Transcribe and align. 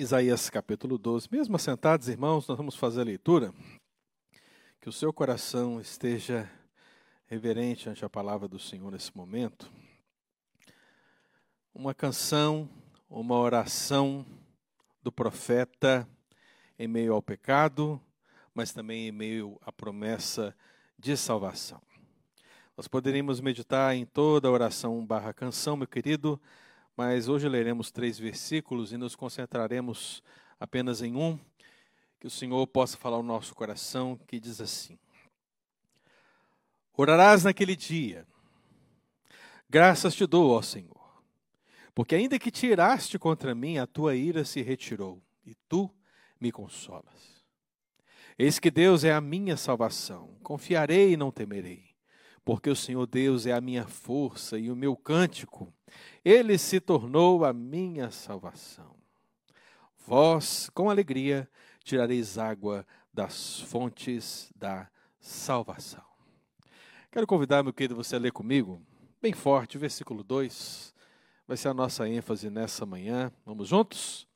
Isaías 0.00 0.48
capítulo 0.48 0.96
12. 0.96 1.26
Mesmo 1.28 1.56
assentados, 1.56 2.06
irmãos, 2.06 2.46
nós 2.46 2.56
vamos 2.56 2.76
fazer 2.76 3.00
a 3.00 3.04
leitura. 3.04 3.52
Que 4.80 4.88
o 4.88 4.92
seu 4.92 5.12
coração 5.12 5.80
esteja 5.80 6.48
reverente 7.26 7.88
ante 7.88 8.04
a 8.04 8.08
palavra 8.08 8.46
do 8.46 8.60
Senhor 8.60 8.92
nesse 8.92 9.14
momento. 9.16 9.68
Uma 11.74 11.92
canção, 11.92 12.70
uma 13.10 13.34
oração 13.34 14.24
do 15.02 15.10
profeta 15.10 16.08
em 16.78 16.86
meio 16.86 17.12
ao 17.12 17.20
pecado, 17.20 18.00
mas 18.54 18.72
também 18.72 19.08
em 19.08 19.12
meio 19.12 19.58
à 19.62 19.72
promessa 19.72 20.54
de 20.96 21.16
salvação. 21.16 21.82
Nós 22.76 22.86
poderíamos 22.86 23.40
meditar 23.40 23.96
em 23.96 24.06
toda 24.06 24.46
a 24.46 24.52
oração 24.52 25.04
barra 25.04 25.34
canção, 25.34 25.76
meu 25.76 25.88
querido, 25.88 26.40
mas 26.98 27.28
hoje 27.28 27.48
leremos 27.48 27.92
três 27.92 28.18
versículos 28.18 28.92
e 28.92 28.96
nos 28.96 29.14
concentraremos 29.14 30.20
apenas 30.58 31.00
em 31.00 31.14
um, 31.14 31.38
que 32.18 32.26
o 32.26 32.30
Senhor 32.30 32.66
possa 32.66 32.96
falar 32.96 33.18
ao 33.18 33.22
nosso 33.22 33.54
coração, 33.54 34.18
que 34.26 34.40
diz 34.40 34.60
assim: 34.60 34.98
Orarás 36.96 37.44
naquele 37.44 37.76
dia, 37.76 38.26
graças 39.70 40.12
te 40.12 40.26
dou, 40.26 40.50
ó 40.50 40.60
Senhor, 40.60 41.22
porque 41.94 42.16
ainda 42.16 42.36
que 42.36 42.50
tiraste 42.50 43.16
contra 43.16 43.54
mim, 43.54 43.78
a 43.78 43.86
tua 43.86 44.16
ira 44.16 44.44
se 44.44 44.60
retirou, 44.60 45.22
e 45.46 45.54
tu 45.68 45.88
me 46.40 46.50
consolas. 46.50 47.44
Eis 48.36 48.58
que 48.58 48.72
Deus 48.72 49.04
é 49.04 49.12
a 49.12 49.20
minha 49.20 49.56
salvação, 49.56 50.36
confiarei 50.42 51.12
e 51.12 51.16
não 51.16 51.30
temerei 51.30 51.87
porque 52.48 52.70
o 52.70 52.74
Senhor 52.74 53.06
Deus 53.06 53.44
é 53.44 53.52
a 53.52 53.60
minha 53.60 53.86
força 53.86 54.58
e 54.58 54.70
o 54.70 54.74
meu 54.74 54.96
cântico. 54.96 55.70
Ele 56.24 56.56
se 56.56 56.80
tornou 56.80 57.44
a 57.44 57.52
minha 57.52 58.10
salvação. 58.10 58.96
Vós, 60.06 60.70
com 60.72 60.88
alegria, 60.88 61.46
tirareis 61.84 62.38
água 62.38 62.86
das 63.12 63.60
fontes 63.60 64.50
da 64.56 64.88
salvação. 65.20 66.02
Quero 67.12 67.26
convidar, 67.26 67.62
meu 67.62 67.74
querido, 67.74 67.94
você 67.94 68.16
a 68.16 68.18
ler 68.18 68.32
comigo, 68.32 68.80
bem 69.20 69.34
forte, 69.34 69.76
o 69.76 69.80
versículo 69.80 70.24
2. 70.24 70.94
Vai 71.46 71.58
ser 71.58 71.68
a 71.68 71.74
nossa 71.74 72.08
ênfase 72.08 72.48
nessa 72.48 72.86
manhã. 72.86 73.30
Vamos 73.44 73.68
juntos? 73.68 74.26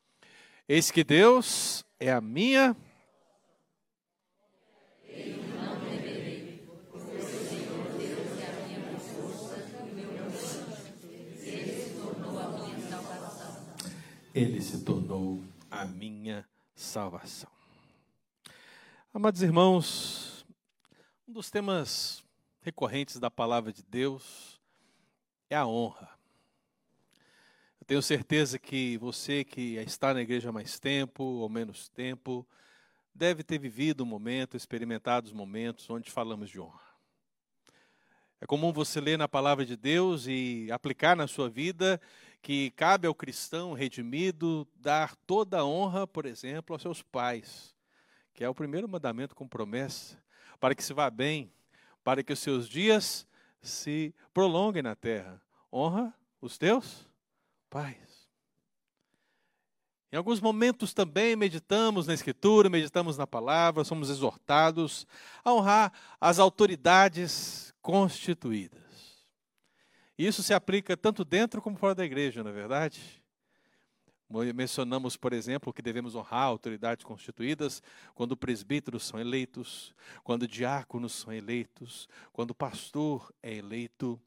Eis 0.69 0.91
que 0.91 1.03
Deus 1.03 1.83
é 1.99 2.13
a 2.13 2.21
minha 2.21 2.77
ele 14.35 14.63
se 14.63 14.83
tornou 14.83 15.43
a 15.71 15.85
minha 15.85 16.49
salvação. 16.75 17.51
Amados 19.13 19.43
irmãos, 19.43 20.47
um 21.29 21.33
dos 21.35 21.51
temas 21.51 22.25
recorrentes 22.63 23.19
da 23.19 23.31
palavra 23.31 23.73
de 23.73 23.83
Deus 23.83 24.59
é 25.51 25.57
a 25.57 25.67
honra. 25.67 26.09
Eu 27.79 27.87
tenho 27.87 28.01
certeza 28.01 28.59
que 28.59 28.97
você 28.97 29.45
que 29.45 29.77
está 29.77 30.15
na 30.15 30.23
igreja 30.23 30.49
há 30.49 30.53
mais 30.53 30.79
tempo 30.79 31.23
ou 31.23 31.49
menos 31.51 31.91
tempo, 31.91 32.47
deve 33.15 33.43
ter 33.43 33.59
vivido 33.59 34.03
um 34.03 34.07
momento, 34.07 34.57
experimentado 34.57 35.27
os 35.27 35.33
momentos 35.33 35.91
onde 35.91 36.11
falamos 36.11 36.49
de 36.49 36.59
honra. 36.59 36.81
É 38.41 38.47
comum 38.47 38.73
você 38.73 38.99
ler 39.01 39.19
na 39.19 39.29
palavra 39.29 39.65
de 39.67 39.77
Deus 39.77 40.27
e 40.27 40.69
aplicar 40.73 41.15
na 41.15 41.29
sua 41.29 41.51
vida 41.51 42.01
que 42.43 42.73
cabe 42.73 43.07
ao 43.07 43.15
cristão 43.15 43.73
redimido 43.73 44.67
dar 44.75 45.15
toda 45.15 45.61
a 45.61 45.65
honra, 45.65 46.07
por 46.09 46.27
exemplo, 46.27 46.75
aos 46.75 46.83
seus 46.83 47.01
pais, 47.01 47.73
que 48.35 48.43
é 48.43 48.49
o 48.49 48.55
primeiro 48.55 48.89
mandamento 48.89 49.35
com 49.35 49.47
promessa, 49.47 50.21
para 50.59 50.75
que 50.75 50.83
se 50.83 50.93
vá 50.93 51.09
bem, 51.09 51.53
para 52.03 52.23
que 52.23 52.33
os 52.33 52.41
seus 52.41 52.69
dias 52.69 53.27
se 53.61 54.13
prolonguem 54.35 54.83
na 54.83 54.97
terra. 54.97 55.41
Honra 55.73 56.13
os 56.41 56.59
teus 56.59 57.09
pais. 57.71 58.29
Em 60.11 60.17
alguns 60.17 60.41
momentos 60.41 60.93
também 60.93 61.37
meditamos 61.37 62.07
na 62.09 62.13
Escritura, 62.13 62.69
meditamos 62.69 63.17
na 63.17 63.27
palavra, 63.27 63.85
somos 63.85 64.11
exortados 64.11 65.07
a 65.45 65.55
honrar 65.55 65.93
as 66.21 66.41
autoridades 66.41 67.73
constituídas. 67.81 68.82
Isso 70.27 70.41
se 70.43 70.55
aplica 70.55 70.97
tanto 70.97 71.25
dentro 71.25 71.61
como 71.61 71.77
fora 71.77 71.97
da 71.97 72.05
igreja, 72.05 72.45
não 72.45 72.51
é 72.51 72.55
verdade? 72.55 73.01
Mencionamos, 74.55 75.17
por 75.17 75.33
exemplo, 75.33 75.73
que 75.73 75.83
devemos 75.83 76.15
honrar 76.15 76.45
autoridades 76.45 77.05
constituídas 77.05 77.83
quando 78.15 78.37
presbíteros 78.37 79.05
são 79.05 79.19
eleitos, 79.19 79.93
quando 80.23 80.47
diáconos 80.47 81.13
são 81.13 81.33
eleitos, 81.33 82.09
quando 82.33 82.55
pastor 82.55 83.35
é 83.43 83.53
eleito. 83.55 84.19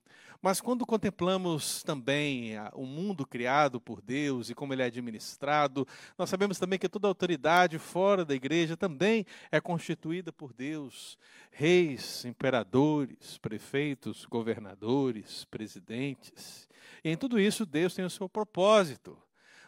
Mas 0.45 0.61
quando 0.61 0.85
contemplamos 0.85 1.81
também 1.81 2.51
o 2.73 2.85
mundo 2.85 3.25
criado 3.25 3.81
por 3.81 3.99
Deus 3.99 4.47
e 4.47 4.53
como 4.53 4.75
ele 4.75 4.83
é 4.83 4.85
administrado, 4.85 5.87
nós 6.15 6.29
sabemos 6.29 6.59
também 6.59 6.77
que 6.77 6.87
toda 6.87 7.07
autoridade 7.07 7.79
fora 7.79 8.23
da 8.23 8.35
igreja 8.35 8.77
também 8.77 9.25
é 9.51 9.59
constituída 9.59 10.31
por 10.31 10.53
Deus. 10.53 11.17
Reis, 11.49 12.25
imperadores, 12.25 13.39
prefeitos, 13.39 14.23
governadores, 14.25 15.45
presidentes. 15.45 16.69
E 17.03 17.09
em 17.09 17.17
tudo 17.17 17.39
isso, 17.39 17.65
Deus 17.65 17.95
tem 17.95 18.05
o 18.05 18.09
seu 18.11 18.29
propósito. 18.29 19.17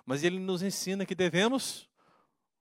Mas 0.06 0.24
ele 0.24 0.38
nos 0.38 0.62
ensina 0.62 1.08
que 1.08 1.16
devemos 1.16 1.90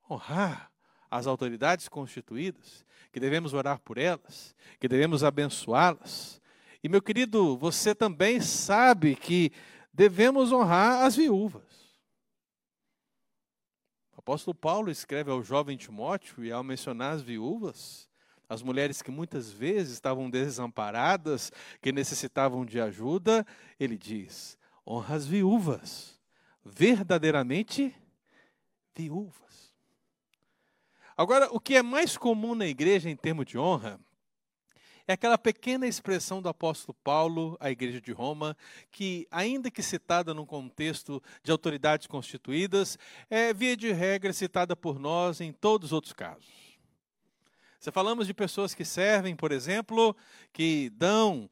honrar 0.09 0.71
as 1.11 1.27
autoridades 1.27 1.87
constituídas, 1.87 2.83
que 3.13 3.19
devemos 3.19 3.53
orar 3.53 3.79
por 3.79 3.99
elas, 3.99 4.55
que 4.79 4.87
devemos 4.87 5.23
abençoá-las 5.23 6.41
e 6.87 6.89
meu 6.89 7.01
querido, 7.01 7.57
você 7.57 7.93
também 7.93 8.39
sabe 8.39 9.13
que 9.13 9.51
devemos 9.91 10.53
honrar 10.53 11.05
as 11.05 11.17
viúvas. 11.17 11.65
O 14.15 14.19
apóstolo 14.19 14.55
Paulo 14.55 14.89
escreve 14.89 15.29
ao 15.29 15.43
jovem 15.43 15.75
Timóteo, 15.75 16.45
e 16.45 16.49
ao 16.49 16.63
mencionar 16.63 17.11
as 17.11 17.21
viúvas, 17.21 18.07
as 18.47 18.63
mulheres 18.63 19.01
que 19.01 19.11
muitas 19.11 19.51
vezes 19.51 19.95
estavam 19.95 20.29
desamparadas, 20.29 21.51
que 21.81 21.91
necessitavam 21.91 22.65
de 22.65 22.79
ajuda, 22.79 23.45
ele 23.77 23.97
diz: 23.97 24.57
honra 24.87 25.15
as 25.15 25.27
viúvas, 25.27 26.17
verdadeiramente 26.63 27.93
viúvas. 28.95 29.75
Agora, 31.17 31.49
o 31.51 31.59
que 31.59 31.75
é 31.75 31.83
mais 31.83 32.17
comum 32.17 32.55
na 32.55 32.65
igreja 32.65 33.09
em 33.09 33.15
termos 33.17 33.45
de 33.45 33.57
honra 33.57 33.99
é 35.07 35.13
aquela 35.13 35.37
pequena 35.37 35.87
expressão 35.87 36.41
do 36.41 36.49
apóstolo 36.49 36.95
Paulo 37.03 37.55
à 37.59 37.71
igreja 37.71 38.01
de 38.01 38.11
Roma, 38.11 38.57
que, 38.91 39.25
ainda 39.31 39.71
que 39.71 39.81
citada 39.81 40.33
num 40.33 40.45
contexto 40.45 41.23
de 41.41 41.51
autoridades 41.51 42.07
constituídas, 42.07 42.99
é, 43.29 43.53
via 43.53 43.77
de 43.77 43.91
regra, 43.93 44.33
citada 44.33 44.75
por 44.75 44.99
nós 44.99 45.39
em 45.39 45.53
todos 45.53 45.87
os 45.87 45.93
outros 45.93 46.11
casos. 46.11 46.45
Se 47.79 47.89
falamos 47.89 48.27
de 48.27 48.33
pessoas 48.33 48.73
que 48.73 48.83
servem, 48.83 49.35
por 49.35 49.53
exemplo, 49.53 50.15
que 50.51 50.89
dão 50.89 51.49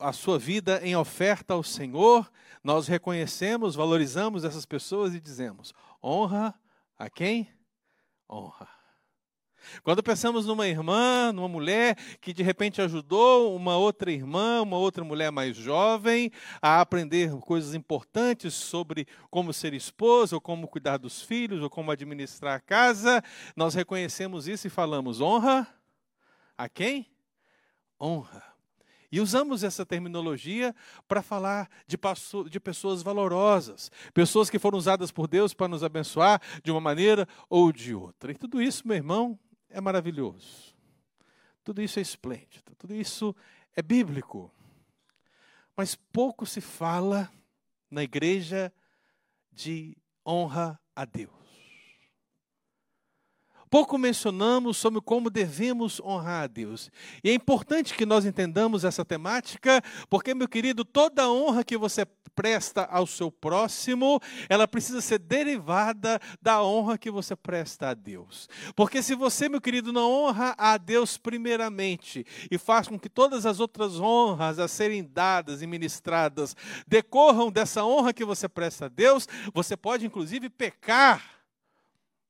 a 0.00 0.12
sua 0.12 0.38
vida 0.38 0.80
em 0.82 0.96
oferta 0.96 1.52
ao 1.52 1.62
Senhor, 1.62 2.30
nós 2.64 2.86
reconhecemos, 2.86 3.74
valorizamos 3.74 4.44
essas 4.44 4.64
pessoas 4.64 5.14
e 5.14 5.20
dizemos: 5.20 5.74
honra 6.02 6.54
a 6.96 7.10
quem? 7.10 7.48
Honra. 8.30 8.75
Quando 9.82 10.02
pensamos 10.02 10.46
numa 10.46 10.66
irmã, 10.66 11.32
numa 11.32 11.48
mulher 11.48 11.96
que 12.20 12.32
de 12.32 12.42
repente 12.42 12.80
ajudou 12.80 13.54
uma 13.54 13.76
outra 13.76 14.10
irmã, 14.10 14.62
uma 14.62 14.76
outra 14.76 15.04
mulher 15.04 15.30
mais 15.30 15.56
jovem 15.56 16.30
a 16.60 16.80
aprender 16.80 17.30
coisas 17.40 17.74
importantes 17.74 18.54
sobre 18.54 19.06
como 19.30 19.52
ser 19.52 19.74
esposa, 19.74 20.36
ou 20.36 20.40
como 20.40 20.68
cuidar 20.68 20.96
dos 20.96 21.22
filhos, 21.22 21.62
ou 21.62 21.70
como 21.70 21.90
administrar 21.90 22.56
a 22.56 22.60
casa, 22.60 23.22
nós 23.54 23.74
reconhecemos 23.74 24.48
isso 24.48 24.66
e 24.66 24.70
falamos: 24.70 25.20
honra 25.20 25.66
a 26.56 26.68
quem? 26.68 27.06
Honra. 28.00 28.56
E 29.10 29.20
usamos 29.20 29.62
essa 29.62 29.86
terminologia 29.86 30.74
para 31.06 31.22
falar 31.22 31.70
de, 31.86 31.96
de, 32.50 32.60
pessoas 32.60 33.02
valorosas, 33.02 33.90
pessoas 34.12 34.50
que 34.50 34.58
foram 34.58 34.76
usadas 34.76 35.10
por 35.10 35.28
Deus 35.28 35.54
para 35.54 35.68
nos 35.68 35.84
abençoar 35.84 36.40
de 36.62 36.70
uma 36.70 36.80
maneira 36.80 37.26
ou 37.48 37.72
de 37.72 37.94
outra. 37.94 38.32
E 38.32 38.34
tudo 38.34 38.60
isso, 38.60 38.86
meu 38.86 38.96
irmão, 38.96 39.38
é 39.76 39.80
maravilhoso. 39.80 40.74
Tudo 41.62 41.82
isso 41.82 41.98
é 41.98 42.02
esplêndido, 42.02 42.74
tudo 42.78 42.94
isso 42.94 43.36
é 43.74 43.82
bíblico. 43.82 44.50
Mas 45.76 45.94
pouco 45.94 46.46
se 46.46 46.62
fala 46.62 47.30
na 47.90 48.02
igreja 48.02 48.72
de 49.52 49.94
honra 50.26 50.80
a 50.94 51.04
Deus. 51.04 51.45
Pouco 53.70 53.98
mencionamos 53.98 54.76
sobre 54.76 55.00
como 55.00 55.30
devemos 55.30 56.00
honrar 56.00 56.44
a 56.44 56.46
Deus. 56.46 56.90
E 57.22 57.30
é 57.30 57.34
importante 57.34 57.94
que 57.94 58.06
nós 58.06 58.24
entendamos 58.24 58.84
essa 58.84 59.04
temática, 59.04 59.82
porque, 60.08 60.34
meu 60.34 60.48
querido, 60.48 60.84
toda 60.84 61.30
honra 61.30 61.64
que 61.64 61.76
você 61.76 62.06
presta 62.36 62.84
ao 62.84 63.06
seu 63.06 63.32
próximo, 63.32 64.20
ela 64.48 64.68
precisa 64.68 65.00
ser 65.00 65.18
derivada 65.18 66.20
da 66.40 66.62
honra 66.62 66.98
que 66.98 67.10
você 67.10 67.34
presta 67.34 67.88
a 67.88 67.94
Deus. 67.94 68.46
Porque 68.76 69.02
se 69.02 69.14
você, 69.14 69.48
meu 69.48 69.60
querido, 69.60 69.90
não 69.92 70.12
honra 70.12 70.54
a 70.58 70.76
Deus 70.76 71.16
primeiramente 71.16 72.26
e 72.50 72.58
faz 72.58 72.86
com 72.86 72.98
que 72.98 73.08
todas 73.08 73.46
as 73.46 73.58
outras 73.58 73.98
honras 73.98 74.58
a 74.58 74.68
serem 74.68 75.02
dadas 75.02 75.62
e 75.62 75.66
ministradas 75.66 76.54
decorram 76.86 77.50
dessa 77.50 77.82
honra 77.82 78.12
que 78.12 78.24
você 78.24 78.46
presta 78.46 78.84
a 78.84 78.88
Deus, 78.88 79.26
você 79.54 79.74
pode 79.74 80.04
inclusive 80.04 80.50
pecar 80.50 81.24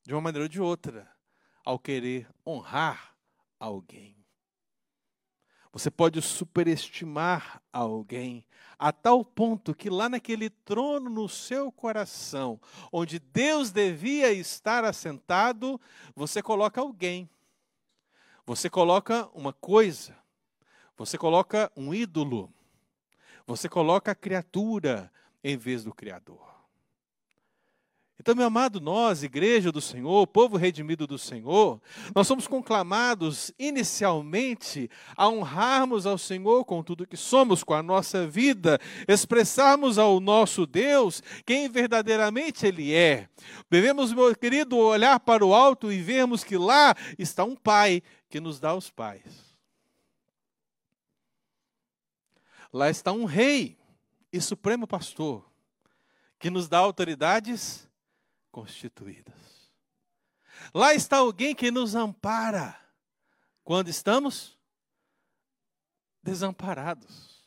de 0.06 0.15
uma 0.15 0.21
maneira 0.21 0.44
ou 0.44 0.49
de 0.49 0.61
outra 0.61 1.16
ao 1.67 1.79
querer 1.81 2.29
honrar 2.47 3.17
alguém. 3.59 4.17
Você 5.73 5.91
pode 5.91 6.23
superestimar 6.23 7.61
alguém 7.71 8.47
a 8.79 8.93
tal 8.93 9.23
ponto 9.23 9.75
que 9.75 9.91
lá 9.91 10.09
naquele 10.09 10.49
trono 10.49 11.11
no 11.11 11.29
seu 11.29 11.71
coração, 11.71 12.59
onde 12.91 13.19
Deus 13.19 13.71
devia 13.73 14.33
estar 14.33 14.85
assentado, 14.85 15.79
você 16.15 16.43
coloca 16.43 16.81
alguém. 16.81 17.29
Você 18.47 18.71
coloca 18.71 19.29
uma 19.35 19.53
coisa. 19.53 20.17
Você 20.97 21.19
coloca 21.19 21.71
um 21.77 21.93
ídolo. 21.93 22.51
Você 23.47 23.69
coloca 23.69 24.12
a 24.12 24.15
criatura 24.15 25.12
em 25.45 25.57
vez 25.57 25.85
do 25.85 25.93
Criador. 25.93 26.56
Então, 28.19 28.35
meu 28.35 28.47
amado, 28.47 28.81
nós, 28.81 29.23
igreja 29.23 29.71
do 29.71 29.81
Senhor, 29.81 30.27
povo 30.27 30.57
redimido 30.57 31.07
do 31.07 31.19
Senhor, 31.19 31.81
nós 32.15 32.27
somos 32.27 32.49
conclamados 32.49 33.53
inicialmente 33.59 34.91
a 35.15 35.29
honrarmos 35.29 36.07
ao 36.07 36.17
Senhor 36.17 36.65
com 36.65 36.83
tudo 36.83 37.07
que 37.07 37.17
somos, 37.17 37.63
com 37.63 37.75
a 37.75 37.83
nossa 37.83 38.27
vida, 38.27 38.81
expressarmos 39.07 39.99
ao 39.99 40.19
nosso 40.19 40.67
Deus 40.67 41.23
quem 41.45 41.69
verdadeiramente 41.69 42.67
Ele 42.67 42.95
é. 42.95 43.29
Devemos, 43.71 44.13
meu 44.15 44.35
querido, 44.35 44.79
olhar 44.79 45.21
para 45.21 45.45
o 45.45 45.55
alto 45.55 45.93
e 45.93 46.01
vermos 46.01 46.43
que 46.43 46.57
lá 46.57 46.95
está 47.19 47.45
um 47.45 47.55
Pai 47.55 48.03
que 48.31 48.41
nos 48.41 48.59
dá 48.59 48.75
os 48.75 48.91
pais. 48.91 49.55
Lá 52.73 52.89
está 52.91 53.12
um 53.12 53.25
Rei 53.25 53.79
e 54.33 54.41
Supremo 54.41 54.87
Pastor 54.87 55.45
que 56.39 56.51
nos 56.51 56.69
dá 56.69 56.79
autoridades 56.79 57.87
constituídas. 58.56 59.70
Lá 60.73 60.94
está 60.94 61.19
alguém 61.19 61.55
que 61.55 61.70
nos 61.70 61.94
ampara 61.94 62.75
quando 63.62 63.88
estamos 63.88 64.58
desamparados. 66.23 67.47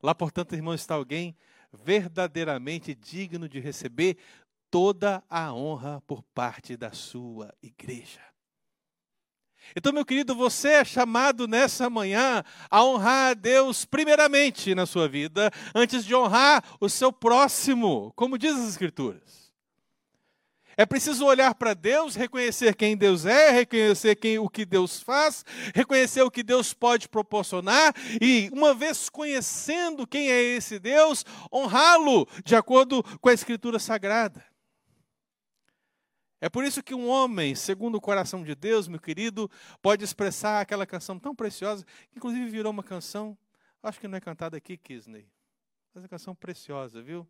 Lá, 0.00 0.14
portanto, 0.14 0.54
irmão, 0.54 0.72
está 0.72 0.94
alguém 0.94 1.36
verdadeiramente 1.72 2.94
digno 2.94 3.48
de 3.48 3.58
receber 3.58 4.16
toda 4.70 5.20
a 5.28 5.52
honra 5.52 6.00
por 6.02 6.22
parte 6.22 6.76
da 6.76 6.92
sua 6.92 7.52
igreja. 7.60 8.22
Então, 9.74 9.92
meu 9.92 10.04
querido, 10.04 10.32
você 10.32 10.74
é 10.74 10.84
chamado 10.84 11.48
nessa 11.48 11.90
manhã 11.90 12.44
a 12.70 12.84
honrar 12.84 13.30
a 13.30 13.34
Deus 13.34 13.84
primeiramente 13.84 14.76
na 14.76 14.86
sua 14.86 15.08
vida, 15.08 15.50
antes 15.74 16.04
de 16.04 16.14
honrar 16.14 16.62
o 16.78 16.88
seu 16.88 17.12
próximo, 17.12 18.12
como 18.14 18.38
diz 18.38 18.54
as 18.54 18.68
Escrituras. 18.68 19.43
É 20.76 20.84
preciso 20.84 21.24
olhar 21.24 21.54
para 21.54 21.74
Deus, 21.74 22.14
reconhecer 22.14 22.74
quem 22.74 22.96
Deus 22.96 23.24
é, 23.24 23.50
reconhecer 23.50 24.16
quem, 24.16 24.38
o 24.38 24.48
que 24.48 24.64
Deus 24.64 25.00
faz, 25.00 25.44
reconhecer 25.74 26.22
o 26.22 26.30
que 26.30 26.42
Deus 26.42 26.74
pode 26.74 27.08
proporcionar 27.08 27.94
e, 28.20 28.50
uma 28.52 28.74
vez 28.74 29.08
conhecendo 29.08 30.06
quem 30.06 30.30
é 30.30 30.42
esse 30.42 30.78
Deus, 30.78 31.24
honrá-lo 31.52 32.26
de 32.44 32.56
acordo 32.56 33.02
com 33.20 33.28
a 33.28 33.32
Escritura 33.32 33.78
Sagrada. 33.78 34.44
É 36.40 36.48
por 36.50 36.64
isso 36.64 36.82
que 36.82 36.94
um 36.94 37.08
homem, 37.08 37.54
segundo 37.54 37.94
o 37.94 38.00
coração 38.00 38.44
de 38.44 38.54
Deus, 38.54 38.86
meu 38.86 39.00
querido, 39.00 39.50
pode 39.80 40.04
expressar 40.04 40.60
aquela 40.60 40.84
canção 40.84 41.18
tão 41.18 41.34
preciosa, 41.34 41.86
que 42.10 42.18
inclusive 42.18 42.44
virou 42.50 42.70
uma 42.70 42.82
canção, 42.82 43.38
acho 43.82 43.98
que 43.98 44.06
não 44.06 44.18
é 44.18 44.20
cantada 44.20 44.56
aqui, 44.56 44.76
Kisney, 44.76 45.26
mas 45.94 46.02
é 46.02 46.04
uma 46.04 46.08
canção 46.08 46.34
preciosa, 46.34 47.00
viu? 47.00 47.26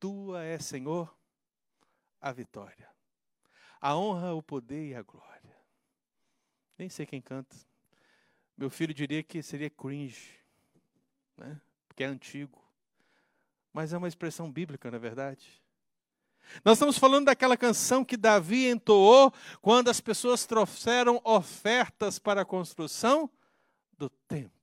Tua 0.00 0.42
é, 0.42 0.58
Senhor, 0.58 1.14
a 2.20 2.32
vitória. 2.32 2.88
A 3.80 3.96
honra, 3.96 4.34
o 4.34 4.42
poder 4.42 4.88
e 4.90 4.94
a 4.94 5.02
glória. 5.02 5.56
Nem 6.78 6.88
sei 6.88 7.06
quem 7.06 7.20
canta. 7.20 7.56
Meu 8.56 8.68
filho 8.68 8.92
diria 8.92 9.22
que 9.22 9.42
seria 9.42 9.70
cringe, 9.70 10.38
né? 11.36 11.60
porque 11.88 12.04
é 12.04 12.06
antigo. 12.06 12.62
Mas 13.72 13.92
é 13.92 13.98
uma 13.98 14.08
expressão 14.08 14.50
bíblica, 14.50 14.90
na 14.90 14.96
é 14.96 15.00
verdade. 15.00 15.62
Nós 16.64 16.76
estamos 16.76 16.98
falando 16.98 17.26
daquela 17.26 17.56
canção 17.56 18.04
que 18.04 18.16
Davi 18.16 18.66
entoou 18.66 19.32
quando 19.60 19.88
as 19.88 20.00
pessoas 20.00 20.44
trouxeram 20.44 21.20
ofertas 21.24 22.18
para 22.18 22.42
a 22.42 22.44
construção 22.44 23.30
do 23.96 24.10
templo. 24.10 24.59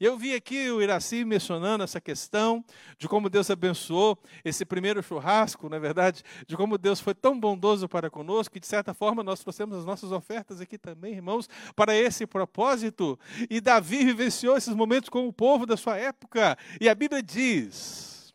E 0.00 0.04
eu 0.04 0.16
vi 0.16 0.34
aqui 0.34 0.70
o 0.70 0.82
Iraci 0.82 1.24
mencionando 1.24 1.84
essa 1.84 2.00
questão 2.00 2.64
de 2.98 3.08
como 3.08 3.28
Deus 3.28 3.50
abençoou 3.50 4.18
esse 4.44 4.64
primeiro 4.64 5.02
churrasco, 5.02 5.68
na 5.68 5.76
é 5.76 5.80
verdade, 5.80 6.22
de 6.46 6.56
como 6.56 6.78
Deus 6.78 7.00
foi 7.00 7.14
tão 7.14 7.38
bondoso 7.38 7.88
para 7.88 8.10
conosco, 8.10 8.52
que 8.52 8.60
de 8.60 8.66
certa 8.66 8.94
forma 8.94 9.22
nós 9.22 9.40
trouxemos 9.40 9.76
as 9.76 9.84
nossas 9.84 10.12
ofertas 10.12 10.60
aqui 10.60 10.78
também, 10.78 11.14
irmãos, 11.14 11.48
para 11.74 11.94
esse 11.94 12.26
propósito. 12.26 13.18
E 13.50 13.60
Davi 13.60 14.04
vivenciou 14.04 14.56
esses 14.56 14.74
momentos 14.74 15.08
com 15.08 15.26
o 15.26 15.32
povo 15.32 15.66
da 15.66 15.76
sua 15.76 15.96
época. 15.96 16.56
E 16.80 16.88
a 16.88 16.94
Bíblia 16.94 17.22
diz 17.22 18.34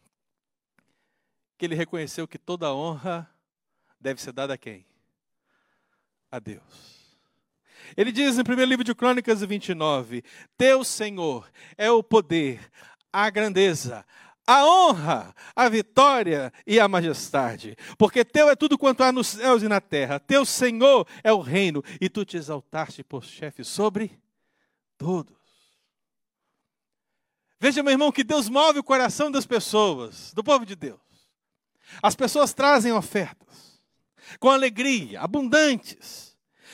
que 1.57 1.65
ele 1.65 1.75
reconheceu 1.75 2.27
que 2.27 2.38
toda 2.38 2.73
honra 2.73 3.29
deve 4.00 4.21
ser 4.21 4.31
dada 4.31 4.53
a 4.53 4.57
quem? 4.57 4.85
A 6.31 6.39
Deus. 6.39 6.99
Ele 7.95 8.12
diz 8.12 8.38
no 8.38 8.44
primeiro 8.44 8.69
livro 8.69 8.83
de 8.83 8.95
Crônicas 8.95 9.41
29: 9.41 10.24
Teu 10.57 10.83
Senhor 10.83 11.50
é 11.77 11.89
o 11.91 12.03
poder, 12.03 12.59
a 13.12 13.30
grandeza, 13.30 14.06
a 14.45 14.65
honra, 14.65 15.36
a 15.56 15.69
vitória 15.69 16.51
e 16.65 16.80
a 16.80 16.88
majestade. 16.88 17.75
Porque 17.97 18.25
teu 18.25 18.50
é 18.50 18.56
tudo 18.56 18.77
quanto 18.77 19.03
há 19.03 19.12
nos 19.12 19.27
céus 19.27 19.62
e 19.62 19.68
na 19.68 19.80
terra. 19.80 20.19
Teu 20.19 20.45
Senhor 20.45 21.07
é 21.24 21.31
o 21.31 21.39
reino, 21.39 21.83
e 22.01 22.09
tu 22.09 22.25
te 22.25 22.38
exaltaste 22.38 23.03
por 23.03 23.24
chefe 23.24 23.63
sobre 23.63 24.19
todos. 24.97 25.38
Veja, 27.59 27.83
meu 27.83 27.92
irmão, 27.92 28.12
que 28.12 28.24
Deus 28.24 28.50
move 28.50 28.80
o 28.80 28.83
coração 28.83 29.30
das 29.30 29.45
pessoas, 29.45 30.33
do 30.33 30.44
povo 30.44 30.65
de 30.65 30.75
Deus. 30.75 31.00
As 32.01 32.15
pessoas 32.15 32.53
trazem 32.53 32.92
ofertas 32.92 33.81
com 34.40 34.49
alegria, 34.49 35.21
abundantes 35.21 36.29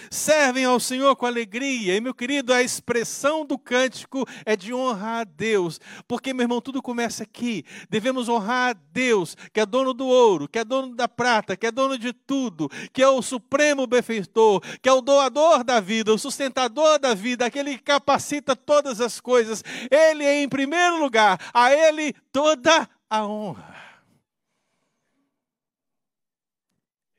servem 0.09 0.65
ao 0.65 0.79
Senhor 0.79 1.15
com 1.15 1.25
alegria. 1.25 1.95
E, 1.95 2.01
meu 2.01 2.13
querido, 2.13 2.53
a 2.53 2.61
expressão 2.61 3.45
do 3.45 3.57
cântico 3.57 4.25
é 4.45 4.55
de 4.55 4.73
honrar 4.73 5.21
a 5.21 5.23
Deus. 5.23 5.79
Porque, 6.07 6.33
meu 6.33 6.43
irmão, 6.43 6.61
tudo 6.61 6.81
começa 6.81 7.23
aqui. 7.23 7.63
Devemos 7.89 8.29
honrar 8.29 8.71
a 8.71 8.79
Deus, 8.91 9.35
que 9.53 9.59
é 9.59 9.65
dono 9.65 9.93
do 9.93 10.07
ouro, 10.07 10.47
que 10.47 10.59
é 10.59 10.63
dono 10.63 10.95
da 10.95 11.07
prata, 11.07 11.55
que 11.55 11.67
é 11.67 11.71
dono 11.71 11.97
de 11.97 12.13
tudo, 12.13 12.69
que 12.91 13.01
é 13.01 13.07
o 13.07 13.21
supremo 13.21 13.87
benfeitor, 13.87 14.61
que 14.81 14.89
é 14.89 14.93
o 14.93 15.01
doador 15.01 15.63
da 15.63 15.79
vida, 15.79 16.13
o 16.13 16.17
sustentador 16.17 16.99
da 16.99 17.13
vida, 17.13 17.45
aquele 17.45 17.77
que 17.77 17.83
capacita 17.83 18.55
todas 18.55 19.01
as 19.01 19.19
coisas. 19.19 19.63
Ele 19.91 20.23
é, 20.23 20.41
em 20.41 20.49
primeiro 20.49 20.99
lugar, 20.99 21.39
a 21.53 21.71
Ele 21.71 22.13
toda 22.31 22.87
a 23.09 23.25
honra. 23.25 23.84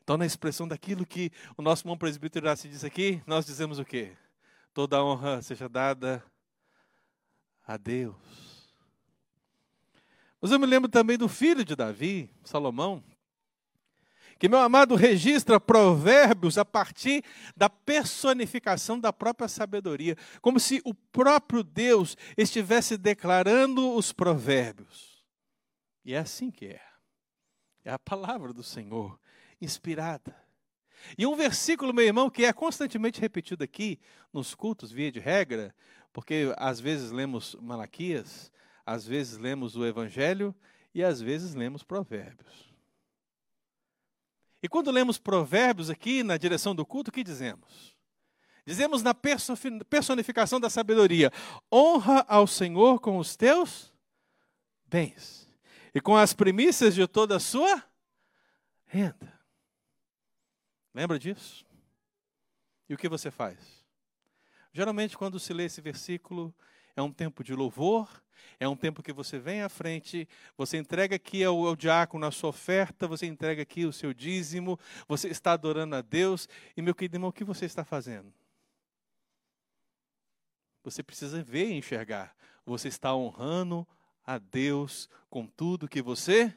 Então, 0.06 0.16
na 0.16 0.24
expressão 0.24 0.68
daquilo 0.68 1.04
que 1.04 1.32
o 1.56 1.62
nosso 1.62 1.82
irmão 1.82 1.98
presbítero 1.98 2.56
se 2.56 2.68
diz 2.68 2.84
aqui, 2.84 3.20
nós 3.26 3.44
dizemos 3.44 3.80
o 3.80 3.84
quê? 3.84 4.16
Toda 4.72 5.02
honra 5.02 5.42
seja 5.42 5.68
dada 5.68 6.22
a 7.66 7.76
Deus. 7.76 8.14
Mas 10.40 10.52
eu 10.52 10.60
me 10.60 10.66
lembro 10.66 10.88
também 10.88 11.18
do 11.18 11.28
filho 11.28 11.64
de 11.64 11.74
Davi, 11.74 12.30
Salomão, 12.44 13.02
que 14.38 14.48
meu 14.48 14.60
amado 14.60 14.94
registra 14.94 15.58
provérbios 15.58 16.56
a 16.56 16.64
partir 16.64 17.24
da 17.56 17.68
personificação 17.68 19.00
da 19.00 19.12
própria 19.12 19.48
sabedoria, 19.48 20.16
como 20.40 20.60
se 20.60 20.80
o 20.84 20.94
próprio 20.94 21.64
Deus 21.64 22.16
estivesse 22.36 22.96
declarando 22.96 23.92
os 23.96 24.12
provérbios. 24.12 25.24
E 26.04 26.14
é 26.14 26.18
assim 26.18 26.48
que 26.48 26.66
é. 26.66 26.82
É 27.84 27.90
a 27.90 27.98
palavra 27.98 28.52
do 28.52 28.62
Senhor 28.62 29.18
inspirada. 29.60 30.36
E 31.16 31.26
um 31.26 31.36
versículo, 31.36 31.92
meu 31.92 32.04
irmão, 32.04 32.30
que 32.30 32.44
é 32.44 32.52
constantemente 32.52 33.20
repetido 33.20 33.62
aqui 33.62 33.98
nos 34.32 34.54
cultos, 34.54 34.90
via 34.90 35.12
de 35.12 35.20
regra, 35.20 35.74
porque 36.12 36.52
às 36.56 36.80
vezes 36.80 37.10
lemos 37.10 37.54
Malaquias, 37.60 38.50
às 38.84 39.06
vezes 39.06 39.38
lemos 39.38 39.76
o 39.76 39.84
Evangelho 39.84 40.54
e 40.94 41.04
às 41.04 41.20
vezes 41.20 41.54
lemos 41.54 41.82
Provérbios. 41.82 42.74
E 44.62 44.68
quando 44.68 44.90
lemos 44.90 45.18
Provérbios 45.18 45.90
aqui 45.90 46.22
na 46.22 46.36
direção 46.36 46.74
do 46.74 46.84
culto, 46.84 47.10
o 47.10 47.12
que 47.12 47.22
dizemos? 47.22 47.94
Dizemos 48.64 49.02
na 49.02 49.14
personificação 49.88 50.58
da 50.58 50.68
sabedoria: 50.68 51.30
honra 51.72 52.24
ao 52.26 52.46
Senhor 52.46 52.98
com 52.98 53.18
os 53.18 53.36
teus 53.36 53.92
bens 54.86 55.48
e 55.94 56.00
com 56.00 56.16
as 56.16 56.32
primícias 56.32 56.94
de 56.94 57.06
toda 57.06 57.36
a 57.36 57.40
sua 57.40 57.84
renda. 58.86 59.35
Lembra 60.96 61.18
disso? 61.18 61.66
E 62.88 62.94
o 62.94 62.96
que 62.96 63.06
você 63.06 63.30
faz? 63.30 63.84
Geralmente, 64.72 65.14
quando 65.14 65.38
se 65.38 65.52
lê 65.52 65.64
esse 65.64 65.82
versículo, 65.82 66.54
é 66.96 67.02
um 67.02 67.12
tempo 67.12 67.44
de 67.44 67.54
louvor, 67.54 68.08
é 68.58 68.66
um 68.66 68.74
tempo 68.74 69.02
que 69.02 69.12
você 69.12 69.38
vem 69.38 69.60
à 69.60 69.68
frente, 69.68 70.26
você 70.56 70.78
entrega 70.78 71.16
aqui 71.16 71.44
ao, 71.44 71.66
ao 71.66 71.76
diácono 71.76 72.24
a 72.24 72.30
sua 72.30 72.48
oferta, 72.48 73.06
você 73.06 73.26
entrega 73.26 73.60
aqui 73.60 73.84
o 73.84 73.92
seu 73.92 74.14
dízimo, 74.14 74.80
você 75.06 75.28
está 75.28 75.52
adorando 75.52 75.96
a 75.96 76.00
Deus. 76.00 76.48
E, 76.74 76.80
meu 76.80 76.94
querido 76.94 77.16
irmão, 77.16 77.28
o 77.28 77.32
que 77.32 77.44
você 77.44 77.66
está 77.66 77.84
fazendo? 77.84 78.32
Você 80.82 81.02
precisa 81.02 81.42
ver 81.42 81.72
e 81.72 81.74
enxergar. 81.74 82.34
Você 82.64 82.88
está 82.88 83.14
honrando 83.14 83.86
a 84.24 84.38
Deus 84.38 85.10
com 85.28 85.46
tudo 85.46 85.88
que 85.88 86.00
você 86.00 86.56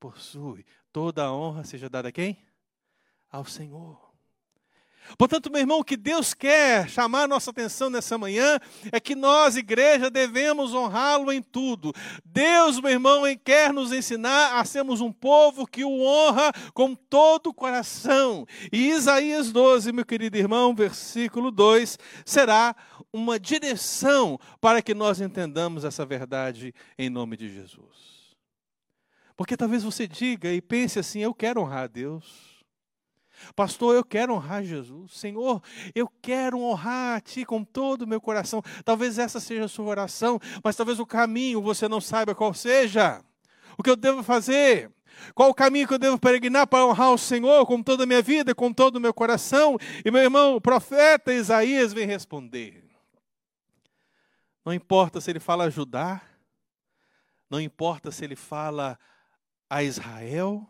possui. 0.00 0.64
Toda 0.90 1.24
a 1.24 1.32
honra 1.34 1.64
seja 1.64 1.90
dada 1.90 2.08
a 2.08 2.12
quem? 2.12 2.47
Ao 3.30 3.44
Senhor. 3.44 4.08
Portanto, 5.16 5.50
meu 5.50 5.60
irmão, 5.60 5.78
o 5.78 5.84
que 5.84 5.96
Deus 5.96 6.34
quer 6.34 6.88
chamar 6.88 7.22
a 7.22 7.28
nossa 7.28 7.50
atenção 7.50 7.88
nessa 7.88 8.18
manhã 8.18 8.58
é 8.92 9.00
que 9.00 9.14
nós, 9.14 9.56
igreja, 9.56 10.10
devemos 10.10 10.74
honrá-lo 10.74 11.32
em 11.32 11.40
tudo. 11.40 11.92
Deus, 12.24 12.80
meu 12.80 12.90
irmão, 12.90 13.22
quer 13.42 13.72
nos 13.72 13.92
ensinar 13.92 14.58
a 14.58 14.64
sermos 14.64 15.00
um 15.00 15.12
povo 15.12 15.66
que 15.66 15.84
o 15.84 16.02
honra 16.02 16.52
com 16.74 16.94
todo 16.94 17.48
o 17.48 17.54
coração. 17.54 18.46
E 18.72 18.90
Isaías 18.90 19.52
12, 19.52 19.92
meu 19.92 20.04
querido 20.04 20.36
irmão, 20.36 20.74
versículo 20.74 21.50
2, 21.50 21.98
será 22.24 22.74
uma 23.12 23.38
direção 23.38 24.38
para 24.60 24.82
que 24.82 24.94
nós 24.94 25.20
entendamos 25.20 25.84
essa 25.84 26.04
verdade 26.04 26.74
em 26.98 27.08
nome 27.08 27.36
de 27.36 27.48
Jesus. 27.48 28.36
Porque 29.36 29.56
talvez 29.56 29.84
você 29.84 30.06
diga 30.06 30.52
e 30.52 30.60
pense 30.60 30.98
assim: 30.98 31.20
eu 31.20 31.32
quero 31.32 31.60
honrar 31.60 31.84
a 31.84 31.86
Deus. 31.86 32.47
Pastor, 33.54 33.94
eu 33.94 34.04
quero 34.04 34.34
honrar 34.34 34.62
Jesus. 34.62 35.12
Senhor, 35.12 35.62
eu 35.94 36.08
quero 36.20 36.60
honrar 36.60 37.16
a 37.16 37.20
Ti 37.20 37.44
com 37.44 37.64
todo 37.64 38.02
o 38.02 38.06
meu 38.06 38.20
coração. 38.20 38.62
Talvez 38.84 39.18
essa 39.18 39.40
seja 39.40 39.64
a 39.64 39.68
sua 39.68 39.86
oração, 39.86 40.40
mas 40.62 40.76
talvez 40.76 40.98
o 40.98 41.06
caminho 41.06 41.62
você 41.62 41.88
não 41.88 42.00
saiba 42.00 42.34
qual 42.34 42.52
seja. 42.54 43.22
O 43.76 43.82
que 43.82 43.90
eu 43.90 43.96
devo 43.96 44.22
fazer? 44.22 44.90
Qual 45.34 45.50
o 45.50 45.54
caminho 45.54 45.86
que 45.86 45.94
eu 45.94 45.98
devo 45.98 46.18
peregrinar 46.18 46.66
para 46.66 46.86
honrar 46.86 47.12
o 47.12 47.18
Senhor 47.18 47.66
com 47.66 47.82
toda 47.82 48.04
a 48.04 48.06
minha 48.06 48.22
vida, 48.22 48.54
com 48.54 48.72
todo 48.72 48.96
o 48.96 49.00
meu 49.00 49.12
coração? 49.12 49.76
E 50.04 50.10
meu 50.10 50.22
irmão, 50.22 50.56
o 50.56 50.60
profeta 50.60 51.32
Isaías 51.32 51.92
vem 51.92 52.06
responder. 52.06 52.84
Não 54.64 54.72
importa 54.72 55.20
se 55.20 55.30
ele 55.30 55.40
fala 55.40 55.64
a 55.64 55.70
Judá, 55.70 56.20
não 57.48 57.60
importa 57.60 58.10
se 58.10 58.24
ele 58.24 58.36
fala 58.36 58.98
a 59.68 59.82
Israel, 59.82 60.68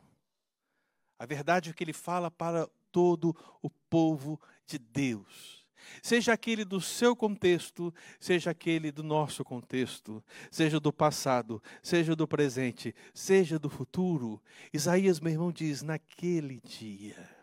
a 1.18 1.26
verdade 1.26 1.70
é 1.70 1.72
que 1.72 1.82
ele 1.82 1.92
fala 1.92 2.30
para 2.30 2.68
todo 2.92 3.34
o 3.60 3.68
povo 3.68 4.40
de 4.66 4.78
Deus. 4.78 5.66
Seja 6.02 6.32
aquele 6.32 6.64
do 6.64 6.80
seu 6.80 7.16
contexto, 7.16 7.92
seja 8.20 8.50
aquele 8.50 8.92
do 8.92 9.02
nosso 9.02 9.44
contexto, 9.44 10.22
seja 10.50 10.78
do 10.78 10.92
passado, 10.92 11.62
seja 11.82 12.14
do 12.14 12.28
presente, 12.28 12.94
seja 13.14 13.58
do 13.58 13.70
futuro. 13.70 14.40
Isaías, 14.72 15.18
meu 15.18 15.32
irmão, 15.32 15.52
diz: 15.52 15.82
naquele 15.82 16.60
dia. 16.60 17.38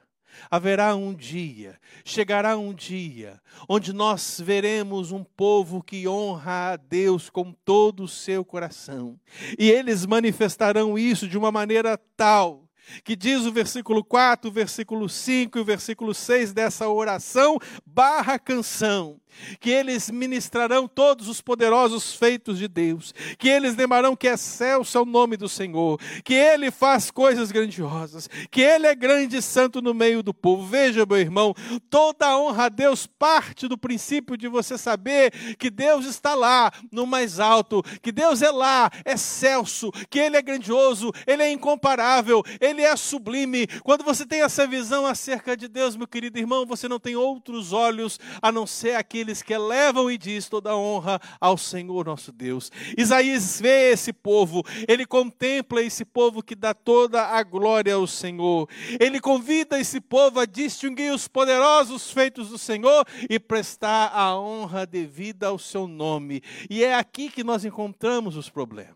Haverá 0.51 0.93
um 0.95 1.13
dia, 1.13 1.79
chegará 2.03 2.57
um 2.57 2.73
dia, 2.73 3.41
onde 3.69 3.93
nós 3.93 4.41
veremos 4.43 5.13
um 5.13 5.23
povo 5.23 5.81
que 5.81 6.05
honra 6.09 6.73
a 6.73 6.75
Deus 6.75 7.29
com 7.29 7.53
todo 7.53 8.03
o 8.03 8.07
seu 8.07 8.43
coração. 8.43 9.17
E 9.57 9.71
eles 9.71 10.05
manifestarão 10.05 10.99
isso 10.99 11.25
de 11.25 11.37
uma 11.37 11.53
maneira 11.53 11.97
tal 12.17 12.64
que 13.03 13.15
diz 13.15 13.45
o 13.45 13.51
versículo 13.51 14.03
4, 14.03 14.49
o 14.49 14.53
versículo 14.53 15.09
5 15.09 15.57
e 15.57 15.61
o 15.61 15.65
versículo 15.65 16.13
6 16.13 16.53
dessa 16.53 16.87
oração 16.87 17.57
barra 17.85 18.37
canção 18.39 19.19
que 19.59 19.69
eles 19.69 20.09
ministrarão 20.09 20.87
todos 20.87 21.27
os 21.27 21.41
poderosos 21.41 22.15
feitos 22.15 22.57
de 22.57 22.67
Deus, 22.67 23.13
que 23.37 23.49
eles 23.49 23.75
lembrarão 23.75 24.15
que 24.15 24.27
é 24.27 24.33
excelso 24.33 24.97
é 24.97 25.01
o 25.01 25.05
nome 25.05 25.37
do 25.37 25.49
Senhor, 25.49 25.99
que 26.23 26.33
Ele 26.33 26.71
faz 26.71 27.09
coisas 27.11 27.51
grandiosas, 27.51 28.29
que 28.49 28.61
Ele 28.61 28.87
é 28.87 28.95
grande 28.95 29.37
e 29.37 29.41
santo 29.41 29.81
no 29.81 29.93
meio 29.93 30.21
do 30.21 30.33
povo. 30.33 30.65
Veja, 30.65 31.05
meu 31.05 31.17
irmão, 31.17 31.53
toda 31.89 32.37
honra 32.37 32.65
a 32.65 32.69
Deus 32.69 33.07
parte 33.07 33.67
do 33.67 33.77
princípio 33.77 34.37
de 34.37 34.47
você 34.47 34.77
saber 34.77 35.31
que 35.57 35.69
Deus 35.69 36.05
está 36.05 36.35
lá 36.35 36.71
no 36.91 37.05
mais 37.05 37.39
alto, 37.39 37.81
que 38.01 38.11
Deus 38.11 38.41
é 38.41 38.51
lá, 38.51 38.89
é 39.03 39.13
excelso, 39.13 39.91
que 40.09 40.19
Ele 40.19 40.37
é 40.37 40.41
grandioso, 40.41 41.11
Ele 41.25 41.43
é 41.43 41.51
incomparável, 41.51 42.43
Ele 42.59 42.81
é 42.81 42.95
sublime. 42.95 43.67
Quando 43.83 44.03
você 44.03 44.25
tem 44.25 44.41
essa 44.41 44.67
visão 44.67 45.05
acerca 45.05 45.55
de 45.55 45.67
Deus, 45.67 45.95
meu 45.95 46.07
querido 46.07 46.37
irmão, 46.37 46.65
você 46.65 46.87
não 46.87 46.99
tem 46.99 47.15
outros 47.15 47.73
olhos 47.73 48.19
a 48.41 48.51
não 48.51 48.67
ser 48.67 48.95
aquele 48.95 49.24
aqueles 49.25 49.41
que 49.41 49.53
elevam 49.53 50.09
e 50.09 50.17
diz 50.17 50.47
toda 50.47 50.77
honra 50.77 51.19
ao 51.41 51.57
Senhor 51.57 52.05
nosso 52.05 52.31
Deus. 52.31 52.71
Isaías 52.95 53.59
vê 53.59 53.91
esse 53.91 54.13
povo, 54.13 54.63
ele 54.87 55.05
contempla 55.05 55.81
esse 55.81 56.05
povo 56.05 56.43
que 56.43 56.55
dá 56.55 56.73
toda 56.73 57.25
a 57.25 57.41
glória 57.41 57.95
ao 57.95 58.05
Senhor. 58.05 58.69
Ele 58.99 59.19
convida 59.19 59.79
esse 59.79 59.99
povo 59.99 60.39
a 60.39 60.45
distinguir 60.45 61.11
os 61.11 61.27
poderosos 61.27 62.11
feitos 62.11 62.49
do 62.49 62.57
Senhor 62.57 63.05
e 63.27 63.39
prestar 63.39 64.11
a 64.13 64.39
honra 64.39 64.85
devida 64.85 65.47
ao 65.47 65.57
seu 65.57 65.87
nome. 65.87 66.41
E 66.69 66.83
é 66.83 66.93
aqui 66.93 67.29
que 67.29 67.43
nós 67.43 67.65
encontramos 67.65 68.35
os 68.35 68.49
problemas. 68.49 68.95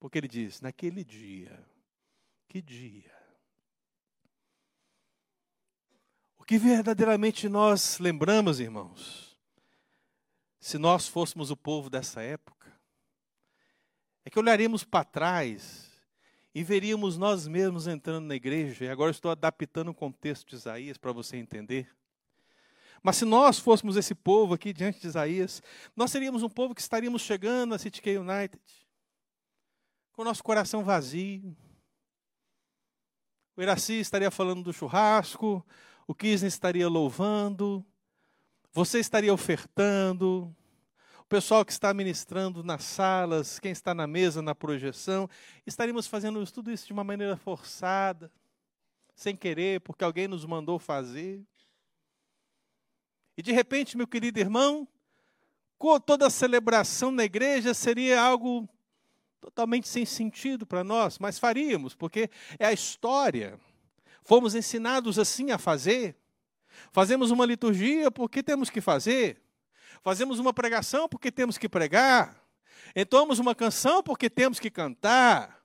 Porque 0.00 0.18
ele 0.18 0.28
diz: 0.28 0.60
naquele 0.60 1.04
dia, 1.04 1.64
que 2.48 2.60
dia? 2.60 3.14
O 6.44 6.46
que 6.46 6.58
verdadeiramente 6.58 7.48
nós 7.48 7.98
lembramos, 7.98 8.60
irmãos, 8.60 9.34
se 10.60 10.76
nós 10.76 11.08
fôssemos 11.08 11.50
o 11.50 11.56
povo 11.56 11.88
dessa 11.88 12.20
época, 12.20 12.70
é 14.26 14.28
que 14.28 14.38
olharíamos 14.38 14.84
para 14.84 15.06
trás 15.06 15.90
e 16.54 16.62
veríamos 16.62 17.16
nós 17.16 17.48
mesmos 17.48 17.86
entrando 17.86 18.26
na 18.26 18.34
igreja, 18.34 18.84
e 18.84 18.90
agora 18.90 19.10
estou 19.10 19.30
adaptando 19.30 19.88
o 19.88 19.94
contexto 19.94 20.50
de 20.50 20.56
Isaías 20.56 20.98
para 20.98 21.12
você 21.12 21.38
entender. 21.38 21.88
Mas 23.02 23.16
se 23.16 23.24
nós 23.24 23.58
fôssemos 23.58 23.96
esse 23.96 24.14
povo 24.14 24.52
aqui 24.52 24.74
diante 24.74 25.00
de 25.00 25.06
Isaías, 25.06 25.62
nós 25.96 26.10
seríamos 26.10 26.42
um 26.42 26.50
povo 26.50 26.74
que 26.74 26.82
estaríamos 26.82 27.22
chegando 27.22 27.74
a 27.74 27.78
City 27.78 28.02
K 28.02 28.18
United, 28.18 28.62
com 30.12 30.20
o 30.20 30.24
nosso 30.26 30.44
coração 30.44 30.84
vazio. 30.84 31.56
O 33.56 33.62
Iraci 33.62 33.94
estaria 33.94 34.30
falando 34.30 34.62
do 34.62 34.74
churrasco, 34.74 35.64
o 36.06 36.14
Kisne 36.14 36.48
estaria 36.48 36.88
louvando, 36.88 37.84
você 38.72 38.98
estaria 38.98 39.32
ofertando, 39.32 40.54
o 41.20 41.24
pessoal 41.26 41.64
que 41.64 41.72
está 41.72 41.94
ministrando 41.94 42.62
nas 42.62 42.84
salas, 42.84 43.58
quem 43.58 43.72
está 43.72 43.94
na 43.94 44.06
mesa, 44.06 44.42
na 44.42 44.54
projeção, 44.54 45.28
estaríamos 45.66 46.06
fazendo 46.06 46.44
tudo 46.52 46.70
isso 46.70 46.86
de 46.86 46.92
uma 46.92 47.04
maneira 47.04 47.36
forçada, 47.36 48.30
sem 49.14 49.34
querer, 49.34 49.80
porque 49.80 50.04
alguém 50.04 50.28
nos 50.28 50.44
mandou 50.44 50.78
fazer. 50.78 51.42
E 53.36 53.42
de 53.42 53.52
repente, 53.52 53.96
meu 53.96 54.06
querido 54.06 54.38
irmão, 54.38 54.86
toda 56.04 56.26
a 56.26 56.30
celebração 56.30 57.10
na 57.10 57.24
igreja 57.24 57.72
seria 57.72 58.20
algo 58.20 58.68
totalmente 59.40 59.88
sem 59.88 60.04
sentido 60.04 60.66
para 60.66 60.82
nós, 60.82 61.18
mas 61.18 61.38
faríamos, 61.38 61.94
porque 61.94 62.30
é 62.58 62.66
a 62.66 62.72
história. 62.72 63.58
Fomos 64.24 64.54
ensinados 64.54 65.18
assim 65.18 65.50
a 65.50 65.58
fazer. 65.58 66.16
Fazemos 66.90 67.30
uma 67.30 67.44
liturgia 67.44 68.10
porque 68.10 68.42
temos 68.42 68.70
que 68.70 68.80
fazer. 68.80 69.42
Fazemos 70.02 70.38
uma 70.38 70.52
pregação 70.52 71.08
porque 71.08 71.30
temos 71.30 71.58
que 71.58 71.68
pregar. 71.68 72.42
Entoamos 72.96 73.38
uma 73.38 73.54
canção 73.54 74.02
porque 74.02 74.30
temos 74.30 74.58
que 74.58 74.70
cantar. 74.70 75.62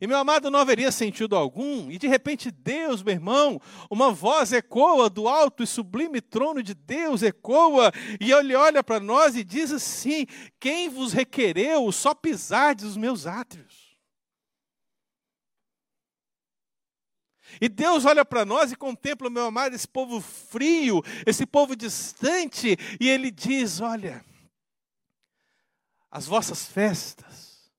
E 0.00 0.06
meu 0.06 0.18
amado, 0.18 0.50
não 0.50 0.58
haveria 0.58 0.90
sentido 0.90 1.36
algum, 1.36 1.90
e 1.90 1.96
de 1.96 2.08
repente 2.08 2.50
Deus, 2.50 3.02
meu 3.02 3.14
irmão, 3.14 3.60
uma 3.88 4.10
voz 4.10 4.52
ecoa 4.52 5.08
do 5.08 5.28
alto 5.28 5.62
e 5.62 5.66
sublime 5.66 6.20
trono 6.20 6.62
de 6.62 6.74
Deus, 6.74 7.22
ecoa, 7.22 7.92
e 8.20 8.32
ele 8.32 8.54
olha 8.54 8.82
para 8.82 8.98
nós 8.98 9.36
e 9.36 9.44
diz 9.44 9.72
assim: 9.72 10.26
Quem 10.58 10.88
vos 10.88 11.12
requereu 11.12 11.90
só 11.92 12.14
pisar 12.14 12.74
dos 12.74 12.96
meus 12.96 13.26
átrios? 13.26 13.85
E 17.60 17.68
Deus 17.68 18.04
olha 18.04 18.24
para 18.24 18.44
nós 18.44 18.72
e 18.72 18.76
contempla, 18.76 19.30
meu 19.30 19.46
amado, 19.46 19.74
esse 19.74 19.88
povo 19.88 20.20
frio, 20.20 21.02
esse 21.26 21.46
povo 21.46 21.74
distante, 21.74 22.76
e 23.00 23.08
Ele 23.08 23.30
diz: 23.30 23.80
Olha, 23.80 24.24
as 26.10 26.26
vossas 26.26 26.66
festas, 26.66 27.70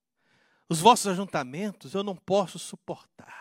os 0.70 0.80
vossos 0.80 1.08
ajuntamentos 1.08 1.94
eu 1.94 2.04
não 2.04 2.16
posso 2.16 2.60
suportar. 2.60 3.38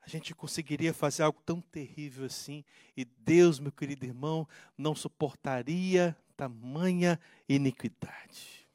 A 0.00 0.10
gente 0.10 0.34
conseguiria 0.34 0.94
fazer 0.94 1.22
algo 1.22 1.42
tão 1.44 1.60
terrível 1.60 2.24
assim, 2.24 2.64
e 2.96 3.04
Deus, 3.04 3.60
meu 3.60 3.70
querido 3.70 4.06
irmão, 4.06 4.48
não 4.76 4.94
suportaria 4.94 6.16
tamanha 6.34 7.20
iniquidade. 7.46 8.67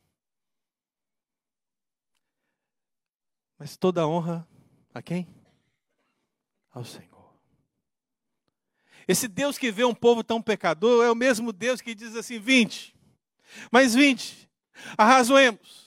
Mas 3.58 3.78
toda 3.78 4.08
honra 4.08 4.48
a 4.94 5.02
quem? 5.02 5.28
Ao 6.72 6.84
Senhor. 6.84 7.12
Esse 9.08 9.28
Deus 9.28 9.58
que 9.58 9.72
vê 9.72 9.84
um 9.84 9.94
povo 9.94 10.24
tão 10.24 10.42
pecador 10.42 11.04
é 11.04 11.12
o 11.12 11.16
mesmo 11.16 11.52
Deus 11.52 11.82
que 11.82 11.94
diz 11.94 12.16
assim: 12.16 12.40
vinte, 12.40 12.96
mais 13.72 13.94
vinte, 13.94 14.50
arrazoemos 14.98 15.84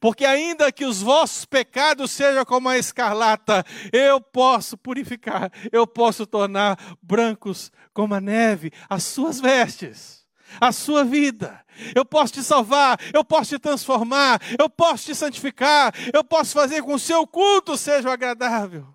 porque 0.00 0.24
ainda 0.24 0.72
que 0.72 0.84
os 0.84 1.02
vossos 1.02 1.44
pecados 1.44 2.10
sejam 2.10 2.44
como 2.44 2.68
a 2.68 2.78
escarlata, 2.78 3.64
eu 3.92 4.20
posso 4.20 4.76
purificar, 4.76 5.50
eu 5.70 5.86
posso 5.86 6.26
tornar 6.26 6.96
brancos 7.02 7.70
como 7.92 8.14
a 8.14 8.20
neve 8.20 8.72
as 8.88 9.04
suas 9.04 9.40
vestes, 9.40 10.25
a 10.60 10.72
sua 10.72 11.04
vida. 11.04 11.64
Eu 11.94 12.04
posso 12.04 12.32
te 12.32 12.42
salvar, 12.42 12.98
eu 13.12 13.24
posso 13.24 13.50
te 13.50 13.58
transformar, 13.58 14.40
eu 14.58 14.68
posso 14.68 15.06
te 15.06 15.14
santificar, 15.14 15.94
eu 16.12 16.24
posso 16.24 16.52
fazer 16.52 16.82
com 16.82 16.88
que 16.88 16.94
o 16.94 16.98
seu 16.98 17.26
culto 17.26 17.76
seja 17.76 18.10
agradável. 18.10 18.94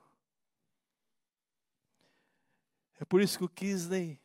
É 3.00 3.05
por 3.05 3.22
isso 3.22 3.38
que 3.38 3.46
o 3.46 3.50
Kisley, 3.50 4.20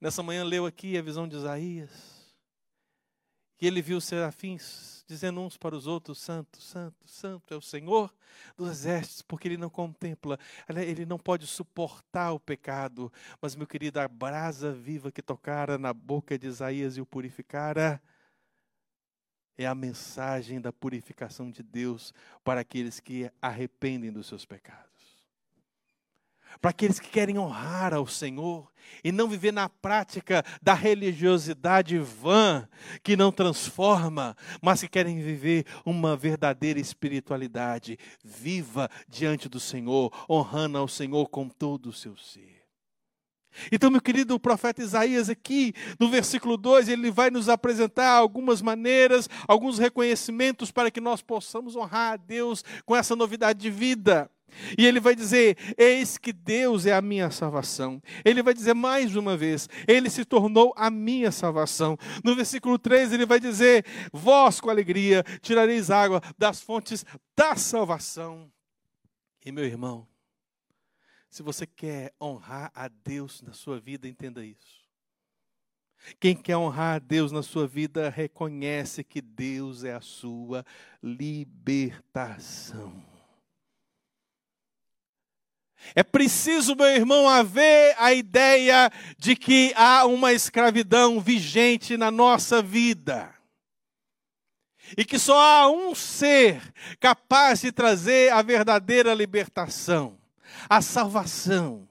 nessa 0.00 0.22
manhã, 0.22 0.44
leu 0.44 0.66
aqui 0.66 0.96
a 0.96 1.02
visão 1.02 1.26
de 1.26 1.36
Isaías, 1.36 1.90
que 3.56 3.66
ele 3.66 3.82
viu 3.82 3.98
os 3.98 4.04
serafins 4.04 4.91
dizendo 5.12 5.40
uns 5.40 5.56
para 5.56 5.76
os 5.76 5.86
outros: 5.86 6.18
Santo, 6.18 6.60
Santo, 6.60 7.06
Santo 7.06 7.52
é 7.52 7.56
o 7.56 7.60
Senhor 7.60 8.12
dos 8.56 8.70
exércitos, 8.70 9.22
porque 9.22 9.46
Ele 9.48 9.56
não 9.56 9.68
contempla, 9.68 10.38
Ele 10.68 11.04
não 11.04 11.18
pode 11.18 11.46
suportar 11.46 12.32
o 12.32 12.40
pecado. 12.40 13.12
Mas, 13.40 13.54
meu 13.54 13.66
querido, 13.66 14.00
a 14.00 14.08
brasa 14.08 14.72
viva 14.72 15.12
que 15.12 15.22
tocara 15.22 15.76
na 15.78 15.92
boca 15.92 16.38
de 16.38 16.46
Isaías 16.46 16.96
e 16.96 17.00
o 17.00 17.06
purificara 17.06 18.02
é 19.56 19.66
a 19.66 19.74
mensagem 19.74 20.60
da 20.60 20.72
purificação 20.72 21.50
de 21.50 21.62
Deus 21.62 22.14
para 22.42 22.62
aqueles 22.62 22.98
que 22.98 23.30
arrependem 23.40 24.10
dos 24.10 24.26
seus 24.26 24.46
pecados 24.46 24.91
para 26.60 26.70
aqueles 26.70 26.98
que 26.98 27.08
querem 27.08 27.38
honrar 27.38 27.94
ao 27.94 28.06
Senhor 28.06 28.70
e 29.02 29.10
não 29.10 29.28
viver 29.28 29.52
na 29.52 29.68
prática 29.68 30.44
da 30.60 30.74
religiosidade 30.74 31.98
vã 31.98 32.68
que 33.02 33.16
não 33.16 33.32
transforma, 33.32 34.36
mas 34.60 34.80
que 34.80 34.88
querem 34.88 35.20
viver 35.20 35.64
uma 35.84 36.16
verdadeira 36.16 36.78
espiritualidade 36.78 37.98
viva 38.24 38.90
diante 39.08 39.48
do 39.48 39.60
Senhor, 39.60 40.12
honrando 40.28 40.78
ao 40.78 40.88
Senhor 40.88 41.28
com 41.28 41.48
todo 41.48 41.88
o 41.88 41.92
seu 41.92 42.16
ser. 42.16 42.62
Então, 43.70 43.90
meu 43.90 44.00
querido, 44.00 44.38
profeta 44.40 44.82
Isaías 44.82 45.28
aqui, 45.28 45.74
no 46.00 46.08
versículo 46.08 46.56
2, 46.56 46.88
ele 46.88 47.10
vai 47.10 47.30
nos 47.30 47.48
apresentar 47.48 48.10
algumas 48.10 48.62
maneiras, 48.62 49.28
alguns 49.46 49.78
reconhecimentos 49.78 50.70
para 50.70 50.90
que 50.90 51.00
nós 51.00 51.20
possamos 51.20 51.76
honrar 51.76 52.14
a 52.14 52.16
Deus 52.16 52.64
com 52.86 52.96
essa 52.96 53.14
novidade 53.14 53.58
de 53.58 53.70
vida. 53.70 54.30
E 54.76 54.86
ele 54.86 55.00
vai 55.00 55.14
dizer: 55.14 55.56
Eis 55.76 56.18
que 56.18 56.32
Deus 56.32 56.86
é 56.86 56.92
a 56.92 57.02
minha 57.02 57.30
salvação. 57.30 58.02
Ele 58.24 58.42
vai 58.42 58.54
dizer 58.54 58.74
mais 58.74 59.16
uma 59.16 59.36
vez: 59.36 59.68
Ele 59.86 60.10
se 60.10 60.24
tornou 60.24 60.72
a 60.76 60.90
minha 60.90 61.30
salvação. 61.30 61.96
No 62.24 62.34
versículo 62.34 62.78
3, 62.78 63.12
ele 63.12 63.26
vai 63.26 63.40
dizer: 63.40 63.84
Vós 64.12 64.60
com 64.60 64.70
alegria 64.70 65.24
tirareis 65.40 65.90
água 65.90 66.20
das 66.38 66.60
fontes 66.60 67.04
da 67.36 67.56
salvação. 67.56 68.50
E 69.44 69.50
meu 69.50 69.64
irmão, 69.64 70.06
se 71.28 71.42
você 71.42 71.66
quer 71.66 72.14
honrar 72.20 72.70
a 72.74 72.88
Deus 72.88 73.42
na 73.42 73.52
sua 73.52 73.80
vida, 73.80 74.06
entenda 74.06 74.44
isso. 74.44 74.82
Quem 76.18 76.34
quer 76.34 76.56
honrar 76.56 76.96
a 76.96 76.98
Deus 76.98 77.30
na 77.30 77.42
sua 77.42 77.66
vida, 77.66 78.10
reconhece 78.10 79.04
que 79.04 79.20
Deus 79.20 79.84
é 79.84 79.94
a 79.94 80.00
sua 80.00 80.64
libertação. 81.02 83.11
É 85.94 86.02
preciso, 86.02 86.74
meu 86.74 86.86
irmão, 86.86 87.28
haver 87.28 87.94
a 87.98 88.12
ideia 88.12 88.90
de 89.18 89.36
que 89.36 89.72
há 89.76 90.06
uma 90.06 90.32
escravidão 90.32 91.20
vigente 91.20 91.96
na 91.96 92.10
nossa 92.10 92.62
vida. 92.62 93.34
E 94.96 95.04
que 95.04 95.18
só 95.18 95.38
há 95.38 95.70
um 95.70 95.94
ser 95.94 96.62
capaz 97.00 97.60
de 97.60 97.72
trazer 97.72 98.32
a 98.32 98.42
verdadeira 98.42 99.14
libertação, 99.14 100.18
a 100.68 100.80
salvação. 100.80 101.88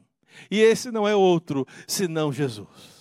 E 0.50 0.60
esse 0.60 0.92
não 0.92 1.08
é 1.08 1.16
outro 1.16 1.68
senão 1.88 2.32
Jesus. 2.32 2.92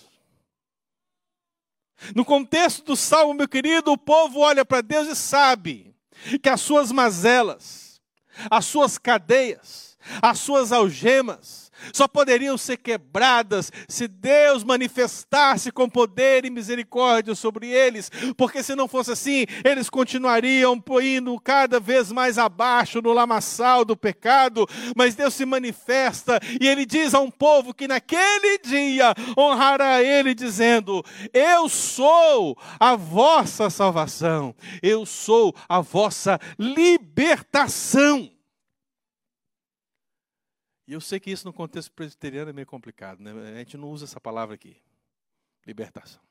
No 2.15 2.25
contexto 2.25 2.83
do 2.83 2.95
salmo, 2.95 3.33
meu 3.33 3.47
querido, 3.47 3.91
o 3.91 3.97
povo 3.97 4.39
olha 4.39 4.65
para 4.65 4.81
Deus 4.81 5.07
e 5.07 5.15
sabe 5.15 5.95
que 6.41 6.49
as 6.49 6.61
suas 6.61 6.91
mazelas, 6.91 8.01
as 8.49 8.65
suas 8.65 8.97
cadeias, 8.97 9.90
as 10.21 10.39
suas 10.39 10.71
algemas 10.71 11.71
só 11.93 12.07
poderiam 12.07 12.57
ser 12.57 12.77
quebradas 12.77 13.71
se 13.87 14.07
Deus 14.07 14.63
manifestasse 14.63 15.71
com 15.71 15.89
poder 15.89 16.45
e 16.45 16.49
misericórdia 16.49 17.33
sobre 17.33 17.69
eles, 17.69 18.11
porque 18.37 18.61
se 18.61 18.75
não 18.75 18.87
fosse 18.87 19.11
assim, 19.11 19.45
eles 19.63 19.89
continuariam 19.89 20.81
indo 21.01 21.39
cada 21.39 21.79
vez 21.79 22.11
mais 22.11 22.37
abaixo 22.37 23.01
no 23.01 23.13
lamaçal 23.13 23.83
do 23.83 23.95
pecado. 23.95 24.67
Mas 24.95 25.15
Deus 25.15 25.33
se 25.33 25.45
manifesta 25.45 26.39
e 26.59 26.67
ele 26.67 26.85
diz 26.85 27.13
a 27.13 27.19
um 27.19 27.31
povo 27.31 27.73
que 27.73 27.87
naquele 27.87 28.59
dia 28.59 29.13
honrará 29.37 30.03
ele, 30.03 30.33
dizendo: 30.33 31.03
Eu 31.33 31.69
sou 31.69 32.57
a 32.79 32.95
vossa 32.95 33.69
salvação, 33.69 34.53
eu 34.81 35.05
sou 35.05 35.55
a 35.67 35.81
vossa 35.81 36.39
libertação. 36.59 38.29
E 40.91 40.93
eu 40.93 40.99
sei 40.99 41.21
que 41.21 41.31
isso 41.31 41.47
no 41.47 41.53
contexto 41.53 41.89
presbiteriano 41.93 42.49
é 42.49 42.53
meio 42.53 42.67
complicado, 42.67 43.21
né? 43.21 43.31
A 43.31 43.59
gente 43.59 43.77
não 43.77 43.89
usa 43.89 44.03
essa 44.03 44.19
palavra 44.19 44.55
aqui. 44.55 44.75
Libertação. 45.65 46.21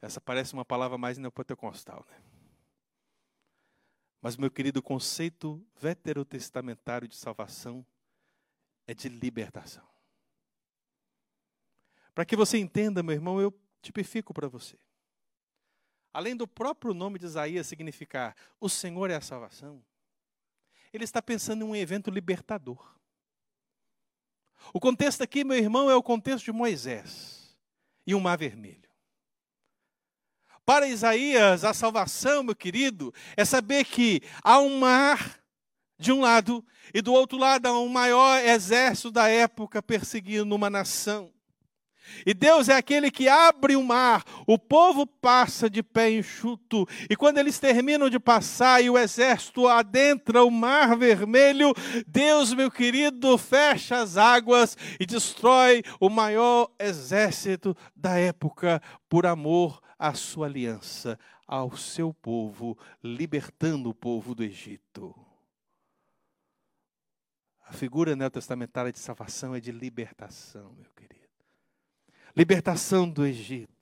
Essa 0.00 0.22
parece 0.22 0.54
uma 0.54 0.64
palavra 0.64 0.96
mais 0.96 1.18
neopentecostal, 1.18 2.06
né? 2.08 2.18
Mas, 4.22 4.38
meu 4.38 4.50
querido, 4.50 4.80
o 4.80 4.82
conceito 4.82 5.62
veterotestamentário 5.78 7.06
de 7.06 7.14
salvação 7.14 7.86
é 8.86 8.94
de 8.94 9.10
libertação. 9.10 9.86
Para 12.14 12.24
que 12.24 12.36
você 12.36 12.56
entenda, 12.56 13.02
meu 13.02 13.14
irmão, 13.14 13.38
eu 13.38 13.52
tipifico 13.82 14.32
para 14.32 14.48
você. 14.48 14.78
Além 16.10 16.34
do 16.34 16.48
próprio 16.48 16.94
nome 16.94 17.18
de 17.18 17.26
Isaías 17.26 17.66
significar 17.66 18.34
o 18.58 18.70
Senhor 18.70 19.10
é 19.10 19.16
a 19.16 19.20
salvação, 19.20 19.84
ele 20.92 21.04
está 21.04 21.20
pensando 21.22 21.64
em 21.64 21.68
um 21.68 21.76
evento 21.76 22.10
libertador. 22.10 22.96
O 24.72 24.80
contexto 24.80 25.22
aqui, 25.22 25.44
meu 25.44 25.56
irmão, 25.56 25.90
é 25.90 25.94
o 25.94 26.02
contexto 26.02 26.46
de 26.46 26.52
Moisés 26.52 27.56
e 28.06 28.14
o 28.14 28.20
Mar 28.20 28.36
Vermelho. 28.36 28.86
Para 30.64 30.88
Isaías, 30.88 31.64
a 31.64 31.72
salvação, 31.72 32.42
meu 32.42 32.56
querido, 32.56 33.14
é 33.36 33.44
saber 33.44 33.84
que 33.84 34.20
há 34.42 34.58
um 34.58 34.80
mar 34.80 35.40
de 35.98 36.10
um 36.10 36.20
lado 36.20 36.64
e 36.92 37.00
do 37.00 37.12
outro 37.12 37.38
lado 37.38 37.66
há 37.66 37.78
um 37.78 37.88
maior 37.88 38.44
exército 38.44 39.10
da 39.10 39.28
época 39.28 39.80
perseguindo 39.80 40.54
uma 40.54 40.68
nação. 40.68 41.32
E 42.24 42.34
Deus 42.34 42.68
é 42.68 42.76
aquele 42.76 43.10
que 43.10 43.28
abre 43.28 43.76
o 43.76 43.82
mar, 43.82 44.24
o 44.46 44.58
povo 44.58 45.06
passa 45.06 45.68
de 45.68 45.82
pé 45.82 46.10
enxuto, 46.10 46.86
e 47.08 47.16
quando 47.16 47.38
eles 47.38 47.58
terminam 47.58 48.08
de 48.08 48.18
passar 48.18 48.82
e 48.82 48.90
o 48.90 48.98
exército 48.98 49.66
adentra 49.66 50.44
o 50.44 50.50
mar 50.50 50.96
vermelho, 50.96 51.72
Deus, 52.06 52.52
meu 52.52 52.70
querido, 52.70 53.36
fecha 53.38 53.98
as 53.98 54.16
águas 54.16 54.76
e 54.98 55.06
destrói 55.06 55.82
o 56.00 56.08
maior 56.08 56.70
exército 56.78 57.76
da 57.94 58.18
época 58.18 58.80
por 59.08 59.26
amor 59.26 59.80
à 59.98 60.14
sua 60.14 60.46
aliança, 60.46 61.18
ao 61.46 61.76
seu 61.76 62.12
povo, 62.12 62.76
libertando 63.02 63.90
o 63.90 63.94
povo 63.94 64.34
do 64.34 64.42
Egito. 64.42 65.14
A 67.68 67.72
figura 67.72 68.14
neotestamentária 68.14 68.92
de 68.92 68.98
salvação 68.98 69.54
é 69.54 69.60
de 69.60 69.72
libertação, 69.72 70.72
meu 70.76 70.90
querido 70.94 71.15
libertação 72.36 73.08
do 73.08 73.26
Egito. 73.26 73.74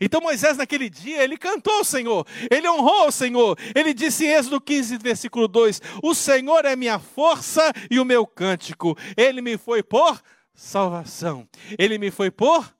Então 0.00 0.20
Moisés, 0.20 0.56
naquele 0.56 0.88
dia, 0.88 1.22
ele 1.22 1.36
cantou 1.36 1.74
ao 1.74 1.84
Senhor, 1.84 2.26
ele 2.50 2.66
honrou 2.68 3.08
o 3.08 3.12
Senhor. 3.12 3.58
Ele 3.74 3.92
disse 3.92 4.24
em 4.24 4.30
Êxodo 4.30 4.58
15, 4.58 4.96
versículo 4.96 5.46
2: 5.46 5.82
O 6.02 6.14
Senhor 6.14 6.64
é 6.64 6.74
minha 6.74 6.98
força 6.98 7.70
e 7.90 8.00
o 8.00 8.04
meu 8.04 8.26
cântico. 8.26 8.96
Ele 9.14 9.42
me 9.42 9.58
foi 9.58 9.82
por 9.82 10.22
salvação, 10.54 11.46
ele 11.78 11.98
me 11.98 12.10
foi 12.10 12.30
por 12.30 12.74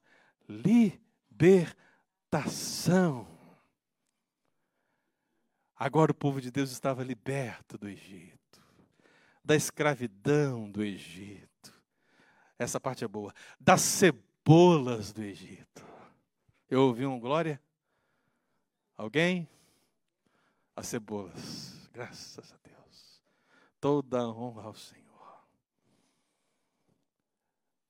libertação. 0.49 1.71
Agora 5.77 6.13
o 6.13 6.15
povo 6.15 6.41
de 6.41 6.51
Deus 6.51 6.71
estava 6.71 7.05
liberto 7.05 7.77
do 7.77 7.89
Egito. 7.89 8.39
da 9.43 9.57
escravidão 9.57 10.71
do 10.71 10.83
Egito. 10.83 11.75
Essa 12.59 12.79
parte 12.79 13.03
é 13.05 13.09
boa. 13.09 13.33
Das 13.59 13.81
cebolas 14.41 15.13
do 15.13 15.23
Egito. 15.23 15.85
Eu 16.69 16.83
ouvi 16.83 17.05
um 17.05 17.21
glória? 17.21 17.61
Alguém? 18.97 19.49
As 20.75 20.87
cebolas. 20.87 21.89
Graças 21.93 22.53
a 22.53 22.57
Deus. 22.63 23.23
Toda 23.81 24.29
honra 24.29 24.65
ao 24.65 24.75
Senhor. 24.75 25.45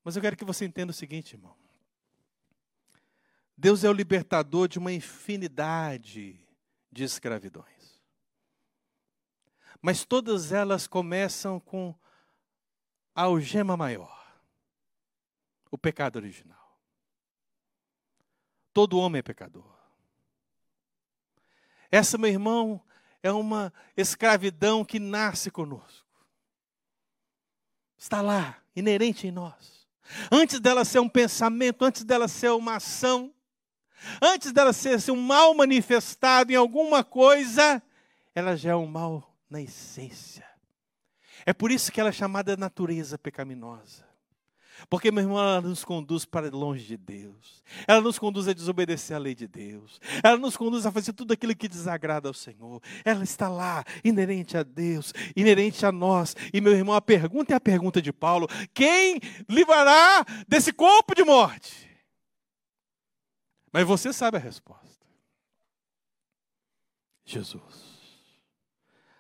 Mas 0.03 0.17
eu 0.17 0.23
quero 0.23 0.37
que 0.37 0.45
você 0.45 0.65
entenda 0.65 0.91
o 0.91 0.95
seguinte, 0.95 1.35
irmão. 1.35 1.55
Deus 3.57 3.85
é 3.85 3.91
o 3.91 3.93
libertador 3.93 4.67
de 4.67 4.79
uma 4.79 4.93
infinidade 4.93 6.41
de 6.91 7.05
escravidões. 7.05 8.01
Mas 9.81 10.05
todas 10.05 10.53
elas 10.53 10.87
começam 10.87 11.61
com 11.61 11.95
a 13.15 13.23
algema 13.23 13.77
maior, 13.77 14.20
o 15.71 15.79
pecado 15.79 16.17
original. 16.17 16.79
Todo 18.73 18.99
homem 18.99 19.21
é 19.21 19.23
pecador. 19.23 19.79
Essa, 21.91 22.17
meu 22.17 22.31
irmão, 22.31 22.81
é 23.23 23.33
uma 23.33 23.73
escravidão 23.97 24.85
que 24.85 24.99
nasce 24.99 25.51
conosco. 25.51 26.09
Está 27.99 28.21
lá, 28.23 28.63
inerente 28.75 29.27
em 29.27 29.31
nós. 29.31 29.89
Antes 30.31 30.61
dela 30.61 30.85
ser 30.85 31.01
um 31.01 31.09
pensamento, 31.09 31.85
antes 31.85 32.05
dela 32.05 32.29
ser 32.29 32.51
uma 32.51 32.77
ação, 32.77 33.35
Antes 34.21 34.53
dela 34.53 34.73
ser 34.73 34.99
um 35.11 35.21
mal 35.21 35.55
manifestado 35.55 36.53
em 36.53 36.57
alguma 36.57 37.05
coisa, 37.05 37.83
ela 38.35 38.57
já 38.57 38.71
é 38.71 38.77
um 38.77 38.87
mal 38.87 39.35
na 39.49 39.61
essência. 39.61 40.47
É 41.45 41.53
por 41.53 41.71
isso 41.71 41.91
que 41.91 42.01
ela 42.01 42.11
é 42.11 42.13
chamada 42.13 42.57
natureza 42.57 43.19
pecaminosa. 43.19 44.09
Porque, 44.89 45.11
meu 45.11 45.25
irmão, 45.25 45.39
ela 45.39 45.61
nos 45.61 45.85
conduz 45.85 46.25
para 46.25 46.49
longe 46.51 46.85
de 46.85 46.97
Deus. 46.97 47.63
Ela 47.87 48.01
nos 48.01 48.19
conduz 48.19 48.49
a 48.49 48.53
desobedecer 48.53 49.17
a 49.17 49.19
lei 49.19 49.35
de 49.35 49.47
Deus. 49.47 50.01
Ela 50.23 50.37
nos 50.37 50.57
conduz 50.57 50.87
a 50.87 50.93
fazer 50.93 51.13
tudo 51.13 51.33
aquilo 51.33 51.55
que 51.55 51.69
desagrada 51.69 52.29
ao 52.29 52.35
Senhor. 52.35 52.83
Ela 53.05 53.25
está 53.25 53.49
lá, 53.49 53.85
inerente 54.05 54.57
a 54.57 54.63
Deus, 54.63 55.13
inerente 55.37 55.85
a 55.85 55.93
nós. 55.93 56.35
E, 56.53 56.61
meu 56.61 56.73
irmão, 56.73 56.95
a 56.95 57.01
pergunta 57.01 57.53
é 57.53 57.57
a 57.57 57.61
pergunta 57.61 58.01
de 58.01 58.13
Paulo: 58.13 58.49
quem 58.73 59.21
livrará 59.49 60.25
desse 60.49 60.73
corpo 60.73 61.15
de 61.15 61.25
morte? 61.25 61.89
Mas 63.73 63.87
você 63.87 64.13
sabe 64.13 64.37
a 64.37 64.41
resposta. 64.41 65.07
Jesus. 67.25 67.91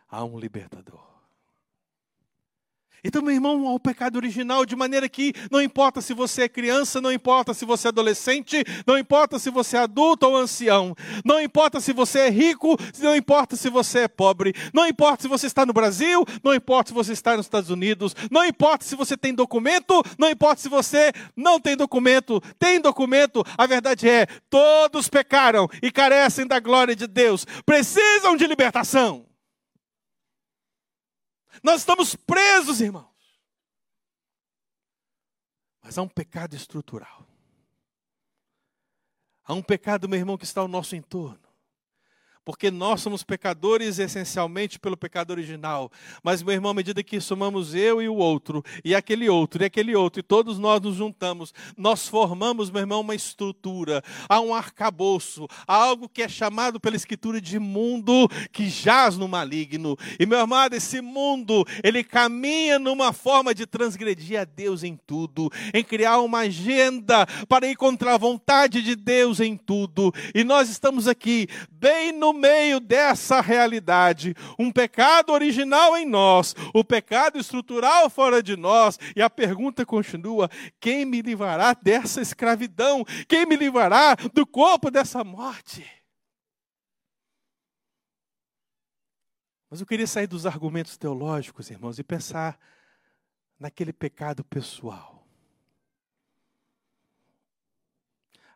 Há 0.08 0.24
um 0.24 0.38
libertador. 0.38 1.09
Então, 3.02 3.22
meu 3.22 3.32
irmão, 3.32 3.66
ao 3.66 3.80
pecado 3.80 4.16
original, 4.16 4.66
de 4.66 4.76
maneira 4.76 5.08
que 5.08 5.32
não 5.50 5.60
importa 5.60 6.00
se 6.00 6.12
você 6.12 6.42
é 6.42 6.48
criança, 6.48 7.00
não 7.00 7.12
importa 7.12 7.54
se 7.54 7.64
você 7.64 7.88
é 7.88 7.90
adolescente, 7.90 8.62
não 8.86 8.98
importa 8.98 9.38
se 9.38 9.50
você 9.50 9.76
é 9.76 9.80
adulto 9.80 10.26
ou 10.26 10.36
ancião, 10.36 10.94
não 11.24 11.40
importa 11.40 11.80
se 11.80 11.92
você 11.92 12.20
é 12.20 12.30
rico, 12.30 12.76
não 12.98 13.16
importa 13.16 13.56
se 13.56 13.70
você 13.70 14.00
é 14.00 14.08
pobre, 14.08 14.54
não 14.74 14.86
importa 14.86 15.22
se 15.22 15.28
você 15.28 15.46
está 15.46 15.64
no 15.64 15.72
Brasil, 15.72 16.24
não 16.44 16.54
importa 16.54 16.88
se 16.88 16.94
você 16.94 17.12
está 17.12 17.36
nos 17.36 17.46
Estados 17.46 17.70
Unidos, 17.70 18.14
não 18.30 18.44
importa 18.44 18.84
se 18.84 18.94
você 18.94 19.16
tem 19.16 19.34
documento, 19.34 20.02
não 20.18 20.28
importa 20.28 20.60
se 20.60 20.68
você 20.68 21.12
não 21.34 21.58
tem 21.58 21.76
documento, 21.76 22.40
tem 22.58 22.80
documento, 22.80 23.44
a 23.56 23.66
verdade 23.66 24.08
é, 24.08 24.26
todos 24.48 25.08
pecaram 25.08 25.68
e 25.82 25.90
carecem 25.90 26.46
da 26.46 26.60
glória 26.60 26.94
de 26.94 27.06
Deus, 27.06 27.46
precisam 27.64 28.36
de 28.36 28.46
libertação. 28.46 29.29
Nós 31.62 31.80
estamos 31.80 32.14
presos, 32.14 32.80
irmãos. 32.80 33.10
Mas 35.82 35.98
há 35.98 36.02
um 36.02 36.08
pecado 36.08 36.54
estrutural. 36.54 37.26
Há 39.44 39.54
um 39.54 39.62
pecado, 39.62 40.08
meu 40.08 40.18
irmão, 40.18 40.38
que 40.38 40.44
está 40.44 40.60
ao 40.60 40.68
nosso 40.68 40.94
entorno. 40.94 41.49
Porque 42.50 42.68
nós 42.68 43.00
somos 43.00 43.22
pecadores 43.22 44.00
essencialmente 44.00 44.76
pelo 44.80 44.96
pecado 44.96 45.30
original. 45.30 45.88
Mas, 46.20 46.42
meu 46.42 46.52
irmão, 46.52 46.72
à 46.72 46.74
medida 46.74 47.00
que 47.00 47.20
somamos 47.20 47.76
eu 47.76 48.02
e 48.02 48.08
o 48.08 48.16
outro, 48.16 48.60
e 48.84 48.92
aquele 48.92 49.28
outro, 49.28 49.62
e 49.62 49.66
aquele 49.66 49.94
outro, 49.94 50.18
e 50.18 50.22
todos 50.22 50.58
nós 50.58 50.80
nos 50.80 50.96
juntamos, 50.96 51.54
nós 51.76 52.08
formamos, 52.08 52.68
meu 52.68 52.80
irmão, 52.80 53.02
uma 53.02 53.14
estrutura. 53.14 54.02
Há 54.28 54.40
um 54.40 54.52
arcabouço, 54.52 55.46
há 55.64 55.76
algo 55.76 56.08
que 56.08 56.22
é 56.22 56.28
chamado 56.28 56.80
pela 56.80 56.96
Escritura 56.96 57.40
de 57.40 57.56
mundo 57.60 58.28
que 58.50 58.68
jaz 58.68 59.16
no 59.16 59.28
maligno. 59.28 59.96
E, 60.18 60.26
meu 60.26 60.40
amado, 60.40 60.74
esse 60.74 61.00
mundo, 61.00 61.64
ele 61.84 62.02
caminha 62.02 62.80
numa 62.80 63.12
forma 63.12 63.54
de 63.54 63.64
transgredir 63.64 64.40
a 64.40 64.44
Deus 64.44 64.82
em 64.82 64.98
tudo, 65.06 65.48
em 65.72 65.84
criar 65.84 66.18
uma 66.18 66.40
agenda 66.40 67.26
para 67.48 67.70
encontrar 67.70 68.14
a 68.14 68.18
vontade 68.18 68.82
de 68.82 68.96
Deus 68.96 69.38
em 69.38 69.56
tudo. 69.56 70.12
E 70.34 70.42
nós 70.42 70.68
estamos 70.68 71.06
aqui, 71.06 71.46
bem 71.70 72.10
no 72.10 72.39
meio 72.40 72.80
dessa 72.80 73.40
realidade, 73.40 74.34
um 74.58 74.72
pecado 74.72 75.32
original 75.32 75.96
em 75.96 76.06
nós, 76.06 76.54
o 76.74 76.82
pecado 76.82 77.38
estrutural 77.38 78.08
fora 78.08 78.42
de 78.42 78.56
nós, 78.56 78.98
e 79.14 79.20
a 79.20 79.28
pergunta 79.28 79.84
continua: 79.84 80.48
quem 80.80 81.04
me 81.04 81.20
livrará 81.20 81.74
dessa 81.74 82.20
escravidão? 82.20 83.04
Quem 83.28 83.44
me 83.44 83.56
livrará 83.56 84.14
do 84.32 84.46
corpo 84.46 84.90
dessa 84.90 85.22
morte? 85.22 85.86
Mas 89.70 89.80
eu 89.80 89.86
queria 89.86 90.06
sair 90.06 90.26
dos 90.26 90.46
argumentos 90.46 90.96
teológicos, 90.96 91.70
irmãos, 91.70 91.96
e 91.98 92.02
pensar 92.02 92.58
naquele 93.56 93.92
pecado 93.92 94.42
pessoal. 94.42 95.24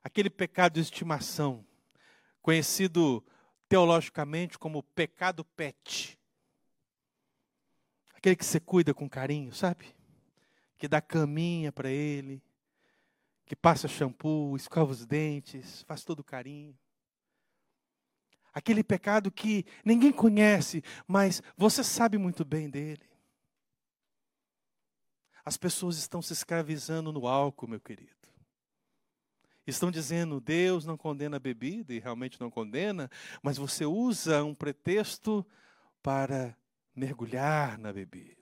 Aquele 0.03 0.29
pecado 0.29 0.75
de 0.75 0.81
estimação, 0.81 1.65
conhecido 2.43 3.25
teologicamente 3.75 4.57
como 4.57 4.85
pecado 4.85 5.45
pet. 5.45 6.17
Aquele 8.15 8.37
que 8.37 8.45
você 8.45 8.61
cuida 8.61 8.95
com 8.95 9.09
carinho, 9.09 9.53
sabe? 9.53 9.93
Que 10.79 10.87
dá 10.87 11.01
caminha 11.01 11.73
para 11.73 11.91
ele, 11.91 12.41
que 13.45 13.57
passa 13.57 13.89
shampoo, 13.89 14.55
escova 14.55 14.93
os 14.93 15.05
dentes, 15.05 15.83
faz 15.89 16.05
todo 16.05 16.23
carinho. 16.23 16.79
Aquele 18.53 18.85
pecado 18.85 19.29
que 19.29 19.67
ninguém 19.85 20.13
conhece, 20.13 20.81
mas 21.05 21.43
você 21.57 21.83
sabe 21.83 22.17
muito 22.17 22.45
bem 22.45 22.71
dele. 22.71 23.03
As 25.45 25.57
pessoas 25.57 25.99
estão 25.99 26.23
se 26.23 26.33
escravizando 26.33 27.13
no 27.13 27.27
álcool, 27.27 27.67
meu 27.67 27.81
querido 27.81 28.15
estão 29.71 29.91
dizendo 29.91 30.41
Deus 30.41 30.85
não 30.85 30.97
condena 30.97 31.37
a 31.37 31.41
bebida, 31.41 31.93
e 31.93 31.99
realmente 31.99 32.41
não 32.41 32.51
condena, 32.51 33.11
mas 33.43 33.57
você 33.57 33.85
usa 33.85 34.45
um 34.45 34.55
pretexto 34.55 35.47
para 36.03 36.57
mergulhar 36.95 37.79
na 37.79 37.93
bebida. 37.93 38.37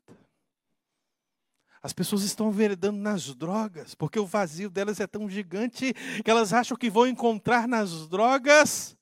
As 1.82 1.92
pessoas 1.92 2.22
estão 2.22 2.48
enveredando 2.48 2.98
nas 2.98 3.34
drogas, 3.34 3.94
porque 3.94 4.18
o 4.18 4.26
vazio 4.26 4.70
delas 4.70 5.00
é 5.00 5.06
tão 5.06 5.28
gigante 5.28 5.92
que 6.24 6.30
elas 6.30 6.52
acham 6.52 6.76
que 6.76 6.88
vão 6.88 7.06
encontrar 7.06 7.66
nas 7.66 8.06
drogas 8.08 8.96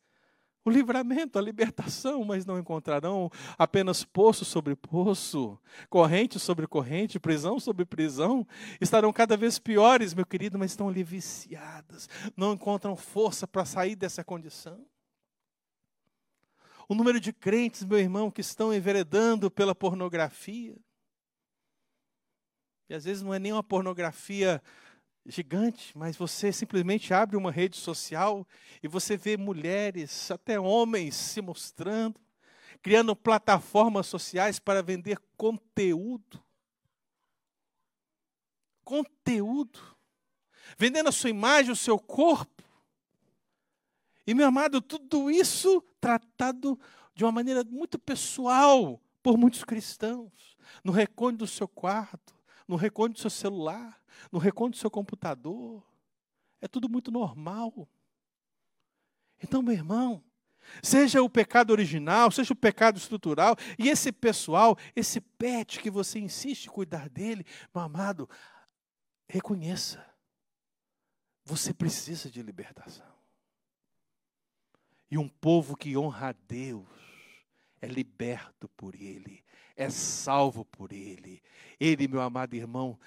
o 0.65 0.71
livramento, 0.71 1.39
a 1.39 1.43
libertação, 1.43 2.23
mas 2.25 2.45
não 2.45 2.59
encontrarão 2.59 3.31
apenas 3.57 4.05
poço 4.05 4.45
sobre 4.45 4.77
poço, 4.77 5.59
corrente 5.89 6.39
sobre 6.39 6.67
corrente, 6.67 7.19
prisão 7.19 7.59
sobre 7.59 7.85
prisão. 7.85 8.47
Estarão 8.81 9.13
cada 9.13 9.37
vez 9.37 9.59
piores, 9.59 10.13
meu 10.13 10.27
querido, 10.27 10.59
mas 10.59 10.73
estão 10.73 10.89
ali 10.89 11.03
viciadas, 11.03 12.09
não 12.37 12.53
encontram 12.53 12.95
força 12.95 13.47
para 13.47 13.65
sair 13.65 13.97
dessa 13.97 14.23
condição. 14.23 14.85
O 16.89 16.95
número 16.95 17.21
de 17.21 17.33
crentes, 17.33 17.85
meu 17.85 17.99
irmão, 17.99 18.31
que 18.31 18.41
estão 18.41 18.75
enveredando 18.75 19.51
pela 19.51 19.75
pornografia. 19.75 20.77
E 22.89 22.95
às 22.95 23.05
vezes 23.05 23.23
não 23.23 23.33
é 23.33 23.39
nem 23.39 23.53
uma 23.53 23.63
pornografia 23.63 24.61
gigante, 25.31 25.97
mas 25.97 26.17
você 26.17 26.53
simplesmente 26.53 27.15
abre 27.15 27.37
uma 27.37 27.53
rede 27.53 27.77
social 27.77 28.47
e 28.83 28.89
você 28.89 29.17
vê 29.17 29.37
mulheres, 29.37 30.31
até 30.31 30.59
homens 30.59 31.15
se 31.15 31.41
mostrando, 31.41 32.21
criando 32.83 33.15
plataformas 33.15 34.07
sociais 34.07 34.59
para 34.59 34.83
vender 34.83 35.19
conteúdo. 35.37 36.43
Conteúdo. 38.85 39.81
Vendendo 40.77 41.09
a 41.09 41.13
sua 41.13 41.31
imagem, 41.31 41.71
o 41.71 41.77
seu 41.77 41.99
corpo. 41.99 42.65
E, 44.27 44.35
meu 44.35 44.47
amado, 44.47 44.81
tudo 44.81 45.31
isso 45.31 45.83
tratado 46.01 46.79
de 47.15 47.25
uma 47.25 47.33
maneira 47.33 47.65
muito 47.65 47.99
pessoal 47.99 49.01
por 49.23 49.37
muitos 49.37 49.65
cristãos. 49.65 50.57
No 50.83 50.93
recôndito 50.93 51.45
do 51.45 51.51
seu 51.51 51.69
quarto, 51.69 52.35
no 52.67 52.77
recôndito 52.77 53.19
do 53.19 53.23
seu 53.23 53.31
celular 53.31 54.00
no 54.31 54.39
reconto 54.39 54.73
do 54.73 54.81
seu 54.81 54.91
computador. 54.91 55.83
É 56.61 56.69
tudo 56.69 56.89
muito 56.89 57.11
normal. 57.11 57.89
Então, 59.43 59.63
meu 59.63 59.75
irmão, 59.75 60.23
Seja 60.83 61.23
o 61.23 61.29
pecado 61.29 61.71
original, 61.71 62.31
seja 62.31 62.53
o 62.53 62.57
pecado 62.57 62.97
estrutural, 62.97 63.57
e 63.79 63.89
esse 63.89 64.13
pessoal, 64.13 64.77
esse 64.95 65.21
pet 65.21 65.81
que 65.81 65.91
você 65.91 66.19
insiste 66.19 66.67
em 66.67 66.71
cuidar 66.71 67.09
dele, 67.09 67.45
meu 67.75 67.83
amado, 67.83 68.29
reconheça. 69.29 70.05
Você 71.45 71.75
precisa 71.75 72.31
de 72.31 72.43
libertação. 72.43 73.07
E 75.11 75.19
um 75.19 75.29
povo 75.29 75.77
que 75.77 75.97
honra 75.97 76.29
a 76.29 76.33
Deus 76.33 76.87
é 77.81 77.87
liberto 77.87 78.69
por 78.77 78.95
Ele, 78.95 79.43
é 79.75 79.91
salvo 79.91 80.65
por 80.65 80.93
Ele. 80.93 81.43
Ele, 81.81 82.07
meu 82.07 82.21
amado 82.21 82.55
irmão, 82.55 82.99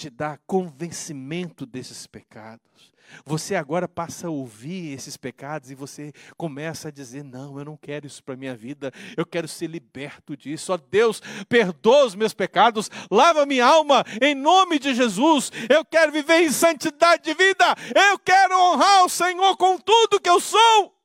te 0.00 0.08
dá 0.08 0.38
convencimento 0.46 1.66
desses 1.66 2.06
pecados. 2.06 2.90
Você 3.22 3.54
agora 3.54 3.86
passa 3.86 4.28
a 4.28 4.30
ouvir 4.30 4.94
esses 4.94 5.14
pecados 5.14 5.70
e 5.70 5.74
você 5.74 6.10
começa 6.38 6.88
a 6.88 6.90
dizer: 6.90 7.22
Não, 7.22 7.58
eu 7.58 7.66
não 7.66 7.76
quero 7.76 8.06
isso 8.06 8.24
para 8.24 8.32
a 8.32 8.36
minha 8.36 8.56
vida, 8.56 8.90
eu 9.14 9.26
quero 9.26 9.46
ser 9.46 9.66
liberto 9.66 10.34
disso. 10.34 10.72
Ó 10.72 10.78
Deus, 10.78 11.20
perdoa 11.50 12.06
os 12.06 12.14
meus 12.14 12.32
pecados, 12.32 12.88
lava 13.10 13.44
minha 13.44 13.66
alma 13.66 14.02
em 14.22 14.34
nome 14.34 14.78
de 14.78 14.94
Jesus. 14.94 15.50
Eu 15.68 15.84
quero 15.84 16.12
viver 16.12 16.44
em 16.44 16.50
santidade 16.50 17.24
de 17.24 17.34
vida, 17.34 17.66
eu 18.10 18.18
quero 18.18 18.56
honrar 18.58 19.04
o 19.04 19.08
Senhor 19.10 19.54
com 19.58 19.76
tudo 19.76 20.20
que 20.20 20.30
eu 20.30 20.40
sou. 20.40 20.99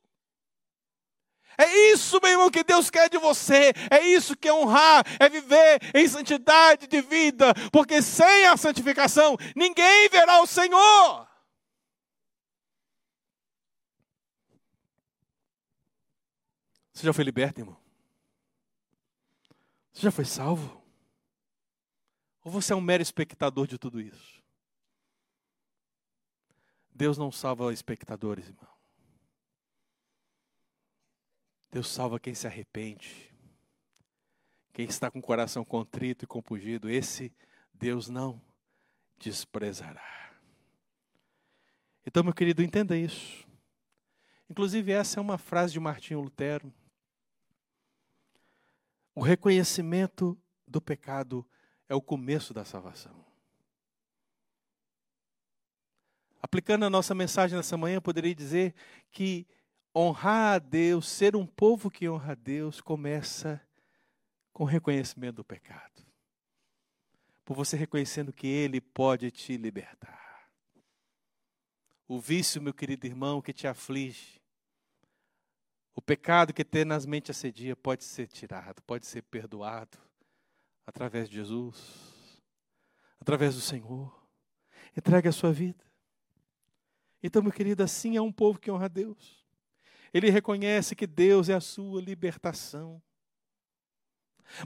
É 1.58 1.92
isso, 1.92 2.20
meu 2.22 2.32
irmão, 2.32 2.50
que 2.50 2.62
Deus 2.62 2.90
quer 2.90 3.08
de 3.08 3.18
você. 3.18 3.72
É 3.90 4.06
isso 4.06 4.36
que 4.36 4.48
é 4.48 4.52
honrar, 4.52 5.04
é 5.18 5.28
viver 5.28 5.80
em 5.94 6.06
santidade 6.06 6.86
de 6.86 7.00
vida. 7.00 7.54
Porque 7.72 8.02
sem 8.02 8.46
a 8.46 8.56
santificação, 8.56 9.36
ninguém 9.54 10.08
verá 10.08 10.40
o 10.40 10.46
Senhor. 10.46 11.26
Você 16.92 17.04
já 17.04 17.12
foi 17.12 17.24
liberto, 17.24 17.60
irmão? 17.60 17.76
Você 19.92 20.02
já 20.02 20.10
foi 20.10 20.24
salvo? 20.24 20.82
Ou 22.42 22.50
você 22.50 22.72
é 22.72 22.76
um 22.76 22.80
mero 22.80 23.02
espectador 23.02 23.66
de 23.66 23.76
tudo 23.76 24.00
isso? 24.00 24.42
Deus 26.94 27.18
não 27.18 27.30
salva 27.30 27.72
espectadores, 27.72 28.48
irmão. 28.48 28.75
Deus 31.76 31.88
salva 31.88 32.18
quem 32.18 32.34
se 32.34 32.46
arrepende. 32.46 33.30
Quem 34.72 34.86
está 34.86 35.10
com 35.10 35.18
o 35.18 35.22
coração 35.22 35.62
contrito 35.62 36.24
e 36.24 36.26
compungido, 36.26 36.88
esse 36.88 37.30
Deus 37.70 38.08
não 38.08 38.40
desprezará. 39.18 40.34
Então, 42.06 42.24
meu 42.24 42.32
querido, 42.32 42.62
entenda 42.62 42.96
isso. 42.96 43.46
Inclusive, 44.48 44.90
essa 44.90 45.20
é 45.20 45.22
uma 45.22 45.36
frase 45.36 45.74
de 45.74 45.78
Martinho 45.78 46.22
Lutero. 46.22 46.72
O 49.14 49.20
reconhecimento 49.20 50.34
do 50.66 50.80
pecado 50.80 51.46
é 51.90 51.94
o 51.94 52.00
começo 52.00 52.54
da 52.54 52.64
salvação. 52.64 53.22
Aplicando 56.40 56.86
a 56.86 56.90
nossa 56.90 57.14
mensagem 57.14 57.54
nessa 57.54 57.76
manhã, 57.76 58.00
poderia 58.00 58.34
dizer 58.34 58.74
que 59.12 59.46
honrar 59.96 60.56
a 60.56 60.58
Deus, 60.58 61.08
ser 61.08 61.34
um 61.34 61.46
povo 61.46 61.90
que 61.90 62.06
honra 62.06 62.32
a 62.32 62.34
Deus, 62.34 62.82
começa 62.82 63.60
com 64.52 64.64
o 64.64 64.66
reconhecimento 64.66 65.36
do 65.36 65.44
pecado. 65.44 66.04
Por 67.44 67.56
você 67.56 67.76
reconhecendo 67.76 68.32
que 68.32 68.46
Ele 68.46 68.80
pode 68.80 69.30
te 69.30 69.56
libertar. 69.56 70.50
O 72.06 72.20
vício, 72.20 72.60
meu 72.60 72.74
querido 72.74 73.06
irmão, 73.06 73.40
que 73.40 73.54
te 73.54 73.66
aflige, 73.66 74.40
o 75.94 76.02
pecado 76.02 76.52
que 76.52 76.64
tenazmente 76.64 77.30
assedia 77.30 77.74
pode 77.74 78.04
ser 78.04 78.28
tirado, 78.28 78.82
pode 78.82 79.06
ser 79.06 79.22
perdoado 79.22 79.96
através 80.86 81.28
de 81.28 81.36
Jesus, 81.36 82.42
através 83.18 83.54
do 83.54 83.62
Senhor. 83.62 84.14
Entregue 84.94 85.28
a 85.28 85.32
sua 85.32 85.52
vida. 85.52 85.82
Então, 87.22 87.42
meu 87.42 87.50
querido, 87.50 87.82
assim 87.82 88.16
é 88.16 88.20
um 88.20 88.30
povo 88.30 88.58
que 88.58 88.70
honra 88.70 88.84
a 88.84 88.88
Deus. 88.88 89.45
Ele 90.16 90.30
reconhece 90.30 90.96
que 90.96 91.06
Deus 91.06 91.50
é 91.50 91.54
a 91.54 91.60
sua 91.60 92.00
libertação. 92.00 93.02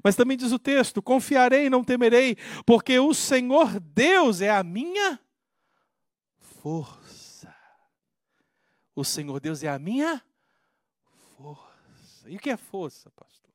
Mas 0.05 0.15
também 0.15 0.37
diz 0.37 0.53
o 0.53 0.61
texto: 0.61 1.03
confiarei 1.03 1.69
não 1.69 1.83
temerei, 1.83 2.37
porque 2.65 2.97
o 3.01 3.13
Senhor 3.13 3.81
Deus 3.81 4.41
é 4.41 4.49
a 4.49 4.63
minha 4.63 5.19
força. 6.39 7.53
O 8.95 9.03
Senhor 9.03 9.41
Deus 9.41 9.65
é 9.65 9.69
a 9.69 9.77
minha 9.77 10.23
força. 11.37 12.31
E 12.31 12.37
o 12.37 12.39
que 12.39 12.51
é 12.51 12.57
força, 12.57 13.11
pastor? 13.11 13.51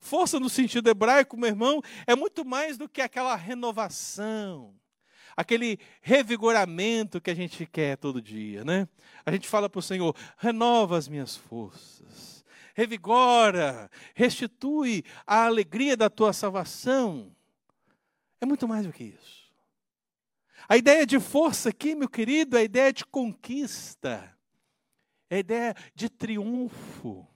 Força 0.00 0.38
no 0.38 0.48
sentido 0.48 0.88
hebraico, 0.88 1.36
meu 1.36 1.48
irmão, 1.48 1.82
é 2.06 2.14
muito 2.14 2.44
mais 2.44 2.78
do 2.78 2.88
que 2.88 3.02
aquela 3.02 3.34
renovação 3.34 4.72
aquele 5.36 5.78
revigoramento 6.00 7.20
que 7.20 7.30
a 7.30 7.34
gente 7.34 7.66
quer 7.66 7.96
todo 7.96 8.22
dia, 8.22 8.64
né? 8.64 8.88
A 9.24 9.30
gente 9.30 9.48
fala 9.48 9.68
para 9.68 9.78
o 9.78 9.82
Senhor: 9.82 10.16
renova 10.38 10.96
as 10.96 11.08
minhas 11.08 11.36
forças, 11.36 12.44
revigora, 12.74 13.90
restitui 14.14 15.04
a 15.26 15.44
alegria 15.44 15.96
da 15.96 16.08
tua 16.08 16.32
salvação. 16.32 17.34
É 18.40 18.46
muito 18.46 18.66
mais 18.66 18.86
do 18.86 18.92
que 18.92 19.04
isso. 19.04 19.46
A 20.68 20.76
ideia 20.76 21.06
de 21.06 21.20
força 21.20 21.68
aqui, 21.68 21.94
meu 21.94 22.08
querido, 22.08 22.56
é 22.56 22.60
a 22.60 22.64
ideia 22.64 22.92
de 22.92 23.04
conquista, 23.04 24.36
é 25.30 25.36
a 25.36 25.38
ideia 25.38 25.74
de 25.94 26.08
triunfo. 26.08 27.26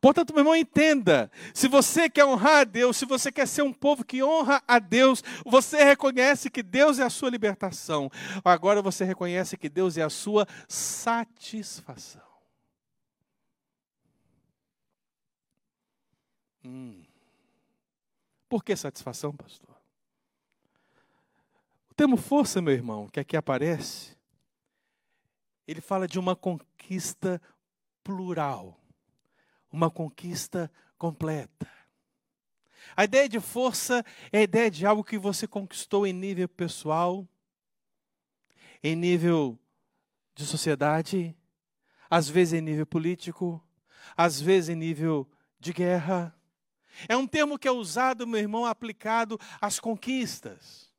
Portanto, 0.00 0.32
meu 0.32 0.40
irmão, 0.40 0.56
entenda: 0.56 1.30
se 1.52 1.68
você 1.68 2.08
quer 2.08 2.24
honrar 2.24 2.60
a 2.60 2.64
Deus, 2.64 2.96
se 2.96 3.04
você 3.04 3.30
quer 3.30 3.46
ser 3.46 3.62
um 3.62 3.72
povo 3.72 4.04
que 4.04 4.22
honra 4.22 4.62
a 4.66 4.78
Deus, 4.78 5.22
você 5.44 5.82
reconhece 5.84 6.50
que 6.50 6.62
Deus 6.62 6.98
é 6.98 7.04
a 7.04 7.10
sua 7.10 7.30
libertação. 7.30 8.10
Agora 8.44 8.80
você 8.80 9.04
reconhece 9.04 9.56
que 9.56 9.68
Deus 9.68 9.96
é 9.96 10.02
a 10.02 10.10
sua 10.10 10.46
satisfação. 10.68 12.22
Hum. 16.64 17.02
Por 18.48 18.62
que 18.62 18.76
satisfação, 18.76 19.34
pastor? 19.34 19.76
O 21.90 21.94
termo 21.94 22.16
força, 22.16 22.62
meu 22.62 22.72
irmão, 22.72 23.08
que 23.08 23.20
aqui 23.20 23.36
aparece, 23.36 24.16
ele 25.66 25.80
fala 25.80 26.06
de 26.06 26.18
uma 26.18 26.36
conquista 26.36 27.40
plural 28.02 28.81
uma 29.72 29.90
conquista 29.90 30.70
completa. 30.98 31.68
A 32.96 33.04
ideia 33.04 33.28
de 33.28 33.40
força 33.40 34.04
é 34.30 34.38
a 34.38 34.42
ideia 34.42 34.70
de 34.70 34.84
algo 34.84 35.02
que 35.02 35.16
você 35.16 35.46
conquistou 35.46 36.06
em 36.06 36.12
nível 36.12 36.48
pessoal, 36.48 37.26
em 38.82 38.94
nível 38.94 39.58
de 40.34 40.44
sociedade, 40.44 41.34
às 42.10 42.28
vezes 42.28 42.54
em 42.54 42.60
nível 42.60 42.84
político, 42.84 43.62
às 44.16 44.40
vezes 44.40 44.68
em 44.68 44.76
nível 44.76 45.26
de 45.58 45.72
guerra. 45.72 46.36
É 47.08 47.16
um 47.16 47.26
termo 47.26 47.58
que 47.58 47.66
é 47.66 47.72
usado, 47.72 48.26
meu 48.26 48.40
irmão, 48.40 48.66
aplicado 48.66 49.40
às 49.60 49.80
conquistas. 49.80 50.91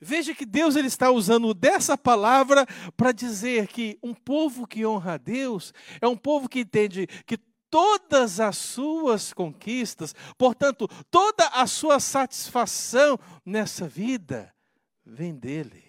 Veja 0.00 0.34
que 0.34 0.46
Deus 0.46 0.76
ele 0.76 0.88
está 0.88 1.10
usando 1.10 1.52
dessa 1.52 1.96
palavra 1.96 2.66
para 2.96 3.12
dizer 3.12 3.66
que 3.66 3.98
um 4.02 4.14
povo 4.14 4.66
que 4.66 4.86
honra 4.86 5.14
a 5.14 5.18
Deus 5.18 5.74
é 6.00 6.08
um 6.08 6.16
povo 6.16 6.48
que 6.48 6.60
entende 6.60 7.06
que 7.26 7.36
todas 7.68 8.40
as 8.40 8.56
suas 8.56 9.32
conquistas, 9.32 10.14
portanto, 10.38 10.88
toda 11.10 11.46
a 11.48 11.66
sua 11.66 12.00
satisfação 12.00 13.18
nessa 13.44 13.86
vida 13.86 14.54
vem 15.04 15.34
dele. 15.34 15.84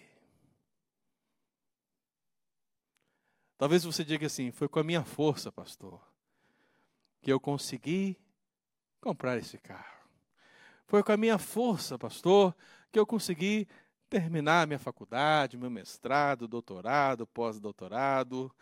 Talvez 3.58 3.84
você 3.84 4.04
diga 4.04 4.28
assim: 4.28 4.52
foi 4.52 4.68
com 4.68 4.80
a 4.80 4.84
minha 4.84 5.06
força, 5.06 5.52
pastor, 5.52 6.02
que 7.22 7.32
eu 7.32 7.40
consegui 7.40 8.18
comprar 9.00 9.38
esse 9.38 9.58
carro. 9.58 10.02
Foi 10.86 11.02
com 11.02 11.12
a 11.14 11.18
minha 11.18 11.38
força, 11.38 11.98
pastor, 11.98 12.54
que 12.92 13.00
eu 13.00 13.06
consegui 13.06 13.68
terminar 14.12 14.68
minha 14.68 14.78
faculdade, 14.78 15.58
meu 15.58 15.70
mestrado, 15.70 16.46
doutorado, 16.46 17.26
pós-doutorado. 17.26 18.54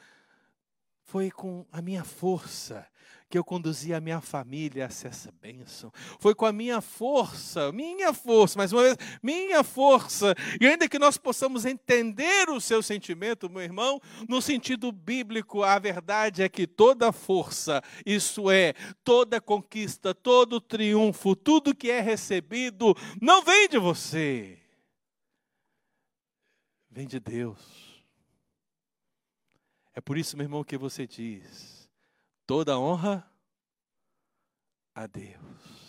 Foi 1.01 1.31
com 1.31 1.65
a 1.71 1.81
minha 1.81 2.03
força 2.03 2.85
que 3.27 3.35
eu 3.35 3.43
conduzi 3.43 3.91
a 3.91 3.99
minha 3.99 4.21
família 4.21 4.83
a 4.83 5.07
essa 5.07 5.33
bênção. 5.41 5.91
Foi 6.19 6.35
com 6.35 6.45
a 6.45 6.51
minha 6.51 6.81
força, 6.81 7.71
minha 7.71 8.13
força, 8.13 8.59
mais 8.59 8.71
uma 8.71 8.83
vez, 8.83 8.95
minha 9.23 9.63
força. 9.63 10.35
E 10.61 10.67
ainda 10.67 10.87
que 10.87 10.99
nós 10.99 11.17
possamos 11.17 11.65
entender 11.65 12.47
o 12.49 12.61
seu 12.61 12.83
sentimento, 12.83 13.49
meu 13.49 13.63
irmão, 13.63 13.99
no 14.27 14.43
sentido 14.43 14.91
bíblico, 14.91 15.63
a 15.63 15.79
verdade 15.79 16.43
é 16.43 16.49
que 16.49 16.67
toda 16.67 17.11
força, 17.11 17.81
isso 18.05 18.51
é, 18.51 18.75
toda 19.03 19.41
conquista, 19.41 20.13
todo 20.13 20.61
triunfo, 20.61 21.35
tudo 21.35 21.75
que 21.75 21.89
é 21.89 22.01
recebido, 22.01 22.95
não 23.19 23.43
vem 23.43 23.67
de 23.67 23.79
você 23.79 24.59
vem 26.89 27.07
de 27.07 27.19
Deus. 27.19 28.03
É 29.93 30.01
por 30.01 30.17
isso, 30.17 30.37
meu 30.37 30.45
irmão, 30.45 30.63
que 30.63 30.77
você 30.77 31.05
diz: 31.05 31.89
toda 32.45 32.79
honra 32.79 33.29
a 34.93 35.07
Deus. 35.07 35.79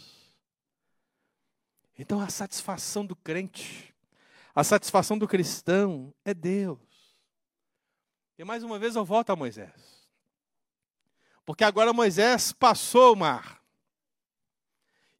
Então 1.99 2.21
a 2.21 2.29
satisfação 2.29 3.05
do 3.05 3.15
crente, 3.15 3.95
a 4.55 4.65
satisfação 4.65 5.19
do 5.19 5.29
cristão 5.29 6.15
é 6.25 6.33
Deus. 6.33 6.81
E 8.39 8.45
mais 8.45 8.63
uma 8.63 8.79
vez 8.79 8.97
eu 8.97 9.05
volto 9.05 9.31
a 9.31 9.37
Moisés. 9.37 10.09
Porque 11.45 11.65
agora 11.65 11.93
Moisés 11.93 12.53
passou 12.53 13.13
o 13.13 13.17
mar. 13.17 13.63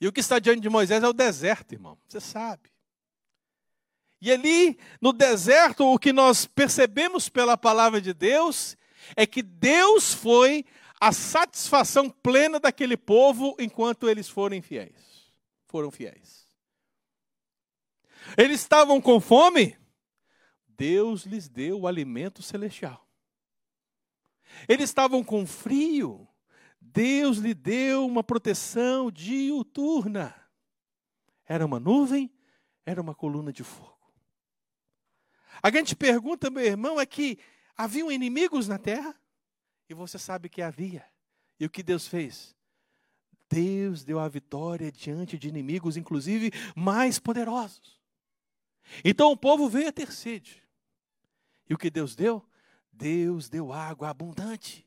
E 0.01 0.09
o 0.09 0.13
que 0.13 0.21
está 0.21 0.39
diante 0.39 0.61
de 0.61 0.71
Moisés 0.71 1.03
é 1.03 1.09
o 1.09 1.13
deserto, 1.13 1.73
irmão. 1.73 1.99
Você 2.09 2.19
sabe. 2.19 2.70
E 4.21 4.31
ali, 4.31 4.79
no 5.01 5.13
deserto, 5.13 5.85
o 5.85 5.99
que 5.99 6.13
nós 6.13 6.47
percebemos 6.47 7.29
pela 7.29 7.57
palavra 7.57 8.01
de 8.01 8.13
Deus 8.13 8.77
é 9.17 9.27
que 9.27 9.43
Deus 9.43 10.13
foi 10.13 10.65
a 11.01 11.13
satisfação 11.13 12.11
plena 12.11 12.61
daquele 12.61 12.97
povo 12.97 13.57
enquanto 13.59 14.09
eles 14.09 14.29
forem 14.29 14.61
fiéis. 14.61 15.33
Foram 15.67 15.91
fiéis. 15.91 16.47
Eles 18.37 18.61
estavam 18.61 19.01
com 19.01 19.19
fome? 19.19 19.79
Deus 20.69 21.25
lhes 21.25 21.49
deu 21.49 21.81
o 21.81 21.87
alimento 21.87 22.43
celestial. 22.43 23.09
Eles 24.69 24.91
estavam 24.91 25.25
com 25.25 25.47
frio? 25.47 26.29
Deus 26.81 27.39
lhe 27.39 27.55
deu 27.55 28.07
uma 28.07 28.23
proteção 28.23 29.11
diuturna. 29.11 30.35
Era 31.47 31.65
uma 31.65 31.81
nuvem, 31.81 32.31
era 32.85 33.01
uma 33.01 33.15
coluna 33.15 33.53
de 33.53 33.65
fogo. 33.65 33.90
A 35.63 35.71
grande 35.71 35.95
pergunta, 35.95 36.51
meu 36.51 36.65
irmão, 36.65 37.01
é 37.01 37.07
que 37.07 37.39
haviam 37.77 38.11
inimigos 38.11 38.69
na 38.69 38.79
terra? 38.79 39.15
E 39.89 39.95
você 39.95 40.19
sabe 40.19 40.49
que 40.49 40.63
havia. 40.63 41.05
E 41.59 41.67
o 41.67 41.71
que 41.71 41.83
Deus 41.83 42.07
fez? 42.07 42.55
Deus 43.49 44.05
deu 44.05 44.19
a 44.19 44.29
vitória 44.29 44.93
diante 44.93 45.37
de 45.37 45.49
inimigos, 45.49 45.97
inclusive 45.97 46.53
mais 46.75 47.19
poderosos. 47.19 48.01
Então 49.05 49.33
o 49.33 49.37
povo 49.37 49.69
veio 49.69 49.89
a 49.89 49.93
ter 49.93 50.13
sede. 50.13 50.63
E 51.69 51.75
o 51.75 51.79
que 51.79 51.91
Deus 51.91 52.15
deu? 52.15 52.45
Deus 52.93 53.49
deu 53.49 53.73
água 53.73 54.09
abundante. 54.09 54.87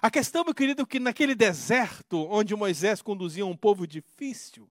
A 0.00 0.10
questão, 0.10 0.44
meu 0.44 0.54
querido, 0.54 0.82
é 0.82 0.86
que 0.86 0.98
naquele 0.98 1.34
deserto 1.34 2.26
onde 2.30 2.54
Moisés 2.54 3.02
conduzia 3.02 3.44
um 3.44 3.56
povo 3.56 3.86
difícil, 3.86 4.70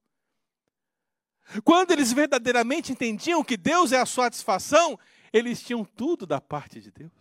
quando 1.63 1.91
eles 1.91 2.11
verdadeiramente 2.11 2.91
entendiam 2.91 3.43
que 3.43 3.57
Deus 3.57 3.91
é 3.91 3.99
a 3.99 4.05
satisfação, 4.05 4.97
eles 5.31 5.61
tinham 5.61 5.83
tudo 5.83 6.25
da 6.25 6.39
parte 6.39 6.79
de 6.79 6.91
Deus. 6.91 7.11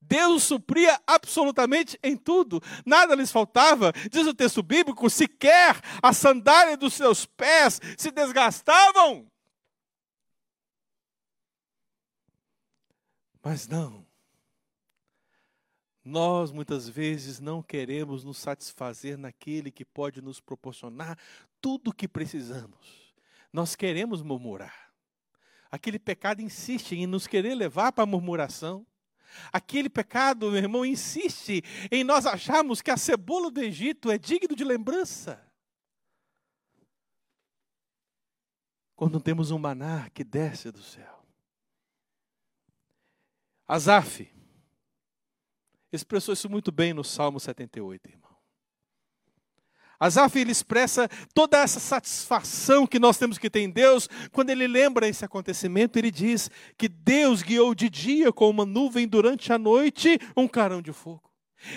Deus 0.00 0.42
supria 0.42 1.00
absolutamente 1.06 1.98
em 2.02 2.16
tudo, 2.16 2.60
nada 2.84 3.14
lhes 3.14 3.32
faltava. 3.32 3.92
Diz 4.10 4.26
o 4.26 4.34
texto 4.34 4.62
bíblico: 4.62 5.08
sequer 5.08 5.80
a 6.02 6.12
sandália 6.12 6.76
dos 6.76 6.94
seus 6.94 7.24
pés 7.24 7.80
se 7.96 8.10
desgastavam. 8.10 9.30
Mas 13.42 13.68
não, 13.68 14.03
nós 16.04 16.52
muitas 16.52 16.86
vezes 16.86 17.40
não 17.40 17.62
queremos 17.62 18.22
nos 18.24 18.36
satisfazer 18.36 19.16
naquele 19.16 19.70
que 19.70 19.84
pode 19.84 20.20
nos 20.20 20.38
proporcionar 20.38 21.18
tudo 21.60 21.88
o 21.88 21.94
que 21.94 22.06
precisamos. 22.06 23.14
Nós 23.50 23.74
queremos 23.74 24.20
murmurar. 24.20 24.92
Aquele 25.70 25.98
pecado 25.98 26.42
insiste 26.42 26.92
em 26.92 27.06
nos 27.06 27.26
querer 27.26 27.54
levar 27.54 27.90
para 27.90 28.04
a 28.04 28.06
murmuração. 28.06 28.86
Aquele 29.50 29.88
pecado, 29.88 30.50
meu 30.50 30.60
irmão, 30.60 30.84
insiste 30.84 31.62
em 31.90 32.04
nós 32.04 32.26
acharmos 32.26 32.82
que 32.82 32.90
a 32.90 32.96
cebola 32.96 33.50
do 33.50 33.62
Egito 33.62 34.10
é 34.10 34.18
digno 34.18 34.54
de 34.54 34.62
lembrança. 34.62 35.42
Quando 38.94 39.20
temos 39.20 39.50
um 39.50 39.58
maná 39.58 40.08
que 40.10 40.22
desce 40.22 40.70
do 40.70 40.82
céu. 40.82 41.24
Azaf, 43.66 44.33
expressou 45.96 46.32
isso 46.32 46.48
muito 46.48 46.70
bem 46.72 46.92
no 46.92 47.04
Salmo 47.04 47.38
78, 47.38 48.08
irmão. 48.08 48.24
Asaf 49.98 50.38
ele 50.38 50.52
expressa 50.52 51.08
toda 51.32 51.58
essa 51.58 51.80
satisfação 51.80 52.86
que 52.86 52.98
nós 52.98 53.16
temos 53.16 53.38
que 53.38 53.48
ter 53.48 53.60
em 53.60 53.70
Deus, 53.70 54.08
quando 54.32 54.50
ele 54.50 54.66
lembra 54.66 55.08
esse 55.08 55.24
acontecimento, 55.24 55.98
ele 55.98 56.10
diz 56.10 56.50
que 56.76 56.88
Deus 56.88 57.42
guiou 57.42 57.74
de 57.74 57.88
dia 57.88 58.32
com 58.32 58.50
uma 58.50 58.66
nuvem 58.66 59.06
durante 59.06 59.52
a 59.52 59.58
noite 59.58 60.18
um 60.36 60.46
carão 60.46 60.82
de 60.82 60.92
fogo. 60.92 61.23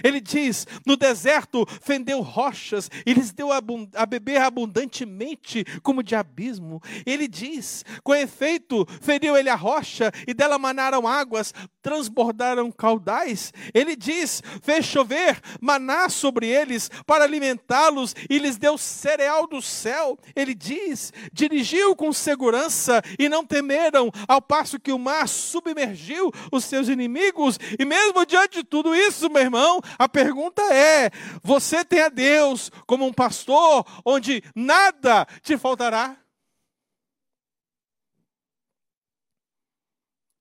Ele 0.03 0.19
diz: 0.19 0.67
no 0.85 0.95
deserto 0.95 1.65
fendeu 1.81 2.21
rochas 2.21 2.89
e 3.05 3.13
lhes 3.13 3.31
deu 3.31 3.49
a 3.51 4.05
beber 4.05 4.41
abundantemente, 4.41 5.65
como 5.81 6.03
de 6.03 6.15
abismo. 6.15 6.81
Ele 7.05 7.27
diz: 7.27 7.83
com 8.03 8.15
efeito, 8.15 8.85
feriu 9.01 9.37
ele 9.37 9.49
a 9.49 9.55
rocha 9.55 10.11
e 10.27 10.33
dela 10.33 10.57
manaram 10.57 11.07
águas, 11.07 11.53
transbordaram 11.81 12.71
caudais. 12.71 13.53
Ele 13.73 13.95
diz: 13.95 14.41
fez 14.61 14.85
chover 14.85 15.39
maná 15.61 16.09
sobre 16.09 16.47
eles 16.47 16.89
para 17.05 17.23
alimentá-los 17.23 18.15
e 18.29 18.37
lhes 18.39 18.57
deu 18.57 18.77
cereal 18.77 19.47
do 19.47 19.61
céu. 19.61 20.17
Ele 20.35 20.53
diz: 20.53 21.13
dirigiu 21.31 21.95
com 21.95 22.11
segurança 22.11 23.01
e 23.17 23.29
não 23.29 23.45
temeram, 23.45 24.11
ao 24.27 24.41
passo 24.41 24.79
que 24.79 24.91
o 24.91 24.99
mar 24.99 25.27
submergiu 25.27 26.31
os 26.51 26.65
seus 26.65 26.87
inimigos. 26.87 27.59
E 27.79 27.85
mesmo 27.85 28.25
diante 28.25 28.57
de 28.59 28.63
tudo 28.63 28.95
isso, 28.95 29.29
meu 29.29 29.41
irmão, 29.41 29.76
a 29.97 30.07
pergunta 30.09 30.61
é: 30.73 31.11
você 31.41 31.83
tem 31.83 32.01
a 32.01 32.09
Deus 32.09 32.69
como 32.85 33.05
um 33.05 33.13
pastor 33.13 33.85
onde 34.05 34.43
nada 34.55 35.25
te 35.41 35.57
faltará? 35.57 36.17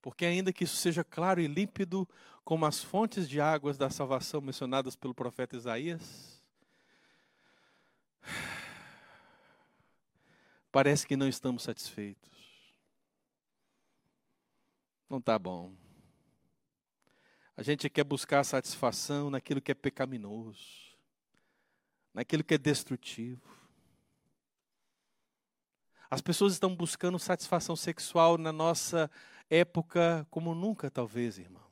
Porque, 0.00 0.24
ainda 0.24 0.52
que 0.52 0.62
isso 0.62 0.76
seja 0.76 1.02
claro 1.02 1.40
e 1.40 1.48
límpido, 1.48 2.08
como 2.44 2.64
as 2.64 2.80
fontes 2.80 3.28
de 3.28 3.40
águas 3.40 3.76
da 3.76 3.90
salvação 3.90 4.40
mencionadas 4.40 4.94
pelo 4.94 5.12
profeta 5.12 5.56
Isaías, 5.56 6.40
parece 10.70 11.04
que 11.04 11.16
não 11.16 11.26
estamos 11.26 11.64
satisfeitos. 11.64 12.30
Não 15.10 15.18
está 15.18 15.36
bom. 15.38 15.74
A 17.56 17.62
gente 17.62 17.88
quer 17.88 18.04
buscar 18.04 18.44
satisfação 18.44 19.30
naquilo 19.30 19.62
que 19.62 19.72
é 19.72 19.74
pecaminoso, 19.74 20.94
naquilo 22.12 22.44
que 22.44 22.54
é 22.54 22.58
destrutivo. 22.58 23.40
As 26.10 26.20
pessoas 26.20 26.52
estão 26.52 26.74
buscando 26.76 27.18
satisfação 27.18 27.74
sexual 27.74 28.36
na 28.36 28.52
nossa 28.52 29.10
época 29.48 30.26
como 30.30 30.54
nunca, 30.54 30.90
talvez, 30.90 31.38
irmão. 31.38 31.64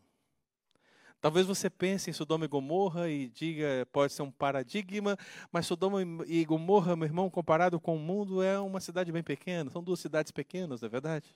Talvez 1.20 1.47
você 1.47 1.70
pense 1.70 2.11
em 2.11 2.12
Sodoma 2.12 2.44
e 2.44 2.49
Gomorra 2.49 3.09
e 3.09 3.29
diga, 3.29 3.87
pode 3.92 4.12
ser 4.12 4.23
um 4.23 4.31
paradigma, 4.31 5.16
mas 5.51 5.66
Sodoma 5.66 6.01
e 6.27 6.44
Gomorra, 6.44 6.97
meu 6.97 7.07
irmão, 7.07 7.31
comparado 7.31 7.79
com 7.81 7.97
o 7.97 7.99
mundo, 7.99 8.42
é 8.42 8.59
uma 8.59 8.81
cidade 8.81 9.12
bem 9.12 9.23
pequena. 9.23 9.70
São 9.70 9.83
duas 9.83 10.01
cidades 10.01 10.33
pequenas, 10.33 10.81
não 10.81 10.87
é 10.87 10.90
verdade? 10.90 11.35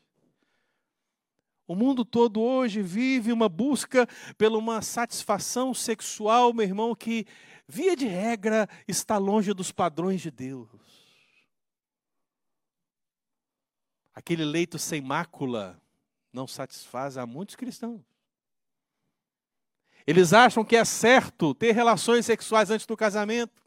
O 1.69 1.75
mundo 1.75 2.03
todo 2.03 2.41
hoje 2.41 2.81
vive 2.81 3.31
uma 3.31 3.47
busca 3.47 4.09
pela 4.39 4.57
uma 4.57 4.81
satisfação 4.81 5.75
sexual, 5.75 6.55
meu 6.55 6.65
irmão, 6.65 6.95
que, 6.95 7.27
via 7.69 7.95
de 7.95 8.07
regra, 8.07 8.67
está 8.89 9.19
longe 9.19 9.53
dos 9.53 9.71
padrões 9.71 10.23
de 10.23 10.31
Deus. 10.31 10.67
Aquele 14.15 14.47
leito 14.47 14.79
sem 14.79 15.03
mácula 15.03 15.79
não 16.33 16.47
satisfaz 16.47 17.19
a 17.19 17.27
muitos 17.27 17.55
cristãos. 17.55 18.01
Eles 20.07 20.33
acham 20.33 20.65
que 20.65 20.75
é 20.75 20.87
certo 20.87 21.55
ter 21.55 21.73
relações 21.73 22.25
sexuais 22.25 22.71
antes 22.71 22.87
do 22.87 22.97
casamento. 22.97 23.63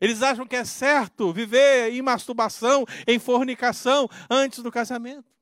Eles 0.00 0.22
acham 0.22 0.44
que 0.44 0.56
é 0.56 0.64
certo 0.64 1.32
viver 1.32 1.92
em 1.92 2.02
masturbação, 2.02 2.84
em 3.06 3.16
fornicação 3.20 4.08
antes 4.28 4.60
do 4.60 4.72
casamento. 4.72 5.35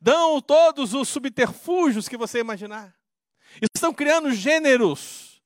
Dão 0.00 0.40
todos 0.40 0.94
os 0.94 1.08
subterfúgios 1.08 2.08
que 2.08 2.16
você 2.16 2.40
imaginar. 2.40 2.94
Estão 3.74 3.92
criando 3.92 4.32
gêneros. 4.32 5.42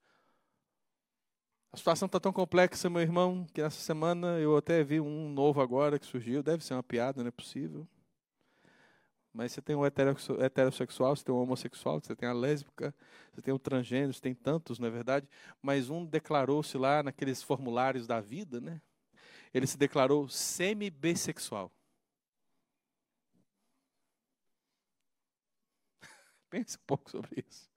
A 1.72 1.76
situação 1.76 2.06
está 2.06 2.18
tão 2.18 2.32
complexa, 2.32 2.90
meu 2.90 3.00
irmão, 3.00 3.46
que 3.54 3.60
essa 3.60 3.80
semana 3.80 4.38
eu 4.38 4.56
até 4.56 4.82
vi 4.82 5.00
um 5.00 5.28
novo 5.28 5.60
agora 5.60 5.98
que 5.98 6.06
surgiu. 6.06 6.42
Deve 6.42 6.64
ser 6.64 6.74
uma 6.74 6.82
piada, 6.82 7.22
não 7.22 7.28
é 7.28 7.30
possível. 7.30 7.86
Mas 9.32 9.52
você 9.52 9.62
tem 9.62 9.76
o 9.76 9.86
heterossexual, 9.86 11.14
você 11.14 11.24
tem 11.24 11.32
o 11.32 11.38
homossexual, 11.38 12.00
você 12.00 12.16
tem 12.16 12.28
a 12.28 12.32
lésbica, 12.32 12.92
você 13.32 13.40
tem 13.40 13.54
o 13.54 13.58
transgênero, 13.60 14.12
você 14.12 14.20
tem 14.20 14.34
tantos, 14.34 14.80
não 14.80 14.88
é 14.88 14.90
verdade? 14.90 15.28
Mas 15.62 15.88
um 15.88 16.04
declarou-se 16.04 16.76
lá 16.76 17.00
naqueles 17.02 17.40
formulários 17.40 18.08
da 18.08 18.20
vida, 18.20 18.60
né? 18.60 18.80
Ele 19.54 19.68
se 19.68 19.78
declarou 19.78 20.28
semi-bissexual. 20.28 21.70
Pense 26.50 26.76
um 26.76 26.82
pouco 26.86 27.08
sobre 27.08 27.44
isso. 27.48 27.70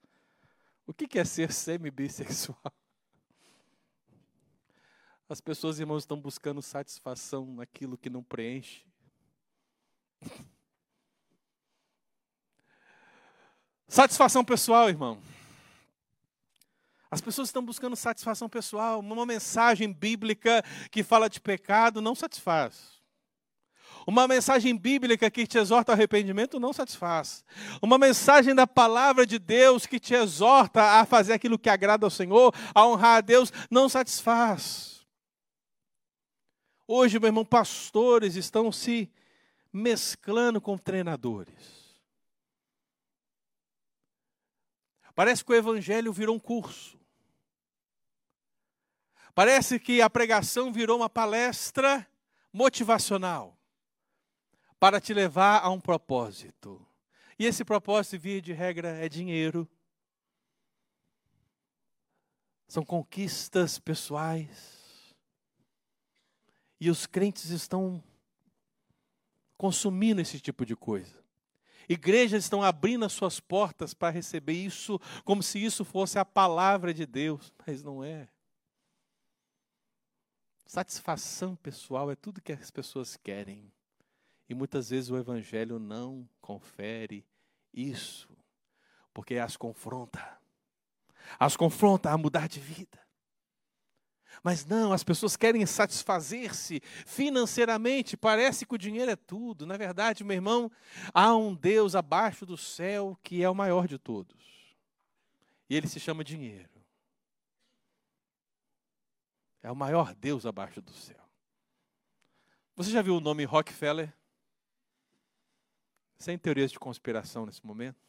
O 0.86 0.93
que 0.93 1.19
é 1.19 1.24
ser 1.24 1.53
semi-bissexual? 1.53 2.74
As 5.30 5.39
pessoas, 5.39 5.80
irmãos, 5.80 6.03
estão 6.03 6.19
buscando 6.19 6.61
satisfação 6.61 7.45
naquilo 7.53 7.97
que 7.97 8.09
não 8.09 8.24
preenche. 8.24 8.86
Satisfação 13.88 14.43
pessoal, 14.43 14.89
irmão. 14.89 15.21
As 17.09 17.21
pessoas 17.21 17.49
estão 17.49 17.63
buscando 17.63 17.95
satisfação 17.95 18.49
pessoal. 18.49 18.99
Uma 18.99 19.26
mensagem 19.26 19.93
bíblica 19.93 20.63
que 20.89 21.03
fala 21.03 21.30
de 21.30 21.39
pecado 21.39 22.01
não 22.01 22.15
satisfaz. 22.15 23.03
Uma 24.06 24.28
mensagem 24.28 24.76
bíblica 24.76 25.32
que 25.32 25.47
te 25.47 25.58
exorta 25.58 25.91
ao 25.91 25.95
arrependimento 25.95 26.60
não 26.60 26.74
satisfaz. 26.74 27.45
Uma 27.82 27.97
mensagem 27.97 28.54
da 28.54 28.68
palavra 28.68 29.26
de 29.26 29.39
Deus 29.39 29.86
que 29.86 29.99
te 29.99 30.14
exorta 30.14 30.99
a 30.99 31.06
fazer 31.06 31.34
aquilo 31.34 31.58
que 31.58 31.70
agrada 31.70 32.06
ao 32.06 32.10
Senhor, 32.10 32.54
a 32.74 32.86
honrar 32.86 33.18
a 33.18 33.22
Deus, 33.22 33.51
não 33.70 33.88
satisfaz. 33.88 35.06
Hoje, 36.86 37.18
meu 37.18 37.28
irmão, 37.28 37.45
pastores 37.45 38.36
estão 38.36 38.72
se 38.72 39.10
mesclando 39.72 40.60
com 40.60 40.78
treinadores. 40.78 41.84
Parece 45.16 45.45
que 45.45 45.51
o 45.51 45.56
evangelho 45.56 46.12
virou 46.12 46.36
um 46.36 46.39
curso. 46.39 46.99
Parece 49.34 49.80
que 49.80 50.01
a 50.01 50.10
pregação 50.10 50.72
virou 50.72 50.97
uma 50.97 51.10
palestra 51.10 52.06
motivacional 52.51 53.58
para 54.84 54.99
te 54.99 55.13
levar 55.13 55.63
a 55.63 55.69
um 55.69 55.79
propósito. 55.79 56.86
E 57.39 57.45
esse 57.45 57.63
propósito, 57.63 58.19
via 58.19 58.41
de 58.41 58.51
regra, 58.51 58.89
é 58.89 59.07
dinheiro. 59.07 59.65
São 62.67 62.84
conquistas 62.84 63.79
pessoais. 63.79 65.15
E 66.81 66.89
os 66.89 67.05
crentes 67.05 67.49
estão 67.49 68.03
consumindo 69.57 70.19
esse 70.19 70.38
tipo 70.41 70.65
de 70.65 70.75
coisa. 70.75 71.23
Igrejas 71.88 72.43
estão 72.43 72.61
abrindo 72.61 73.05
as 73.05 73.13
suas 73.13 73.39
portas 73.39 73.93
para 73.93 74.09
receber 74.09 74.51
isso, 74.51 74.99
como 75.23 75.41
se 75.41 75.63
isso 75.63 75.86
fosse 75.86 76.19
a 76.19 76.25
palavra 76.25 76.93
de 76.93 77.05
Deus, 77.05 77.53
mas 77.65 77.81
não 77.81 78.03
é. 78.03 78.27
Satisfação 80.65 81.55
pessoal 81.55 82.11
é 82.11 82.17
tudo 82.17 82.41
que 82.41 82.51
as 82.51 82.69
pessoas 82.69 83.15
querem. 83.15 83.71
E 84.47 84.53
muitas 84.53 84.89
vezes 84.89 85.09
o 85.09 85.17
Evangelho 85.17 85.79
não 85.79 86.27
confere 86.41 87.25
isso, 87.73 88.29
porque 89.13 89.35
as 89.35 89.55
confronta. 89.55 90.37
As 91.39 91.55
confronta 91.55 92.11
a 92.11 92.17
mudar 92.17 92.47
de 92.47 92.59
vida. 92.59 93.03
Mas 94.43 94.65
não, 94.65 94.91
as 94.91 95.03
pessoas 95.03 95.37
querem 95.37 95.65
satisfazer-se 95.65 96.81
financeiramente. 97.05 98.17
Parece 98.17 98.65
que 98.65 98.75
o 98.75 98.77
dinheiro 98.77 99.11
é 99.11 99.15
tudo. 99.15 99.65
Na 99.65 99.77
verdade, 99.77 100.23
meu 100.23 100.35
irmão, 100.35 100.71
há 101.13 101.35
um 101.35 101.53
Deus 101.53 101.95
abaixo 101.95 102.45
do 102.45 102.57
céu 102.57 103.17
que 103.23 103.43
é 103.43 103.49
o 103.49 103.55
maior 103.55 103.87
de 103.87 103.97
todos. 103.97 104.43
E 105.69 105.75
ele 105.75 105.87
se 105.87 105.99
chama 105.99 106.23
dinheiro. 106.23 106.69
É 109.61 109.71
o 109.71 109.75
maior 109.75 110.13
Deus 110.13 110.45
abaixo 110.45 110.81
do 110.81 110.91
céu. 110.91 111.23
Você 112.75 112.91
já 112.91 113.01
viu 113.01 113.15
o 113.15 113.21
nome 113.21 113.45
Rockefeller? 113.45 114.13
Sem 116.18 116.38
teorias 116.38 116.72
de 116.72 116.80
conspiração 116.80 117.45
nesse 117.45 117.66
momento. 117.66 117.99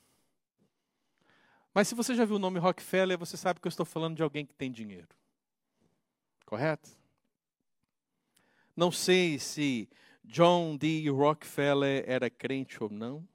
Mas 1.75 1.89
se 1.89 1.95
você 1.95 2.15
já 2.15 2.25
viu 2.25 2.37
o 2.37 2.39
nome 2.39 2.61
Rockefeller, 2.61 3.19
você 3.19 3.37
sabe 3.37 3.61
que 3.61 3.67
eu 3.67 3.71
estou 3.71 3.85
falando 3.85 4.17
de 4.17 4.23
alguém 4.23 4.47
que 4.47 4.55
tem 4.55 4.71
dinheiro. 4.71 5.09
Correto? 6.47 6.89
Não 8.77 8.93
sei 8.93 9.39
se 9.41 9.89
John 10.23 10.77
D. 10.77 11.09
Rockefeller 11.11 12.05
era 12.07 12.31
crente 12.31 12.83
ou 12.83 12.89
não. 12.89 13.27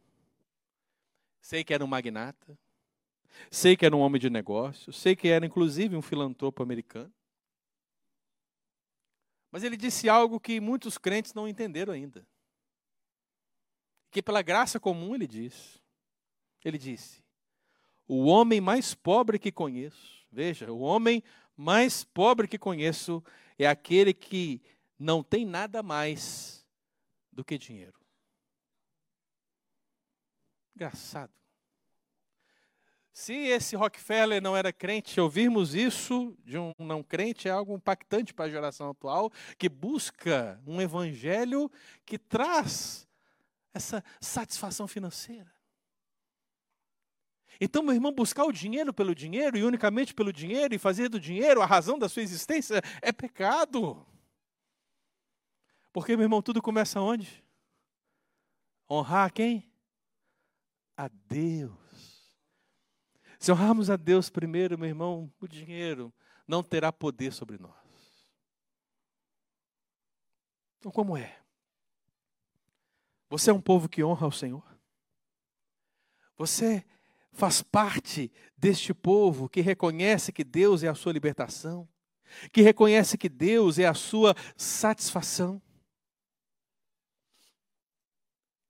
Sei 1.41 1.63
que 1.63 1.73
era 1.73 1.83
um 1.83 1.87
magnata. 1.87 2.57
Sei 3.51 3.75
que 3.75 3.85
era 3.85 3.95
um 3.95 3.99
homem 3.99 4.19
de 4.19 4.29
negócios. 4.29 4.97
Sei 4.97 5.15
que 5.15 5.27
era, 5.27 5.45
inclusive, 5.45 5.95
um 5.95 6.01
filantropo 6.01 6.63
americano. 6.63 7.13
Mas 9.51 9.63
ele 9.63 9.75
disse 9.75 10.07
algo 10.07 10.39
que 10.39 10.59
muitos 10.59 10.97
crentes 10.97 11.33
não 11.33 11.47
entenderam 11.47 11.93
ainda. 11.93 12.25
Que 14.11 14.21
pela 14.21 14.41
graça 14.41 14.79
comum 14.79 15.15
ele 15.15 15.27
disse. 15.27 15.79
Ele 16.63 16.77
disse: 16.77 17.23
O 18.07 18.25
homem 18.25 18.59
mais 18.59 18.93
pobre 18.93 19.39
que 19.39 19.51
conheço, 19.51 20.25
veja, 20.31 20.71
o 20.71 20.79
homem 20.79 21.23
mais 21.55 22.03
pobre 22.03 22.47
que 22.47 22.57
conheço 22.57 23.23
é 23.57 23.67
aquele 23.67 24.13
que 24.13 24.61
não 24.97 25.23
tem 25.23 25.45
nada 25.45 25.83
mais 25.83 26.65
do 27.31 27.43
que 27.43 27.57
dinheiro. 27.57 27.99
Engraçado. 30.75 31.33
Se 33.11 33.33
esse 33.33 33.75
Rockefeller 33.75 34.41
não 34.41 34.55
era 34.55 34.71
crente, 34.71 35.19
ouvirmos 35.19 35.75
isso 35.75 36.37
de 36.45 36.57
um 36.57 36.71
não 36.79 37.03
crente 37.03 37.49
é 37.49 37.51
algo 37.51 37.75
impactante 37.75 38.33
para 38.33 38.45
a 38.45 38.49
geração 38.49 38.91
atual, 38.91 39.29
que 39.57 39.67
busca 39.67 40.61
um 40.65 40.79
evangelho 40.79 41.69
que 42.05 42.17
traz 42.17 43.08
essa 43.73 44.03
satisfação 44.19 44.87
financeira. 44.87 45.51
Então, 47.61 47.83
meu 47.83 47.93
irmão, 47.93 48.13
buscar 48.13 48.45
o 48.45 48.53
dinheiro 48.53 48.93
pelo 48.93 49.13
dinheiro 49.13 49.57
e 49.57 49.63
unicamente 49.63 50.13
pelo 50.13 50.31
dinheiro 50.31 50.73
e 50.73 50.79
fazer 50.79 51.09
do 51.09 51.19
dinheiro 51.19 51.61
a 51.61 51.65
razão 51.65 51.99
da 51.99 52.07
sua 52.07 52.23
existência 52.23 52.81
é 53.01 53.11
pecado. 53.11 54.05
Porque, 55.91 56.15
meu 56.15 56.23
irmão, 56.23 56.41
tudo 56.41 56.61
começa 56.61 57.01
onde? 57.01 57.43
Honrar 58.89 59.33
quem? 59.33 59.69
A 60.95 61.09
Deus. 61.27 61.77
Se 63.37 63.51
honrarmos 63.51 63.89
a 63.89 63.97
Deus 63.97 64.29
primeiro, 64.29 64.77
meu 64.77 64.87
irmão, 64.87 65.31
o 65.39 65.47
dinheiro 65.47 66.13
não 66.47 66.63
terá 66.63 66.91
poder 66.91 67.33
sobre 67.33 67.57
nós. 67.57 67.73
Então, 70.77 70.91
como 70.91 71.17
é? 71.17 71.39
Você 73.29 73.51
é 73.51 73.53
um 73.53 73.61
povo 73.61 73.87
que 73.87 74.03
honra 74.03 74.25
ao 74.25 74.31
Senhor? 74.31 74.63
Você 76.35 76.85
faz 77.31 77.61
parte 77.61 78.31
deste 78.57 78.93
povo 78.93 79.47
que 79.47 79.61
reconhece 79.61 80.31
que 80.31 80.43
Deus 80.43 80.83
é 80.83 80.87
a 80.87 80.95
sua 80.95 81.13
libertação, 81.13 81.87
que 82.51 82.61
reconhece 82.61 83.17
que 83.17 83.29
Deus 83.29 83.77
é 83.77 83.85
a 83.85 83.93
sua 83.93 84.35
satisfação. 84.57 85.61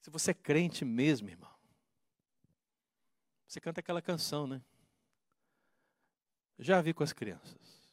Se 0.01 0.09
você 0.09 0.31
é 0.31 0.33
crente 0.33 0.83
mesmo, 0.83 1.29
irmão, 1.29 1.53
você 3.47 3.59
canta 3.59 3.79
aquela 3.79 4.01
canção, 4.01 4.45
né? 4.45 4.61
Já 6.57 6.81
vi 6.81 6.93
com 6.93 7.03
as 7.03 7.13
crianças. 7.13 7.89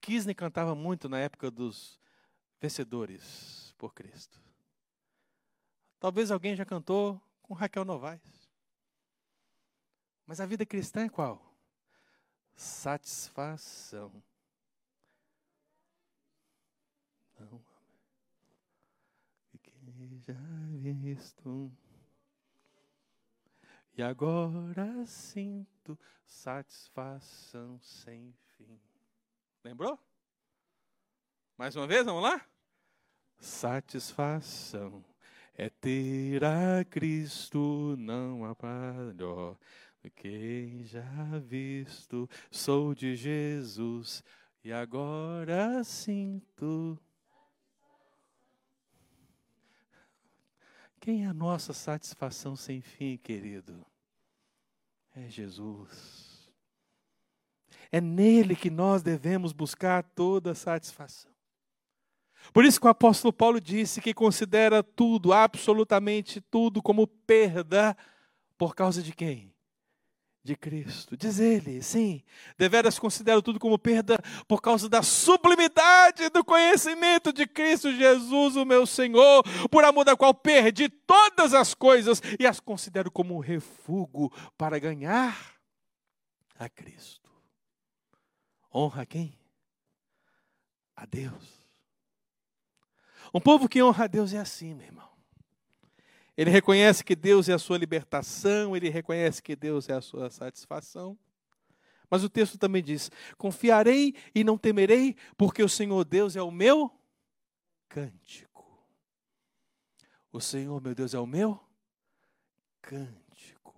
Kisney 0.00 0.34
cantava 0.34 0.74
muito 0.74 1.08
na 1.08 1.18
época 1.18 1.50
dos 1.50 1.98
vencedores 2.60 3.72
por 3.78 3.94
Cristo. 3.94 4.38
Talvez 6.02 6.32
alguém 6.32 6.56
já 6.56 6.64
cantou 6.64 7.22
com 7.42 7.54
Raquel 7.54 7.84
Novaes. 7.84 8.50
Mas 10.26 10.40
a 10.40 10.46
vida 10.46 10.66
cristã 10.66 11.04
é 11.04 11.08
qual? 11.08 11.40
Satisfação. 12.56 14.10
Não. 17.38 17.64
Fiquei 19.52 20.18
já 20.26 20.34
visto. 20.80 21.70
E 23.96 24.02
agora 24.02 25.06
sinto 25.06 25.96
satisfação 26.26 27.78
sem 27.80 28.34
fim. 28.56 28.80
Lembrou? 29.62 29.96
Mais 31.56 31.76
uma 31.76 31.86
vez, 31.86 32.04
vamos 32.04 32.24
lá? 32.24 32.44
Satisfação 33.38 35.11
é 35.54 35.68
ter 35.68 36.44
a 36.44 36.84
Cristo, 36.84 37.94
não 37.98 38.44
há 38.44 38.56
melhor 38.94 39.56
quem 40.10 40.84
já 40.84 41.38
visto, 41.38 42.28
sou 42.50 42.94
de 42.94 43.14
Jesus 43.14 44.22
e 44.64 44.72
agora 44.72 45.82
sinto. 45.84 46.98
Quem 51.00 51.24
é 51.24 51.26
a 51.26 51.34
nossa 51.34 51.72
satisfação 51.72 52.54
sem 52.54 52.80
fim, 52.80 53.16
querido? 53.16 53.84
É 55.14 55.28
Jesus. 55.28 56.50
É 57.90 58.00
nele 58.00 58.54
que 58.54 58.70
nós 58.70 59.02
devemos 59.02 59.52
buscar 59.52 60.02
toda 60.02 60.52
a 60.52 60.54
satisfação. 60.54 61.31
Por 62.52 62.64
isso 62.64 62.80
que 62.80 62.86
o 62.86 62.90
apóstolo 62.90 63.32
Paulo 63.32 63.60
disse 63.60 64.00
que 64.00 64.14
considera 64.14 64.82
tudo, 64.82 65.32
absolutamente 65.32 66.40
tudo, 66.40 66.82
como 66.82 67.06
perda 67.06 67.96
Por 68.62 68.76
causa 68.76 69.02
de 69.02 69.12
quem? 69.12 69.52
De 70.44 70.56
Cristo. 70.56 71.16
Diz 71.16 71.40
ele, 71.40 71.82
sim, 71.82 72.22
deveras 72.56 72.96
considero 72.96 73.42
tudo 73.42 73.58
como 73.58 73.76
perda 73.78 74.20
por 74.46 74.62
causa 74.62 74.88
da 74.88 75.02
sublimidade 75.02 76.28
do 76.30 76.44
conhecimento 76.44 77.32
de 77.32 77.46
Cristo 77.46 77.92
Jesus, 77.92 78.56
o 78.56 78.64
meu 78.64 78.86
Senhor, 78.86 79.42
por 79.68 79.84
amor 79.84 80.04
da 80.04 80.16
qual 80.16 80.32
perdi 80.32 80.88
todas 80.88 81.54
as 81.54 81.74
coisas 81.74 82.20
e 82.38 82.46
as 82.46 82.60
considero 82.60 83.10
como 83.10 83.36
um 83.36 83.40
refúgio 83.40 84.30
para 84.56 84.78
ganhar 84.78 85.36
a 86.58 86.68
Cristo. 86.68 87.30
Honra 88.72 89.04
quem? 89.04 89.36
A 90.94 91.04
Deus. 91.04 91.61
Um 93.34 93.40
povo 93.40 93.68
que 93.68 93.82
honra 93.82 94.04
a 94.04 94.06
Deus 94.06 94.32
é 94.32 94.38
assim, 94.38 94.74
meu 94.74 94.86
irmão. 94.86 95.08
Ele 96.36 96.50
reconhece 96.50 97.04
que 97.04 97.14
Deus 97.14 97.48
é 97.48 97.52
a 97.52 97.58
sua 97.58 97.78
libertação, 97.78 98.76
ele 98.76 98.88
reconhece 98.88 99.42
que 99.42 99.54
Deus 99.54 99.88
é 99.88 99.94
a 99.94 100.00
sua 100.00 100.30
satisfação. 100.30 101.18
Mas 102.10 102.24
o 102.24 102.28
texto 102.28 102.58
também 102.58 102.82
diz: 102.82 103.10
Confiarei 103.38 104.14
e 104.34 104.44
não 104.44 104.58
temerei, 104.58 105.16
porque 105.36 105.62
o 105.62 105.68
Senhor 105.68 106.04
Deus 106.04 106.36
é 106.36 106.42
o 106.42 106.50
meu 106.50 106.90
cântico. 107.88 108.52
O 110.30 110.40
Senhor, 110.40 110.80
meu 110.80 110.94
Deus, 110.94 111.14
é 111.14 111.18
o 111.18 111.26
meu 111.26 111.60
cântico. 112.80 113.74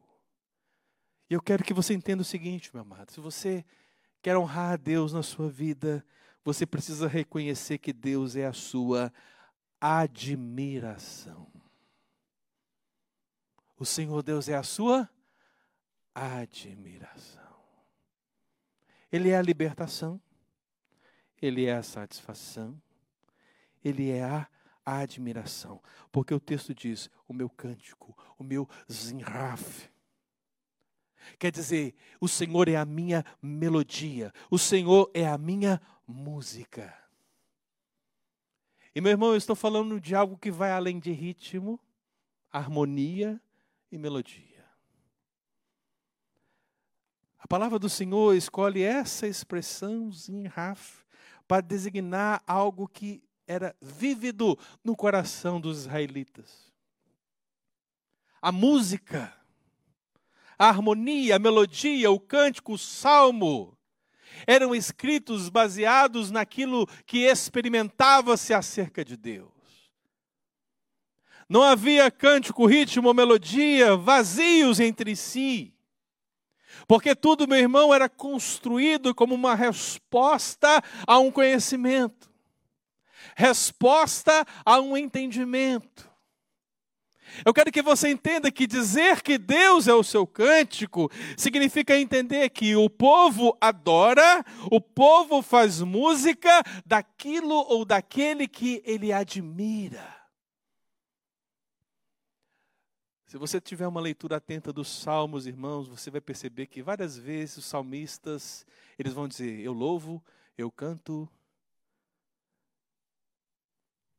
E 1.28 1.34
eu 1.34 1.42
quero 1.42 1.64
que 1.64 1.74
você 1.74 1.94
entenda 1.94 2.22
o 2.22 2.24
seguinte, 2.24 2.70
meu 2.72 2.82
amado: 2.82 3.10
se 3.10 3.20
você 3.20 3.64
quer 4.22 4.36
honrar 4.36 4.72
a 4.72 4.76
Deus 4.76 5.12
na 5.12 5.22
sua 5.22 5.48
vida, 5.48 6.04
você 6.44 6.64
precisa 6.64 7.08
reconhecer 7.08 7.78
que 7.78 7.92
Deus 7.92 8.36
é 8.36 8.46
a 8.46 8.52
sua 8.52 9.12
admiração. 9.80 11.50
O 13.76 13.84
Senhor 13.84 14.22
Deus 14.22 14.48
é 14.48 14.54
a 14.54 14.62
sua 14.62 15.08
admiração. 16.14 17.42
Ele 19.10 19.30
é 19.30 19.36
a 19.36 19.42
libertação, 19.42 20.20
ele 21.40 21.66
é 21.66 21.74
a 21.74 21.82
satisfação, 21.82 22.80
ele 23.84 24.10
é 24.10 24.24
a 24.24 24.48
admiração. 24.84 25.82
Porque 26.10 26.32
o 26.32 26.40
texto 26.40 26.74
diz: 26.74 27.10
o 27.28 27.34
meu 27.34 27.50
cântico, 27.50 28.16
o 28.38 28.44
meu 28.44 28.68
zinraf. 28.90 29.88
Quer 31.38 31.50
dizer, 31.50 31.94
o 32.20 32.28
Senhor 32.28 32.68
é 32.68 32.76
a 32.76 32.84
minha 32.84 33.24
melodia, 33.42 34.32
o 34.50 34.58
Senhor 34.58 35.10
é 35.14 35.26
a 35.26 35.38
minha 35.38 35.80
música. 36.06 37.03
E 38.94 39.00
meu 39.00 39.10
irmão, 39.10 39.30
eu 39.30 39.36
estou 39.36 39.56
falando 39.56 40.00
de 40.00 40.14
algo 40.14 40.38
que 40.38 40.52
vai 40.52 40.70
além 40.70 41.00
de 41.00 41.10
ritmo, 41.10 41.80
harmonia 42.52 43.40
e 43.90 43.98
melodia. 43.98 44.64
A 47.38 47.48
palavra 47.48 47.78
do 47.78 47.88
Senhor 47.88 48.34
escolhe 48.34 48.82
essa 48.82 49.26
expressão, 49.26 50.12
zinraf, 50.12 51.04
para 51.48 51.60
designar 51.60 52.40
algo 52.46 52.86
que 52.86 53.22
era 53.46 53.76
vívido 53.82 54.58
no 54.82 54.96
coração 54.96 55.60
dos 55.60 55.80
israelitas. 55.80 56.72
A 58.40 58.52
música, 58.52 59.34
a 60.58 60.68
harmonia, 60.68 61.36
a 61.36 61.38
melodia, 61.38 62.10
o 62.10 62.20
cântico, 62.20 62.74
o 62.74 62.78
salmo, 62.78 63.76
eram 64.46 64.74
escritos 64.74 65.48
baseados 65.48 66.30
naquilo 66.30 66.86
que 67.06 67.26
experimentava-se 67.26 68.52
acerca 68.52 69.04
de 69.04 69.16
Deus. 69.16 69.52
Não 71.48 71.62
havia 71.62 72.10
cântico, 72.10 72.66
ritmo 72.66 73.12
melodia 73.12 73.96
vazios 73.96 74.80
entre 74.80 75.14
si. 75.14 75.74
Porque 76.86 77.14
tudo, 77.14 77.46
meu 77.46 77.58
irmão, 77.58 77.94
era 77.94 78.08
construído 78.08 79.14
como 79.14 79.34
uma 79.34 79.54
resposta 79.54 80.82
a 81.06 81.18
um 81.18 81.30
conhecimento, 81.30 82.30
resposta 83.36 84.44
a 84.64 84.80
um 84.80 84.96
entendimento. 84.96 86.13
Eu 87.42 87.54
quero 87.54 87.72
que 87.72 87.82
você 87.82 88.10
entenda 88.10 88.50
que 88.52 88.66
dizer 88.66 89.22
que 89.22 89.38
Deus 89.38 89.88
é 89.88 89.94
o 89.94 90.04
seu 90.04 90.26
cântico 90.26 91.10
significa 91.36 91.98
entender 91.98 92.50
que 92.50 92.76
o 92.76 92.90
povo 92.90 93.56
adora, 93.60 94.44
o 94.70 94.80
povo 94.80 95.40
faz 95.40 95.80
música 95.80 96.62
daquilo 96.84 97.54
ou 97.54 97.84
daquele 97.84 98.46
que 98.46 98.82
ele 98.84 99.12
admira. 99.12 100.14
Se 103.26 103.38
você 103.38 103.60
tiver 103.60 103.88
uma 103.88 104.00
leitura 104.00 104.36
atenta 104.36 104.72
dos 104.72 104.88
salmos, 104.88 105.46
irmãos, 105.46 105.88
você 105.88 106.10
vai 106.10 106.20
perceber 106.20 106.66
que 106.66 106.82
várias 106.82 107.16
vezes 107.16 107.56
os 107.56 107.64
salmistas, 107.64 108.64
eles 108.96 109.12
vão 109.12 109.26
dizer: 109.26 109.60
"Eu 109.60 109.72
louvo, 109.72 110.22
eu 110.56 110.70
canto" 110.70 111.28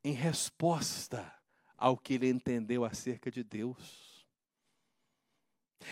em 0.04 0.12
resposta 0.12 1.35
ao 1.86 1.96
que 1.96 2.16
ele 2.16 2.28
entendeu 2.28 2.84
acerca 2.84 3.30
de 3.30 3.44
Deus. 3.44 4.26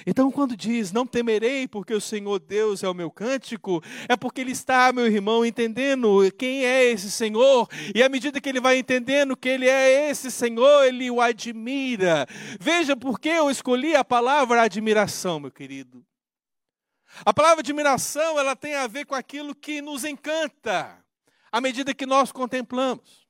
Então, 0.07 0.31
quando 0.31 0.57
diz, 0.57 0.91
não 0.91 1.05
temerei, 1.05 1.67
porque 1.67 1.93
o 1.93 2.01
Senhor 2.01 2.39
Deus 2.39 2.81
é 2.81 2.89
o 2.89 2.95
meu 2.95 3.11
cântico, 3.11 3.79
é 4.09 4.17
porque 4.17 4.41
ele 4.41 4.53
está, 4.53 4.91
meu 4.91 5.05
irmão, 5.05 5.45
entendendo 5.45 6.31
quem 6.35 6.65
é 6.65 6.83
esse 6.85 7.11
Senhor, 7.11 7.69
e 7.93 8.01
à 8.01 8.09
medida 8.09 8.41
que 8.41 8.49
ele 8.49 8.59
vai 8.59 8.79
entendendo 8.79 9.37
que 9.37 9.47
ele 9.47 9.69
é 9.69 10.09
esse 10.09 10.31
Senhor, 10.31 10.83
ele 10.83 11.11
o 11.11 11.21
admira. 11.21 12.25
Veja 12.59 12.95
por 12.95 13.19
que 13.19 13.29
eu 13.29 13.51
escolhi 13.51 13.95
a 13.95 14.03
palavra 14.03 14.63
admiração, 14.63 15.39
meu 15.39 15.51
querido. 15.51 16.03
A 17.23 17.31
palavra 17.31 17.59
admiração, 17.59 18.39
ela 18.39 18.55
tem 18.55 18.73
a 18.73 18.87
ver 18.87 19.05
com 19.05 19.13
aquilo 19.13 19.53
que 19.53 19.79
nos 19.79 20.03
encanta, 20.03 21.05
à 21.51 21.61
medida 21.61 21.93
que 21.93 22.07
nós 22.07 22.31
contemplamos. 22.31 23.22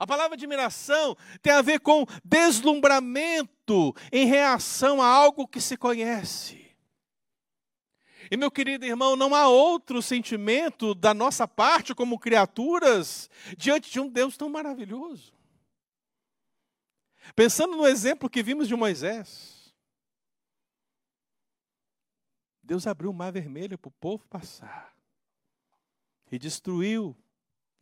A 0.00 0.06
palavra 0.06 0.34
admiração 0.34 1.14
tem 1.42 1.52
a 1.52 1.60
ver 1.60 1.78
com 1.78 2.06
deslumbramento 2.24 3.94
em 4.10 4.24
reação 4.24 5.02
a 5.02 5.06
algo 5.06 5.46
que 5.46 5.60
se 5.60 5.76
conhece. 5.76 6.74
E 8.30 8.36
meu 8.36 8.50
querido 8.50 8.86
irmão, 8.86 9.14
não 9.14 9.34
há 9.34 9.46
outro 9.46 10.00
sentimento 10.00 10.94
da 10.94 11.12
nossa 11.12 11.46
parte 11.46 11.94
como 11.94 12.18
criaturas 12.18 13.28
diante 13.58 13.90
de 13.90 14.00
um 14.00 14.08
Deus 14.08 14.38
tão 14.38 14.48
maravilhoso. 14.48 15.34
Pensando 17.36 17.76
no 17.76 17.86
exemplo 17.86 18.30
que 18.30 18.42
vimos 18.42 18.68
de 18.68 18.74
Moisés. 18.74 19.74
Deus 22.62 22.86
abriu 22.86 23.10
o 23.10 23.14
mar 23.14 23.32
vermelho 23.32 23.76
para 23.76 23.88
o 23.88 23.92
povo 24.00 24.26
passar 24.28 24.96
e 26.32 26.38
destruiu 26.38 27.14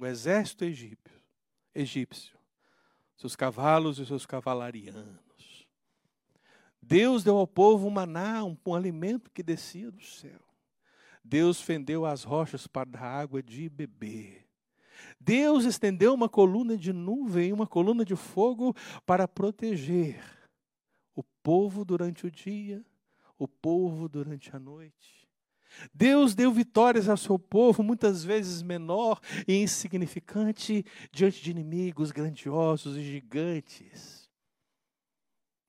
o 0.00 0.04
exército 0.04 0.64
egípcio 0.64 1.17
egípcio, 1.80 2.36
seus 3.16 3.36
cavalos 3.36 3.98
e 3.98 4.06
seus 4.06 4.26
cavalarianos. 4.26 5.66
Deus 6.80 7.22
deu 7.22 7.36
ao 7.36 7.46
povo 7.46 7.86
um 7.86 7.90
maná, 7.90 8.44
um, 8.44 8.56
um 8.66 8.74
alimento 8.74 9.30
que 9.30 9.42
descia 9.42 9.90
do 9.90 10.02
céu. 10.02 10.40
Deus 11.22 11.60
fendeu 11.60 12.06
as 12.06 12.24
rochas 12.24 12.66
para 12.66 12.90
dar 12.90 13.02
água 13.02 13.42
de 13.42 13.68
beber. 13.68 14.46
Deus 15.20 15.64
estendeu 15.64 16.14
uma 16.14 16.28
coluna 16.28 16.76
de 16.76 16.92
nuvem 16.92 17.52
uma 17.52 17.66
coluna 17.66 18.04
de 18.04 18.16
fogo 18.16 18.74
para 19.04 19.28
proteger 19.28 20.22
o 21.14 21.22
povo 21.42 21.84
durante 21.84 22.26
o 22.26 22.30
dia, 22.30 22.84
o 23.38 23.46
povo 23.46 24.08
durante 24.08 24.54
a 24.54 24.58
noite. 24.58 25.17
Deus 25.94 26.34
deu 26.34 26.52
vitórias 26.52 27.08
ao 27.08 27.16
seu 27.16 27.38
povo, 27.38 27.82
muitas 27.82 28.24
vezes 28.24 28.62
menor 28.62 29.20
e 29.46 29.62
insignificante, 29.62 30.84
diante 31.12 31.42
de 31.42 31.50
inimigos 31.50 32.10
grandiosos 32.10 32.96
e 32.96 33.02
gigantes. 33.02 34.17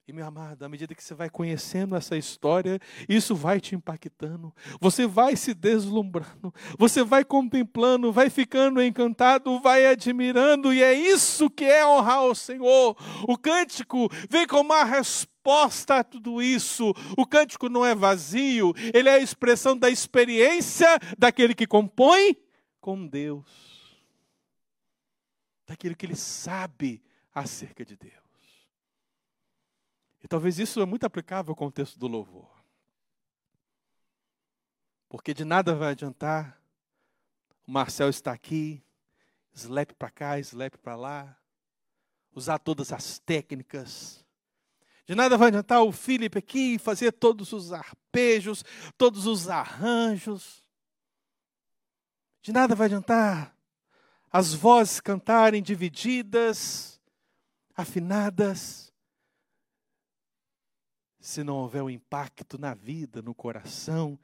E 0.10 0.12
meu 0.12 0.26
amado, 0.26 0.66
à 0.66 0.68
medida 0.68 0.95
que 0.95 1.03
você 1.03 1.14
vai 1.14 1.30
conhecendo 1.30 1.95
essa 1.95 2.18
história, 2.18 2.80
isso 3.07 3.36
vai 3.36 3.62
te 3.62 3.76
impactando, 3.76 4.51
você 4.82 5.05
vai 5.05 5.36
se 5.36 5.53
deslumbrando, 5.53 6.51
você 6.80 7.03
vai 7.03 7.24
contemplando, 7.24 8.12
vai 8.12 8.28
ficando 8.28 8.82
encantado, 8.82 9.60
vai 9.60 9.86
admirando, 9.86 10.74
e 10.74 10.82
é 10.82 10.95
isso 10.95 11.47
que 11.47 11.64
é 11.64 11.86
honrar 11.86 12.24
o 12.24 12.34
Senhor. 12.34 12.97
O 13.28 13.38
cântico 13.38 14.10
vem 14.28 14.47
com 14.47 14.62
uma 14.62 14.84
resposta 14.84 15.99
a 15.99 16.03
tudo 16.03 16.41
isso. 16.41 16.91
O 17.16 17.24
cântico 17.24 17.70
não 17.70 17.86
é 17.86 17.93
vazio, 17.93 18.74
ele 18.91 19.10
é 19.10 19.14
a 19.14 19.20
expressão 19.20 19.78
da 19.78 19.91
experiência 19.91 20.88
daquele 21.20 21.53
que 21.53 21.68
compõe 21.68 22.36
com 22.82 23.05
Deus, 23.05 23.45
daquilo 25.68 25.95
que 25.95 26.07
ele 26.07 26.16
sabe 26.16 26.99
acerca 27.32 27.86
de 27.86 27.95
Deus. 27.95 28.29
Talvez 30.30 30.60
isso 30.60 30.80
é 30.80 30.86
muito 30.86 31.06
aplicável 31.06 31.52
ao 31.52 31.56
contexto 31.56 31.98
do 31.98 32.08
louvor. 32.08 32.48
Porque 35.10 35.34
de 35.34 35.44
nada 35.44 35.74
vai 35.74 35.92
adiantar 35.92 36.62
o 37.66 37.72
Marcel 37.72 38.10
estar 38.10 38.32
aqui, 38.32 38.84
slap 39.52 39.92
para 39.94 40.12
cá, 40.12 40.40
slap 40.40 40.78
para 40.78 40.96
lá, 40.96 41.38
usar 42.32 42.60
todas 42.60 42.94
as 42.94 43.18
técnicas, 43.18 44.24
De 45.08 45.16
nada 45.16 45.36
vai 45.36 45.48
adiantar 45.48 45.82
o 45.82 45.92
Felipe 45.92 46.38
aqui 46.38 46.78
fazer 46.78 47.12
todos 47.12 47.52
os 47.52 47.74
arpejos, 47.74 48.64
todos 48.96 49.26
os 49.26 49.50
arranjos. 49.50 50.64
De 52.44 52.54
nada 52.54 52.76
vai 52.76 52.86
adiantar 52.86 53.58
as 54.32 54.54
vozes 54.54 55.00
cantarem 55.00 55.64
divididas, 55.64 57.02
afinadas, 57.76 58.89
se 61.20 61.44
não 61.44 61.58
houver 61.58 61.84
um 61.84 61.90
impacto 61.90 62.58
na 62.58 62.74
vida, 62.74 63.22
no 63.22 63.36
coração, 63.36 64.18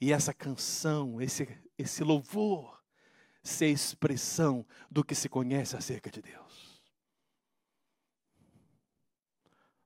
e 0.00 0.12
essa 0.12 0.34
canção, 0.34 1.20
esse, 1.20 1.48
esse 1.78 2.02
louvor, 2.02 2.82
ser 3.42 3.66
expressão 3.66 4.66
do 4.90 5.04
que 5.04 5.14
se 5.14 5.28
conhece 5.28 5.76
acerca 5.76 6.10
de 6.10 6.20
Deus. 6.20 6.82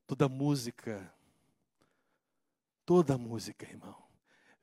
Toda 0.07 0.29
música, 0.29 1.13
toda 2.87 3.19
música, 3.19 3.67
irmão, 3.67 4.03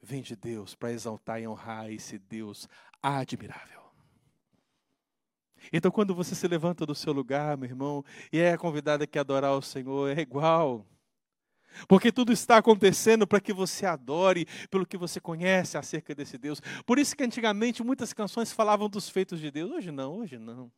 vem 0.01 0.21
de 0.21 0.35
Deus 0.35 0.73
para 0.73 0.91
exaltar 0.91 1.39
e 1.39 1.47
honrar 1.47 1.91
esse 1.91 2.17
Deus 2.17 2.67
admirável. 3.01 3.83
Então, 5.71 5.91
quando 5.91 6.13
você 6.13 6.35
se 6.35 6.47
levanta 6.47 6.85
do 6.85 6.95
seu 6.95 7.13
lugar, 7.13 7.57
meu 7.57 7.69
irmão, 7.69 8.03
e 8.31 8.39
é 8.39 8.57
convidado 8.57 9.03
aqui 9.03 9.17
a 9.17 9.21
adorar 9.21 9.53
o 9.53 9.61
Senhor, 9.61 10.15
é 10.17 10.21
igual. 10.21 10.85
Porque 11.87 12.11
tudo 12.11 12.31
está 12.31 12.57
acontecendo 12.57 13.27
para 13.27 13.39
que 13.39 13.53
você 13.53 13.85
adore 13.85 14.45
pelo 14.69 14.85
que 14.85 14.97
você 14.97 15.19
conhece 15.19 15.77
acerca 15.77 16.15
desse 16.15 16.37
Deus. 16.37 16.61
Por 16.85 16.99
isso 16.99 17.15
que 17.15 17.23
antigamente 17.23 17.83
muitas 17.83 18.13
canções 18.13 18.51
falavam 18.51 18.89
dos 18.89 19.09
feitos 19.09 19.39
de 19.39 19.51
Deus. 19.51 19.71
Hoje 19.71 19.91
não, 19.91 20.17
hoje 20.19 20.37
não. 20.37 20.71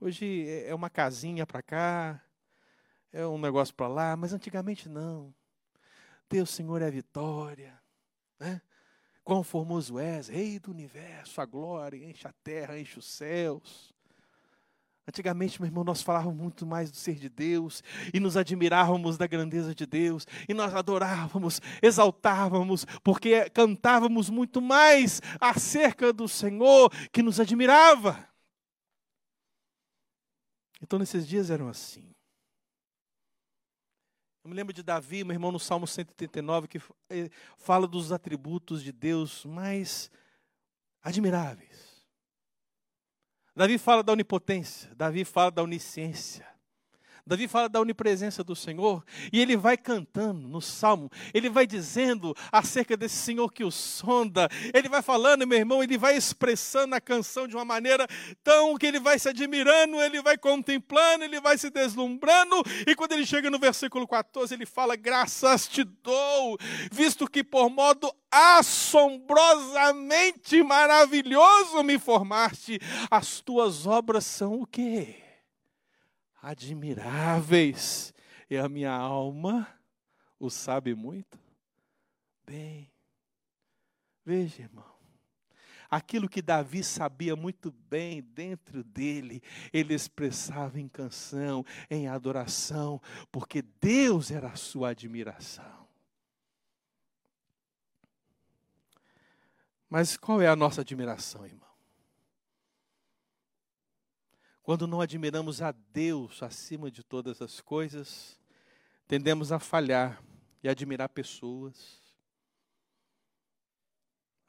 Hoje 0.00 0.46
é 0.66 0.74
uma 0.74 0.90
casinha 0.90 1.46
para 1.46 1.62
cá, 1.62 2.22
é 3.12 3.26
um 3.26 3.38
negócio 3.38 3.74
para 3.74 3.88
lá, 3.88 4.16
mas 4.16 4.34
antigamente 4.34 4.88
não. 4.88 5.34
Deus, 6.28 6.50
Senhor, 6.50 6.82
é 6.82 6.86
a 6.86 6.90
vitória. 6.90 7.80
Né? 8.38 8.60
Quão 9.24 9.42
formoso 9.42 9.98
és, 9.98 10.28
Rei 10.28 10.58
do 10.58 10.70
universo, 10.70 11.40
a 11.40 11.46
glória 11.46 11.96
enche 11.96 12.28
a 12.28 12.32
terra, 12.44 12.78
enche 12.78 12.98
os 12.98 13.06
céus. 13.06 13.95
Antigamente, 15.08 15.60
meu 15.60 15.68
irmão, 15.68 15.84
nós 15.84 16.02
falávamos 16.02 16.36
muito 16.36 16.66
mais 16.66 16.90
do 16.90 16.96
ser 16.96 17.14
de 17.14 17.28
Deus 17.28 17.82
e 18.12 18.18
nos 18.18 18.36
admirávamos 18.36 19.16
da 19.16 19.26
grandeza 19.26 19.72
de 19.72 19.86
Deus 19.86 20.26
e 20.48 20.52
nós 20.52 20.74
adorávamos, 20.74 21.60
exaltávamos, 21.80 22.84
porque 23.04 23.48
cantávamos 23.50 24.28
muito 24.28 24.60
mais 24.60 25.22
acerca 25.40 26.12
do 26.12 26.26
Senhor 26.26 26.90
que 27.12 27.22
nos 27.22 27.38
admirava. 27.38 28.28
Então, 30.82 30.98
nesses 30.98 31.26
dias 31.26 31.50
eram 31.50 31.68
assim. 31.68 32.12
Eu 34.42 34.50
me 34.50 34.56
lembro 34.56 34.72
de 34.72 34.82
Davi, 34.82 35.22
meu 35.22 35.34
irmão, 35.34 35.52
no 35.52 35.58
Salmo 35.58 35.86
139, 35.86 36.68
que 36.68 36.80
eh, 37.10 37.30
fala 37.56 37.86
dos 37.86 38.12
atributos 38.12 38.82
de 38.82 38.92
Deus 38.92 39.44
mais 39.44 40.10
admiráveis. 41.00 41.85
Davi 43.56 43.78
fala 43.78 44.02
da 44.02 44.12
onipotência, 44.12 44.90
Davi 44.94 45.24
fala 45.24 45.50
da 45.50 45.62
onisciência, 45.62 46.46
Davi 47.28 47.48
fala 47.48 47.68
da 47.68 47.80
onipresença 47.80 48.44
do 48.44 48.54
Senhor 48.54 49.04
e 49.32 49.40
ele 49.40 49.56
vai 49.56 49.76
cantando 49.76 50.46
no 50.46 50.60
salmo, 50.60 51.10
ele 51.34 51.50
vai 51.50 51.66
dizendo 51.66 52.32
acerca 52.52 52.96
desse 52.96 53.16
Senhor 53.16 53.52
que 53.52 53.64
o 53.64 53.70
sonda, 53.72 54.48
ele 54.72 54.88
vai 54.88 55.02
falando, 55.02 55.44
meu 55.44 55.58
irmão, 55.58 55.82
ele 55.82 55.98
vai 55.98 56.16
expressando 56.16 56.94
a 56.94 57.00
canção 57.00 57.48
de 57.48 57.56
uma 57.56 57.64
maneira 57.64 58.06
tão 58.44 58.78
que 58.78 58.86
ele 58.86 59.00
vai 59.00 59.18
se 59.18 59.28
admirando, 59.28 60.00
ele 60.00 60.22
vai 60.22 60.38
contemplando, 60.38 61.24
ele 61.24 61.40
vai 61.40 61.58
se 61.58 61.68
deslumbrando, 61.68 62.62
e 62.86 62.94
quando 62.94 63.10
ele 63.10 63.26
chega 63.26 63.50
no 63.50 63.58
versículo 63.58 64.06
14, 64.06 64.54
ele 64.54 64.64
fala: 64.64 64.94
Graças 64.94 65.66
te 65.66 65.82
dou, 65.82 66.56
visto 66.92 67.28
que 67.28 67.42
por 67.42 67.68
modo 67.68 68.08
assombrosamente 68.30 70.62
maravilhoso 70.62 71.82
me 71.82 71.98
formaste, 71.98 72.78
as 73.10 73.40
tuas 73.40 73.84
obras 73.84 74.24
são 74.24 74.60
o 74.60 74.66
quê? 74.66 75.25
Admiráveis, 76.40 78.14
e 78.48 78.56
a 78.56 78.68
minha 78.68 78.92
alma 78.92 79.66
o 80.38 80.50
sabe 80.50 80.94
muito 80.94 81.38
bem. 82.44 82.90
Veja, 84.24 84.62
irmão, 84.62 84.96
aquilo 85.90 86.28
que 86.28 86.42
Davi 86.42 86.82
sabia 86.82 87.34
muito 87.36 87.70
bem 87.70 88.22
dentro 88.22 88.82
dele, 88.82 89.42
ele 89.72 89.94
expressava 89.94 90.80
em 90.80 90.88
canção, 90.88 91.64
em 91.90 92.08
adoração, 92.08 93.00
porque 93.30 93.62
Deus 93.62 94.30
era 94.30 94.48
a 94.48 94.56
sua 94.56 94.90
admiração. 94.90 95.86
Mas 99.88 100.16
qual 100.16 100.42
é 100.42 100.48
a 100.48 100.56
nossa 100.56 100.80
admiração, 100.80 101.46
irmão? 101.46 101.65
Quando 104.66 104.88
não 104.88 105.00
admiramos 105.00 105.62
a 105.62 105.70
Deus 105.70 106.42
acima 106.42 106.90
de 106.90 107.04
todas 107.04 107.40
as 107.40 107.60
coisas, 107.60 108.36
tendemos 109.06 109.52
a 109.52 109.60
falhar 109.60 110.20
e 110.60 110.68
admirar 110.68 111.08
pessoas, 111.08 112.02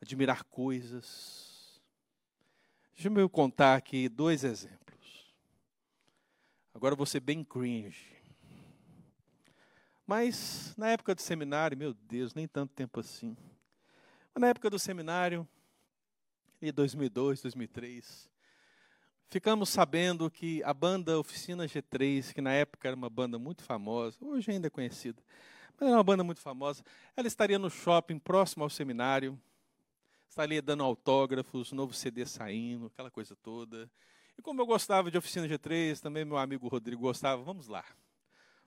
admirar 0.02 0.44
coisas. 0.46 1.80
Deixa 2.96 3.10
eu 3.10 3.30
contar 3.30 3.76
aqui 3.76 4.10
dois 4.10 4.44
exemplos. 4.44 5.36
Agora 6.74 6.96
vou 6.96 7.06
ser 7.06 7.20
bem 7.20 7.44
cringe. 7.44 8.18
Mas 10.08 10.74
na 10.76 10.90
época 10.90 11.14
do 11.14 11.22
seminário, 11.22 11.78
meu 11.78 11.94
Deus, 11.94 12.34
nem 12.34 12.48
tanto 12.48 12.74
tempo 12.74 13.00
assim. 13.00 13.38
Mas 14.34 14.42
na 14.42 14.48
época 14.48 14.68
do 14.68 14.80
seminário, 14.80 15.48
em 16.60 16.74
2002, 16.74 17.40
2003, 17.44 18.36
ficamos 19.30 19.70
sabendo 19.70 20.30
que 20.30 20.64
a 20.64 20.74
banda 20.74 21.20
Oficina 21.20 21.66
G3, 21.66 22.34
que 22.34 22.42
na 22.42 22.54
época 22.54 22.88
era 22.88 22.96
uma 22.96 23.10
banda 23.10 23.38
muito 23.38 23.64
famosa, 23.64 24.18
hoje 24.22 24.52
ainda 24.52 24.68
é 24.68 24.70
conhecida, 24.70 25.22
mas 25.80 25.88
era 25.88 25.98
uma 25.98 26.04
banda 26.04 26.24
muito 26.24 26.42
famosa, 26.42 26.84
ela 27.16 27.28
estaria 27.28 27.60
no 27.60 27.70
shopping 27.70 28.20
próximo 28.20 28.64
ao 28.64 28.70
seminário, 28.70 29.40
estaria 30.28 30.62
dando 30.62 30.84
autógrafos, 30.84 31.72
novo 31.72 31.94
CD 31.94 32.26
saindo, 32.26 32.88
aquela 32.88 33.10
coisa 33.10 33.36
toda. 33.36 33.90
E 34.38 34.42
como 34.42 34.62
eu 34.62 34.66
gostava 34.66 35.10
de 35.10 35.18
Oficina 35.18 35.48
G3, 35.48 36.00
também 36.00 36.24
meu 36.24 36.38
amigo 36.38 36.68
Rodrigo 36.68 37.02
gostava, 37.02 37.42
vamos 37.42 37.68
lá. 37.68 37.84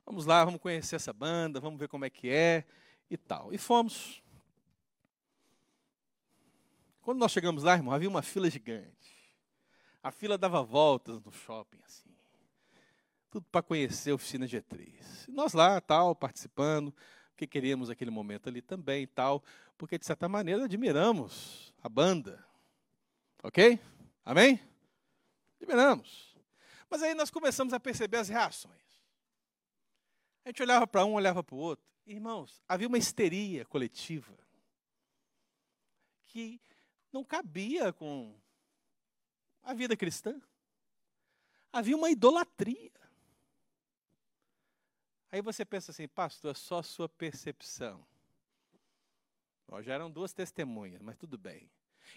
Vamos 0.04 0.26
lá, 0.26 0.44
vamos 0.44 0.60
conhecer 0.60 0.96
essa 0.96 1.12
banda, 1.12 1.60
vamos 1.60 1.78
ver 1.78 1.86
como 1.86 2.04
é 2.04 2.10
que 2.10 2.28
é 2.28 2.64
e 3.08 3.16
tal. 3.16 3.52
E 3.52 3.58
fomos. 3.58 4.20
Quando 7.02 7.18
nós 7.18 7.30
chegamos 7.30 7.62
lá, 7.62 7.74
irmão, 7.74 7.94
havia 7.94 8.08
uma 8.08 8.22
fila 8.22 8.50
gigante. 8.50 8.99
A 10.02 10.10
fila 10.10 10.38
dava 10.38 10.62
voltas 10.62 11.20
no 11.20 11.30
shopping, 11.30 11.80
assim. 11.84 12.08
Tudo 13.30 13.46
para 13.50 13.62
conhecer 13.62 14.10
a 14.10 14.14
oficina 14.14 14.46
G3. 14.46 15.28
E 15.28 15.30
nós 15.30 15.52
lá, 15.52 15.80
tal, 15.80 16.14
participando, 16.14 16.94
porque 17.30 17.46
queríamos 17.46 17.90
aquele 17.90 18.10
momento 18.10 18.48
ali 18.48 18.60
também, 18.60 19.06
tal, 19.06 19.42
porque 19.78 19.98
de 19.98 20.06
certa 20.06 20.28
maneira 20.28 20.64
admiramos 20.64 21.72
a 21.82 21.88
banda. 21.88 22.44
Ok? 23.42 23.78
Amém? 24.24 24.60
Admiramos. 25.60 26.36
Mas 26.88 27.02
aí 27.02 27.14
nós 27.14 27.30
começamos 27.30 27.72
a 27.72 27.78
perceber 27.80 28.16
as 28.16 28.28
reações. 28.28 28.74
A 30.44 30.48
gente 30.48 30.62
olhava 30.62 30.86
para 30.86 31.04
um, 31.04 31.14
olhava 31.14 31.42
para 31.42 31.54
o 31.54 31.58
outro. 31.58 31.84
Irmãos, 32.06 32.62
havia 32.68 32.88
uma 32.88 32.98
histeria 32.98 33.64
coletiva 33.66 34.36
que 36.26 36.60
não 37.12 37.22
cabia 37.22 37.92
com 37.92 38.34
a 39.62 39.74
vida 39.74 39.96
cristã. 39.96 40.40
Havia 41.72 41.96
uma 41.96 42.10
idolatria. 42.10 42.90
Aí 45.32 45.40
você 45.40 45.64
pensa 45.64 45.92
assim, 45.92 46.08
pastor, 46.08 46.50
é 46.50 46.54
só 46.54 46.82
sua 46.82 47.08
percepção. 47.08 48.04
Bom, 49.68 49.80
já 49.80 49.94
eram 49.94 50.10
duas 50.10 50.32
testemunhas, 50.32 51.00
mas 51.00 51.16
tudo 51.16 51.38
bem. 51.38 51.70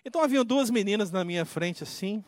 Então 0.03 0.21
haviam 0.21 0.43
duas 0.43 0.71
meninas 0.71 1.11
na 1.11 1.23
minha 1.23 1.45
frente 1.45 1.83
assim, 1.83 2.25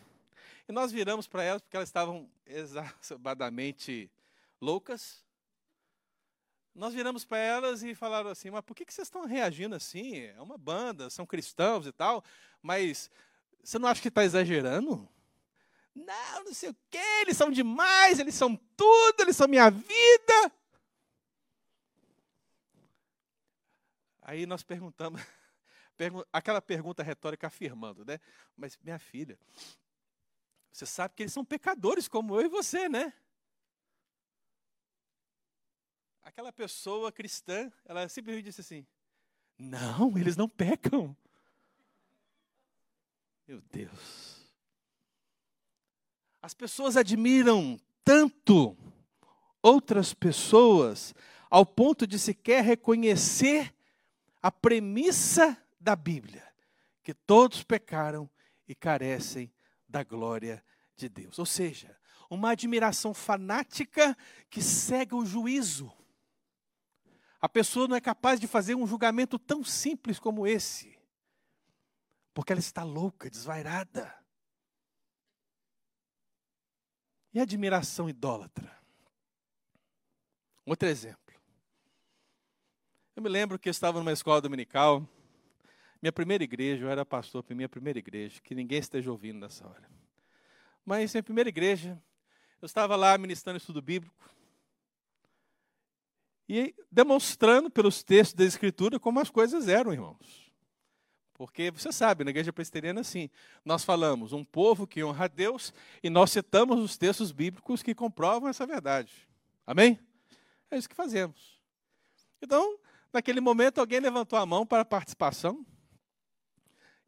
e 0.67 0.71
nós 0.71 0.91
viramos 0.91 1.27
para 1.27 1.43
elas 1.43 1.61
porque 1.61 1.75
elas 1.75 1.89
estavam 1.89 2.29
exacerbadamente 2.45 4.09
loucas. 4.61 5.23
Nós 6.73 6.93
viramos 6.93 7.23
para 7.23 7.37
elas 7.37 7.83
e 7.83 7.95
falaram 7.95 8.29
assim: 8.29 8.49
Mas 8.49 8.61
por 8.61 8.75
que, 8.75 8.85
que 8.85 8.93
vocês 8.93 9.07
estão 9.07 9.25
reagindo 9.25 9.75
assim? 9.75 10.17
É 10.17 10.41
uma 10.41 10.57
banda, 10.57 11.09
são 11.09 11.25
cristãos 11.25 11.87
e 11.87 11.91
tal, 11.91 12.23
mas 12.61 13.09
você 13.65 13.79
não 13.79 13.89
acha 13.89 14.01
que 14.01 14.07
está 14.07 14.23
exagerando? 14.23 15.09
Não, 15.93 16.43
não 16.43 16.53
sei 16.53 16.69
o 16.69 16.75
quê, 16.89 16.97
eles 17.21 17.35
são 17.35 17.49
demais, 17.49 18.19
eles 18.19 18.35
são 18.35 18.55
tudo, 18.55 19.21
eles 19.21 19.35
são 19.35 19.47
minha 19.47 19.69
vida. 19.69 20.51
Aí 24.21 24.45
nós 24.45 24.63
perguntamos, 24.63 25.21
aquela 26.31 26.61
pergunta 26.61 27.03
retórica 27.03 27.47
afirmando, 27.47 28.05
né? 28.05 28.19
Mas 28.55 28.77
minha 28.83 28.99
filha, 28.99 29.39
você 30.71 30.85
sabe 30.85 31.15
que 31.15 31.23
eles 31.23 31.33
são 31.33 31.43
pecadores 31.43 32.07
como 32.07 32.39
eu 32.39 32.45
e 32.45 32.49
você, 32.49 32.87
né? 32.87 33.13
aquela 36.25 36.51
pessoa 36.51 37.11
cristã, 37.11 37.71
ela 37.85 38.09
simplesmente 38.09 38.45
disse 38.45 38.59
assim: 38.59 38.85
Não, 39.57 40.17
eles 40.17 40.35
não 40.35 40.49
pecam. 40.49 41.15
Meu 43.47 43.61
Deus. 43.71 44.51
As 46.41 46.53
pessoas 46.53 46.97
admiram 46.97 47.79
tanto 48.03 48.75
outras 49.61 50.13
pessoas 50.13 51.13
ao 51.49 51.65
ponto 51.65 52.07
de 52.07 52.17
sequer 52.17 52.63
reconhecer 52.63 53.73
a 54.41 54.51
premissa 54.51 55.57
da 55.79 55.95
Bíblia, 55.95 56.47
que 57.03 57.13
todos 57.13 57.63
pecaram 57.63 58.29
e 58.67 58.73
carecem 58.73 59.51
da 59.87 60.03
glória 60.03 60.63
de 60.95 61.07
Deus. 61.07 61.37
Ou 61.37 61.45
seja, 61.45 61.95
uma 62.29 62.51
admiração 62.51 63.13
fanática 63.13 64.17
que 64.49 64.61
cega 64.61 65.15
o 65.15 65.25
juízo. 65.25 65.91
A 67.39 67.47
pessoa 67.47 67.87
não 67.87 67.95
é 67.95 68.01
capaz 68.01 68.39
de 68.39 68.47
fazer 68.47 68.73
um 68.75 68.87
julgamento 68.87 69.37
tão 69.37 69.63
simples 69.63 70.19
como 70.19 70.47
esse, 70.47 70.97
porque 72.35 72.51
ela 72.51 72.59
está 72.59 72.83
louca, 72.83 73.29
desvairada. 73.29 74.13
E 77.33 77.39
admiração 77.39 78.09
idólatra? 78.09 78.77
Outro 80.65 80.89
exemplo. 80.89 81.33
Eu 83.15 83.23
me 83.23 83.29
lembro 83.29 83.57
que 83.57 83.69
eu 83.69 83.71
estava 83.71 83.99
numa 83.99 84.11
escola 84.11 84.41
dominical, 84.41 85.07
minha 86.01 86.11
primeira 86.11 86.43
igreja, 86.43 86.83
eu 86.83 86.89
era 86.89 87.05
pastor 87.05 87.41
para 87.41 87.55
minha 87.55 87.69
primeira 87.69 87.99
igreja, 87.99 88.41
que 88.41 88.53
ninguém 88.53 88.79
esteja 88.79 89.09
ouvindo 89.09 89.39
nessa 89.39 89.65
hora. 89.65 89.89
Mas 90.85 91.13
minha 91.13 91.23
primeira 91.23 91.47
igreja, 91.47 91.97
eu 92.61 92.65
estava 92.65 92.97
lá 92.97 93.17
ministrando 93.17 93.57
estudo 93.57 93.81
bíblico 93.81 94.29
e 96.49 96.75
demonstrando 96.91 97.69
pelos 97.71 98.03
textos 98.03 98.35
da 98.35 98.43
Escritura 98.43 98.99
como 98.99 99.21
as 99.21 99.29
coisas 99.29 99.69
eram, 99.69 99.93
irmãos. 99.93 100.44
Porque 101.35 101.69
você 101.69 101.91
sabe, 101.91 102.23
na 102.23 102.29
igreja 102.29 102.53
presbiteriana, 102.53 103.01
assim, 103.01 103.29
nós 103.63 103.83
falamos 103.83 104.31
um 104.31 104.43
povo 104.43 104.87
que 104.87 105.03
honra 105.03 105.25
a 105.25 105.27
Deus 105.27 105.73
e 106.01 106.09
nós 106.09 106.31
citamos 106.31 106.79
os 106.79 106.97
textos 106.97 107.33
bíblicos 107.33 107.83
que 107.83 107.93
comprovam 107.93 108.47
essa 108.47 108.65
verdade. 108.65 109.11
Amém? 109.67 109.99
É 110.71 110.77
isso 110.77 110.87
que 110.87 110.95
fazemos. 110.95 111.59
Então, 112.41 112.79
naquele 113.11 113.41
momento, 113.41 113.79
alguém 113.79 113.99
levantou 113.99 114.39
a 114.39 114.45
mão 114.45 114.65
para 114.65 114.83
a 114.83 114.85
participação 114.85 115.65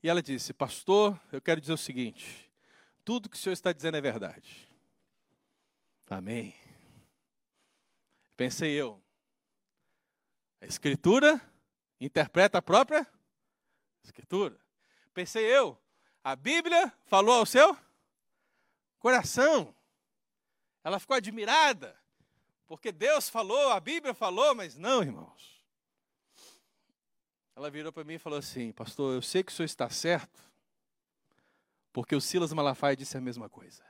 e 0.03 0.09
ela 0.09 0.21
disse: 0.21 0.53
Pastor, 0.53 1.17
eu 1.31 1.41
quero 1.41 1.61
dizer 1.61 1.73
o 1.73 1.77
seguinte: 1.77 2.51
tudo 3.05 3.29
que 3.29 3.37
o 3.37 3.39
senhor 3.39 3.53
está 3.53 3.71
dizendo 3.71 3.95
é 3.95 4.01
verdade. 4.01 4.67
Amém. 6.09 6.53
Pensei 8.35 8.73
eu. 8.73 9.01
A 10.59 10.65
Escritura 10.65 11.41
interpreta 11.99 12.57
a 12.57 12.61
própria 12.61 13.07
Escritura. 14.07 14.59
Pensei 15.13 15.45
eu. 15.45 15.77
A 16.23 16.35
Bíblia 16.35 16.91
falou 17.05 17.35
ao 17.35 17.45
seu 17.45 17.77
coração. 18.99 19.75
Ela 20.83 20.99
ficou 20.99 21.15
admirada. 21.15 21.97
Porque 22.65 22.91
Deus 22.91 23.29
falou, 23.29 23.71
a 23.71 23.79
Bíblia 23.79 24.13
falou, 24.13 24.53
mas 24.53 24.75
não, 24.75 25.01
irmãos. 25.01 25.57
Ela 27.55 27.71
virou 27.71 27.91
para 27.91 28.03
mim 28.03 28.15
e 28.15 28.19
falou 28.19 28.37
assim: 28.37 28.71
Pastor, 28.71 29.15
eu 29.15 29.21
sei 29.21 29.43
que 29.43 29.51
o 29.51 29.55
senhor 29.55 29.65
está 29.65 29.89
certo, 29.89 30.39
porque 31.91 32.15
o 32.15 32.21
Silas 32.21 32.53
Malafaia 32.53 32.95
disse 32.95 33.17
a 33.17 33.21
mesma 33.21 33.49
coisa. 33.49 33.83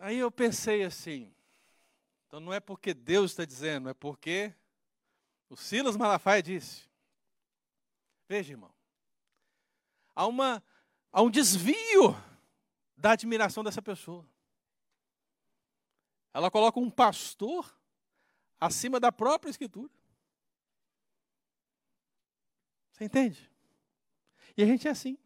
Aí 0.00 0.18
eu 0.18 0.32
pensei 0.32 0.82
assim, 0.82 1.32
então 2.32 2.40
não 2.40 2.50
é 2.50 2.60
porque 2.60 2.94
Deus 2.94 3.32
está 3.32 3.44
dizendo, 3.44 3.90
é 3.90 3.92
porque 3.92 4.54
o 5.50 5.56
Silas 5.56 5.98
Malafaia 5.98 6.42
disse. 6.42 6.88
Veja, 8.26 8.54
irmão, 8.54 8.74
há, 10.16 10.26
uma, 10.26 10.64
há 11.12 11.20
um 11.20 11.30
desvio 11.30 12.16
da 12.96 13.10
admiração 13.10 13.62
dessa 13.62 13.82
pessoa. 13.82 14.26
Ela 16.32 16.50
coloca 16.50 16.80
um 16.80 16.90
pastor 16.90 17.70
acima 18.58 18.98
da 18.98 19.12
própria 19.12 19.50
Escritura. 19.50 19.92
Você 22.92 23.04
entende? 23.04 23.52
E 24.56 24.62
a 24.62 24.66
gente 24.66 24.88
é 24.88 24.90
assim. 24.90 25.18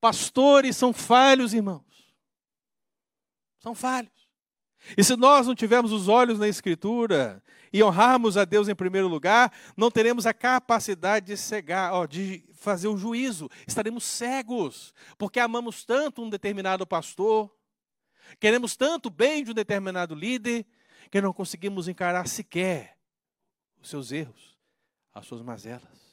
Pastores 0.00 0.78
são 0.78 0.94
falhos, 0.94 1.52
irmãos. 1.52 2.16
São 3.58 3.74
falhos. 3.74 4.19
E 4.96 5.04
se 5.04 5.16
nós 5.16 5.46
não 5.46 5.54
tivermos 5.54 5.92
os 5.92 6.08
olhos 6.08 6.38
na 6.38 6.48
Escritura 6.48 7.42
e 7.72 7.82
honrarmos 7.82 8.36
a 8.36 8.44
Deus 8.44 8.68
em 8.68 8.74
primeiro 8.74 9.08
lugar, 9.08 9.52
não 9.76 9.90
teremos 9.90 10.26
a 10.26 10.34
capacidade 10.34 11.26
de 11.26 11.36
cegar, 11.36 11.92
ó, 11.92 12.06
de 12.06 12.44
fazer 12.52 12.88
o 12.88 12.96
juízo. 12.96 13.48
Estaremos 13.66 14.04
cegos, 14.04 14.92
porque 15.16 15.38
amamos 15.38 15.84
tanto 15.84 16.22
um 16.22 16.30
determinado 16.30 16.86
pastor, 16.86 17.54
queremos 18.38 18.76
tanto 18.76 19.10
bem 19.10 19.44
de 19.44 19.52
um 19.52 19.54
determinado 19.54 20.14
líder, 20.14 20.66
que 21.10 21.20
não 21.20 21.32
conseguimos 21.32 21.88
encarar 21.88 22.26
sequer 22.26 22.96
os 23.80 23.88
seus 23.88 24.12
erros, 24.12 24.58
as 25.12 25.26
suas 25.26 25.42
mazelas. 25.42 26.10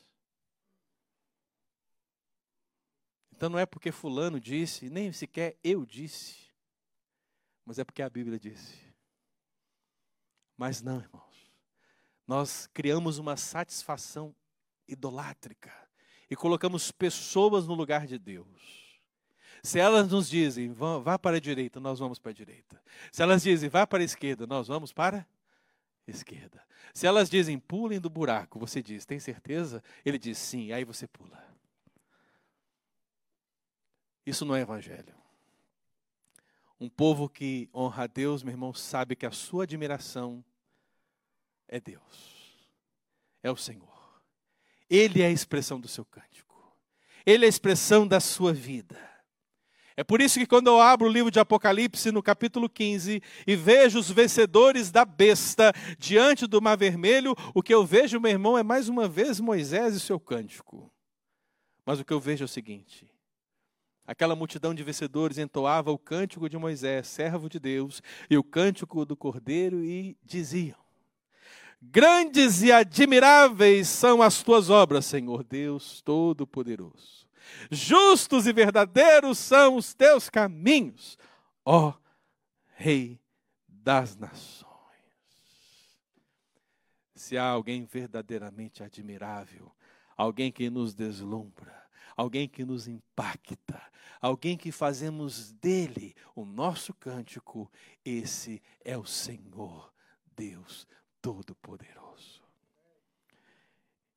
Então 3.35 3.49
não 3.49 3.59
é 3.59 3.65
porque 3.65 3.91
fulano 3.91 4.39
disse, 4.39 4.89
nem 4.89 5.11
sequer 5.11 5.57
eu 5.63 5.85
disse 5.85 6.46
mas 7.67 7.77
é 7.77 7.83
porque 7.83 8.01
a 8.01 8.09
Bíblia 8.09 8.39
disse. 8.39 8.77
Mas 10.55 10.81
não, 10.81 11.01
irmãos. 11.01 11.51
Nós 12.25 12.65
criamos 12.73 13.17
uma 13.17 13.35
satisfação 13.35 14.33
idolátrica 14.87 15.73
e 16.29 16.35
colocamos 16.35 16.93
pessoas 16.93 17.67
no 17.67 17.73
lugar 17.73 18.07
de 18.07 18.17
Deus. 18.17 19.01
Se 19.61 19.79
elas 19.79 20.09
nos 20.09 20.29
dizem, 20.29 20.71
vá 20.71 21.19
para 21.19 21.35
a 21.35 21.41
direita, 21.41 21.77
nós 21.77 21.99
vamos 21.99 22.19
para 22.19 22.31
a 22.31 22.33
direita. 22.33 22.81
Se 23.11 23.21
elas 23.21 23.43
dizem, 23.43 23.67
vá 23.67 23.85
para 23.85 24.01
a 24.01 24.05
esquerda, 24.05 24.47
nós 24.47 24.69
vamos 24.69 24.93
para 24.93 25.27
a 26.07 26.11
esquerda. 26.11 26.65
Se 26.93 27.05
elas 27.05 27.29
dizem, 27.29 27.59
pulem 27.59 27.99
do 27.99 28.09
buraco, 28.09 28.57
você 28.57 28.81
diz, 28.81 29.05
tem 29.05 29.19
certeza? 29.19 29.83
Ele 30.05 30.17
diz, 30.17 30.37
sim, 30.37 30.71
aí 30.71 30.85
você 30.85 31.05
pula. 31.05 31.45
Isso 34.25 34.45
não 34.45 34.55
é 34.55 34.61
evangelho. 34.61 35.26
Um 36.79 36.89
povo 36.89 37.27
que 37.27 37.69
honra 37.73 38.03
a 38.03 38.07
Deus, 38.07 38.43
meu 38.43 38.53
irmão, 38.53 38.73
sabe 38.73 39.15
que 39.15 39.25
a 39.25 39.31
sua 39.31 39.63
admiração 39.63 40.43
é 41.67 41.79
Deus, 41.79 42.69
é 43.41 43.51
o 43.51 43.55
Senhor. 43.55 43.87
Ele 44.89 45.21
é 45.21 45.25
a 45.25 45.31
expressão 45.31 45.79
do 45.79 45.87
seu 45.87 46.05
cântico, 46.05 46.55
ele 47.25 47.45
é 47.45 47.47
a 47.47 47.49
expressão 47.49 48.07
da 48.07 48.19
sua 48.19 48.53
vida. 48.53 49.07
É 49.99 50.03
por 50.03 50.21
isso 50.21 50.37
que 50.37 50.45
quando 50.45 50.67
eu 50.67 50.79
abro 50.79 51.07
o 51.07 51.11
livro 51.11 51.31
de 51.31 51.39
Apocalipse, 51.39 52.11
no 52.11 52.21
capítulo 52.21 52.69
15, 52.69 53.19
e 53.47 53.55
vejo 53.55 53.97
os 53.97 54.11
vencedores 54.11 54.91
da 54.91 55.03
besta 55.03 55.73
diante 55.97 56.45
do 56.45 56.61
mar 56.61 56.77
vermelho, 56.77 57.35
o 57.55 57.63
que 57.63 57.73
eu 57.73 57.83
vejo, 57.83 58.19
meu 58.19 58.29
irmão, 58.29 58.55
é 58.55 58.61
mais 58.61 58.87
uma 58.87 59.07
vez 59.07 59.39
Moisés 59.39 59.95
e 59.95 59.99
seu 59.99 60.19
cântico. 60.19 60.93
Mas 61.83 61.99
o 61.99 62.05
que 62.05 62.13
eu 62.13 62.19
vejo 62.19 62.43
é 62.43 62.45
o 62.45 62.47
seguinte: 62.47 63.09
Aquela 64.07 64.37
multidão 64.37 64.73
de 64.73 64.81
vencedores 64.83 65.37
entoava 65.37 65.91
o 65.91 65.97
cântico 65.97 66.49
de 66.49 66.57
Moisés, 66.57 67.07
servo 67.07 67.49
de 67.49 67.59
Deus, 67.59 68.01
e 68.29 68.37
o 68.37 68.43
cântico 68.43 69.05
do 69.05 69.17
Cordeiro, 69.17 69.83
e 69.83 70.17
diziam: 70.23 70.77
Grandes 71.81 72.63
e 72.63 72.71
admiráveis 72.71 73.89
são 73.89 74.21
as 74.21 74.41
tuas 74.41 74.69
obras, 74.69 75.05
Senhor 75.05 75.43
Deus 75.43 76.01
Todo-Poderoso. 76.01 77.27
Justos 77.69 78.47
e 78.47 78.53
verdadeiros 78.53 79.37
são 79.37 79.75
os 79.75 79.93
teus 79.93 80.29
caminhos, 80.29 81.17
ó 81.65 81.93
Rei 82.75 83.19
das 83.67 84.15
Nações. 84.15 84.67
Se 87.15 87.37
há 87.37 87.45
alguém 87.45 87.85
verdadeiramente 87.85 88.83
admirável, 88.83 89.75
alguém 90.15 90.51
que 90.51 90.69
nos 90.69 90.93
deslumbra, 90.93 91.76
alguém 92.17 92.49
que 92.49 92.65
nos 92.65 92.87
impacta, 92.87 93.79
alguém 94.19 94.57
que 94.57 94.71
fazemos 94.71 95.51
dele 95.51 96.15
o 96.35 96.43
nosso 96.43 96.91
cântico, 96.95 97.71
esse 98.03 98.59
é 98.83 98.97
o 98.97 99.05
Senhor, 99.05 99.93
Deus 100.35 100.87
Todo-Poderoso. 101.21 102.43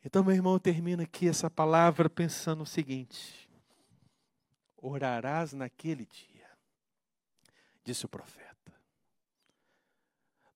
Então, 0.02 0.24
meu 0.24 0.34
irmão, 0.34 0.54
eu 0.54 0.60
termino 0.60 1.02
aqui 1.02 1.28
essa 1.28 1.50
palavra 1.50 2.08
pensando 2.08 2.62
o 2.62 2.66
seguinte: 2.66 3.50
orarás 4.78 5.52
naquele 5.52 6.06
dia, 6.06 6.48
disse 7.84 8.06
o 8.06 8.08
profeta. 8.08 8.48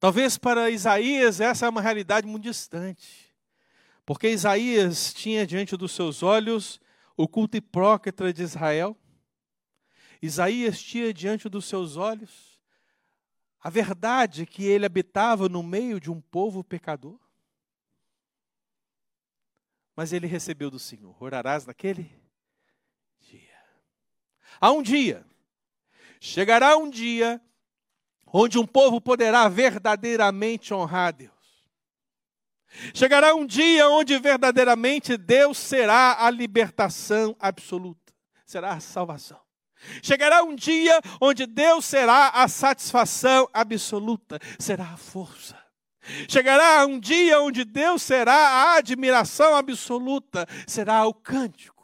Talvez 0.01 0.39
para 0.39 0.71
Isaías 0.71 1.41
essa 1.41 1.67
é 1.67 1.69
uma 1.69 1.83
realidade 1.83 2.27
muito 2.27 2.45
distante, 2.45 3.35
porque 4.07 4.31
Isaías 4.31 5.13
tinha 5.13 5.47
diante 5.47 5.77
dos 5.77 5.93
seus 5.93 6.23
olhos 6.23 6.81
o 7.17 7.29
culto 7.29 7.57
hipócrita 7.57 8.33
de 8.33 8.43
Israel, 8.43 8.97
Isaías 10.21 10.81
tinha 10.81 11.13
diante 11.13 11.49
dos 11.49 11.67
seus 11.67 11.97
olhos 11.97 12.55
a 13.61 13.71
verdade 13.71 14.45
que 14.45 14.65
ele 14.65 14.85
habitava 14.85 15.49
no 15.49 15.63
meio 15.63 15.99
de 15.99 16.11
um 16.11 16.21
povo 16.21 16.63
pecador. 16.63 17.19
Mas 19.97 20.13
ele 20.13 20.27
recebeu 20.27 20.71
do 20.71 20.79
Senhor: 20.79 21.17
orarás 21.23 21.65
naquele 21.65 22.15
dia. 23.21 23.59
Há 24.61 24.71
um 24.71 24.83
dia, 24.83 25.27
chegará 26.21 26.77
um 26.77 26.91
dia, 26.91 27.41
onde 28.27 28.59
um 28.59 28.67
povo 28.67 29.01
poderá 29.01 29.49
verdadeiramente 29.49 30.75
honrar 30.75 31.15
Deus. 31.15 31.34
Chegará 32.93 33.35
um 33.35 33.47
dia 33.47 33.89
onde 33.89 34.19
verdadeiramente 34.19 35.17
Deus 35.17 35.59
será 35.59 36.25
a 36.27 36.31
libertação 36.31 37.37
absoluta, 37.39 38.13
será 38.45 38.73
a 38.73 38.81
salvação. 38.81 39.41
Chegará 40.03 40.43
um 40.43 40.55
dia 40.55 41.01
onde 41.21 41.47
Deus 41.47 41.85
será 41.85 42.31
a 42.31 42.49
satisfação 42.49 43.49
absoluta, 43.53 44.39
será 44.59 44.93
a 44.93 44.97
força. 44.97 45.63
Chegará 46.29 46.85
um 46.87 46.99
dia 46.99 47.41
onde 47.41 47.65
Deus 47.65 48.03
será 48.03 48.35
a 48.35 48.77
admiração 48.77 49.55
absoluta, 49.57 50.47
será 50.67 51.07
o 51.07 51.15
cântico. 51.15 51.75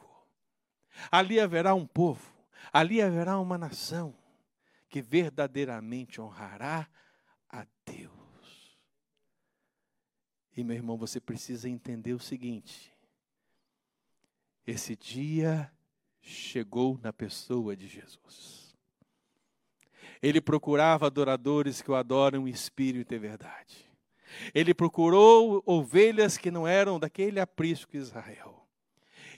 Ali 1.11 1.41
haverá 1.41 1.75
um 1.75 1.87
povo, 1.87 2.31
ali 2.73 3.01
haverá 3.01 3.39
uma 3.39 3.57
nação 3.57 4.15
que 4.89 5.01
verdadeiramente 5.01 6.21
honrará 6.21 6.87
a 7.49 7.65
Deus. 7.87 8.11
E 10.61 10.65
meu 10.65 10.77
irmão, 10.77 10.99
você 10.99 11.19
precisa 11.19 11.71
entender 11.71 12.13
o 12.13 12.19
seguinte: 12.19 12.95
esse 14.67 14.95
dia 14.95 15.73
chegou 16.21 17.01
na 17.03 17.15
pessoa 17.15 17.75
de 17.75 17.89
Jesus. 17.89 18.77
Ele 20.21 20.39
procurava 20.39 21.07
adoradores 21.07 21.81
que 21.81 21.91
o 21.91 21.95
adoram 21.95 22.47
em 22.47 22.51
espírito 22.51 23.15
e 23.15 23.19
verdade. 23.19 23.91
Ele 24.55 24.75
procurou 24.75 25.63
ovelhas 25.65 26.37
que 26.37 26.51
não 26.51 26.69
eram 26.69 27.01
daquele 27.01 27.41
aprisco 27.41 27.97
Israel. 27.97 28.60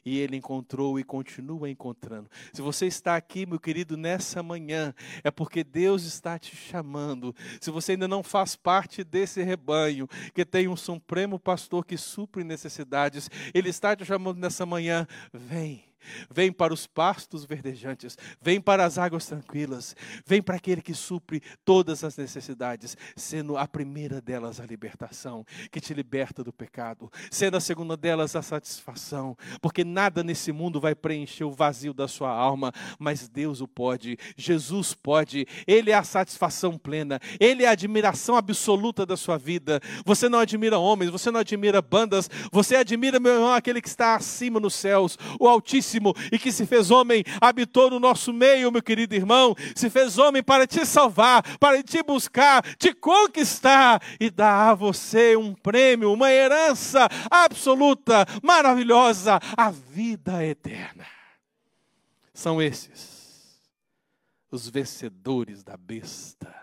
E 0.05 0.19
ele 0.19 0.37
encontrou 0.37 0.99
e 0.99 1.05
continua 1.05 1.71
encontrando. 1.71 2.29
Se 2.53 2.61
você 2.61 2.87
está 2.87 3.17
aqui, 3.17 3.47
meu 3.47 3.61
querido, 3.61 3.97
nessa 3.97 4.43
manhã, 4.43 4.95
é 5.23 5.31
porque 5.31 5.63
Deus 5.63 6.05
está 6.05 6.39
te 6.39 6.57
chamando. 6.57 7.35
Se 7.61 7.71
você 7.71 7.93
ainda 7.93 8.09
não 8.09 8.23
faz 8.23 8.57
parte 8.57 9.05
desse 9.05 9.43
rebanho, 9.43 10.09
que 10.35 10.45
tem 10.45 10.69
um 10.69 10.77
supremo 10.77 11.39
pastor 11.39 11.85
que 11.85 11.97
supre 11.97 12.43
necessidades, 12.43 13.31
ele 13.55 13.69
está 13.69 13.95
te 13.95 14.05
chamando 14.05 14.39
nessa 14.39 14.67
manhã. 14.67 15.07
Vem 15.33 15.91
Vem 16.31 16.53
para 16.53 16.73
os 16.73 16.87
pastos 16.87 17.45
verdejantes, 17.45 18.17
vem 18.41 18.61
para 18.61 18.85
as 18.85 18.99
águas 18.99 19.27
tranquilas, 19.27 19.95
vem 20.27 20.43
para 20.43 20.57
aquele 20.57 20.83
que 20.83 20.95
supre 20.95 21.43
todas 21.65 22.05
as 22.05 22.17
necessidades, 22.17 22.97
sendo 23.17 23.57
a 23.57 23.67
primeira 23.67 24.21
delas 24.21 24.61
a 24.61 24.67
libertação, 24.67 25.45
que 25.71 25.81
te 25.81 25.95
liberta 25.95 26.43
do 26.43 26.53
pecado, 26.53 27.11
sendo 27.31 27.57
a 27.57 27.61
segunda 27.61 27.97
delas 27.97 28.35
a 28.37 28.43
satisfação, 28.43 29.37
porque 29.61 29.85
nada 29.85 30.23
nesse 30.23 30.53
mundo 30.53 30.81
vai 30.81 30.95
preencher 30.95 31.45
o 31.45 31.51
vazio 31.51 31.95
da 31.95 32.09
sua 32.09 32.31
alma, 32.31 32.73
mas 32.99 33.29
Deus 33.29 33.61
o 33.61 33.69
pode, 33.69 34.19
Jesus 34.37 34.95
pode, 34.95 35.47
Ele 35.67 35.91
é 35.91 35.95
a 35.95 36.05
satisfação 36.05 36.77
plena, 36.77 37.21
Ele 37.39 37.65
é 37.65 37.69
a 37.69 37.73
admiração 37.73 38.37
absoluta 38.37 39.07
da 39.07 39.17
sua 39.17 39.39
vida. 39.39 39.81
Você 40.05 40.29
não 40.29 40.39
admira 40.39 40.79
homens, 40.79 41.11
você 41.11 41.31
não 41.31 41.41
admira 41.41 41.81
bandas, 41.81 42.29
você 42.51 42.77
admira, 42.77 43.21
meu 43.21 43.35
irmão, 43.35 43.53
aquele 43.53 43.81
que 43.81 43.89
está 43.89 44.15
acima 44.15 44.59
nos 44.59 44.75
céus, 44.75 45.19
o 45.39 45.49
Altíssimo 45.49 45.91
Altíssimo 45.93 46.14
e 46.30 46.38
que 46.38 46.53
se 46.53 46.64
fez 46.66 46.90
homem, 46.90 47.24
habitou 47.40 47.90
no 47.90 48.01
nosso 48.01 48.32
meio, 48.32 48.72
meu 48.72 48.82
querido 48.82 49.14
irmão, 49.14 49.55
se 49.74 49.90
fez 49.90 50.18
homem 50.18 50.43
para 50.43 50.66
te 50.66 50.86
salvar, 50.86 51.59
para 51.59 51.82
te 51.82 52.03
buscar, 52.03 52.62
te 52.76 52.95
conquistar 52.95 54.01
e 54.18 54.30
dar 54.30 54.70
a 54.70 54.74
você 54.74 55.36
um 55.36 55.55
prêmio, 55.55 56.12
uma 56.12 56.30
herança 56.30 57.09
absoluta, 57.30 58.26
maravilhosa, 58.43 59.38
a 59.57 59.70
vida 59.70 60.45
eterna. 60.45 61.07
São 62.32 62.61
esses 62.62 63.12
os 64.51 64.68
vencedores 64.68 65.62
da 65.64 65.78
besta 65.78 66.55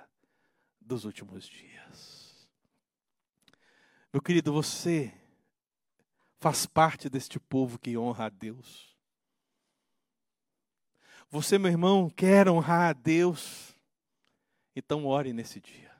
dos 0.79 1.05
últimos 1.05 1.47
dias. 1.47 2.47
Meu 4.13 4.21
querido, 4.21 4.53
você 4.53 5.11
faz 6.39 6.67
parte 6.67 7.09
deste 7.09 7.39
povo 7.39 7.79
que 7.79 7.97
honra 7.97 8.25
a 8.25 8.29
Deus. 8.29 8.88
Você, 11.31 11.59
meu 11.59 11.69
irmão, 11.69 12.09
quer 12.09 12.49
honrar 12.49 12.89
a 12.89 12.93
Deus? 12.93 13.75
Então 14.75 15.05
ore 15.05 15.31
nesse 15.31 15.61
dia. 15.61 15.91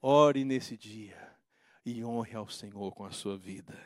Ore 0.00 0.42
nesse 0.42 0.74
dia 0.74 1.36
e 1.84 2.02
honre 2.02 2.34
ao 2.34 2.48
Senhor 2.48 2.94
com 2.94 3.04
a 3.04 3.10
sua 3.10 3.36
vida, 3.36 3.78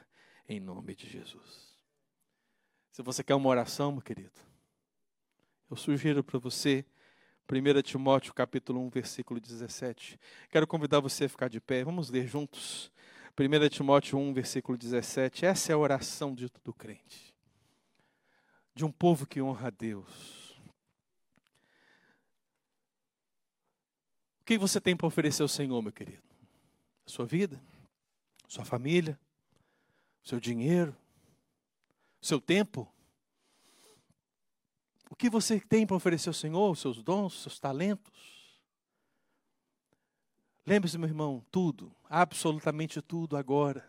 em 0.48 0.60
nome 0.60 0.94
de 0.94 1.08
Jesus. 1.08 1.76
Se 2.92 3.02
você 3.02 3.24
quer 3.24 3.34
uma 3.34 3.48
oração, 3.48 3.90
meu 3.90 4.02
querido, 4.02 4.30
eu 5.68 5.76
sugiro 5.76 6.22
para 6.22 6.38
você 6.38 6.84
1 7.50 7.82
Timóteo 7.82 8.32
capítulo 8.32 8.80
1, 8.86 8.90
versículo 8.90 9.40
17. 9.40 10.16
Quero 10.48 10.66
convidar 10.68 11.00
você 11.00 11.24
a 11.24 11.28
ficar 11.28 11.48
de 11.48 11.60
pé. 11.60 11.82
Vamos 11.82 12.08
ler 12.08 12.28
juntos. 12.28 12.92
1 13.36 13.68
Timóteo 13.68 14.16
1, 14.16 14.32
versículo 14.32 14.78
17. 14.78 15.44
Essa 15.44 15.72
é 15.72 15.74
a 15.74 15.78
oração 15.78 16.36
todo 16.36 16.72
crente 16.72 17.33
de 18.74 18.84
um 18.84 18.90
povo 18.90 19.26
que 19.26 19.40
honra 19.40 19.68
a 19.68 19.70
Deus. 19.70 20.50
O 24.40 24.44
que 24.44 24.58
você 24.58 24.80
tem 24.80 24.96
para 24.96 25.06
oferecer 25.06 25.42
ao 25.42 25.48
Senhor, 25.48 25.80
meu 25.80 25.92
querido? 25.92 26.22
A 27.06 27.10
sua 27.10 27.24
vida, 27.24 27.62
sua 28.48 28.64
família, 28.64 29.18
seu 30.22 30.40
dinheiro, 30.40 30.94
seu 32.20 32.40
tempo? 32.40 32.92
O 35.10 35.16
que 35.16 35.30
você 35.30 35.60
tem 35.60 35.86
para 35.86 35.96
oferecer 35.96 36.28
ao 36.28 36.34
Senhor, 36.34 36.70
os 36.70 36.80
seus 36.80 37.02
dons, 37.02 37.40
seus 37.42 37.60
talentos? 37.60 38.60
Lembre-se, 40.66 40.98
meu 40.98 41.08
irmão, 41.08 41.44
tudo, 41.50 41.94
absolutamente 42.04 43.00
tudo 43.00 43.36
agora, 43.36 43.86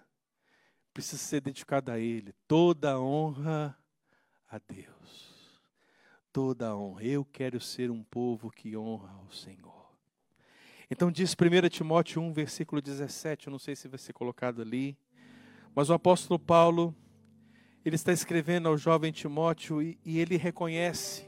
precisa 0.94 1.18
ser 1.22 1.42
dedicado 1.42 1.92
a 1.92 1.98
Ele. 1.98 2.34
Toda 2.48 2.94
a 2.94 3.00
honra 3.00 3.78
a 4.56 4.62
Deus. 4.74 5.60
Toda 6.32 6.70
a 6.70 6.78
honra. 6.78 7.04
Eu 7.04 7.26
quero 7.26 7.60
ser 7.60 7.92
um 7.92 8.04
povo 8.04 8.50
que 8.50 8.76
honra 8.76 9.12
ao 9.12 9.32
Senhor. 9.32 9.86
Então 10.90 11.12
diz 11.12 11.34
1 11.34 11.70
Timóteo 11.70 12.22
1, 12.22 12.34
versículo 12.34 12.82
17, 12.82 13.48
eu 13.48 13.52
não 13.52 13.60
sei 13.60 13.76
se 13.76 13.88
vai 13.88 13.98
ser 13.98 14.14
colocado 14.14 14.62
ali, 14.62 14.98
mas 15.74 15.90
o 15.90 15.94
apóstolo 15.94 16.40
Paulo, 16.40 16.96
ele 17.84 17.96
está 17.96 18.14
escrevendo 18.14 18.70
ao 18.70 18.78
jovem 18.78 19.12
Timóteo 19.12 19.82
e, 19.82 19.98
e 20.06 20.20
ele 20.20 20.38
reconhece. 20.38 21.28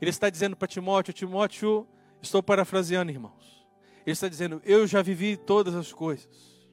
Ele 0.00 0.10
está 0.10 0.28
dizendo 0.28 0.56
para 0.56 0.68
Timóteo, 0.68 1.14
Timóteo, 1.14 1.86
estou 2.20 2.42
parafraseando, 2.42 3.12
irmãos. 3.12 3.64
Ele 4.04 4.12
está 4.12 4.28
dizendo, 4.28 4.60
eu 4.64 4.86
já 4.86 5.00
vivi 5.00 5.36
todas 5.36 5.74
as 5.74 5.92
coisas. 5.92 6.68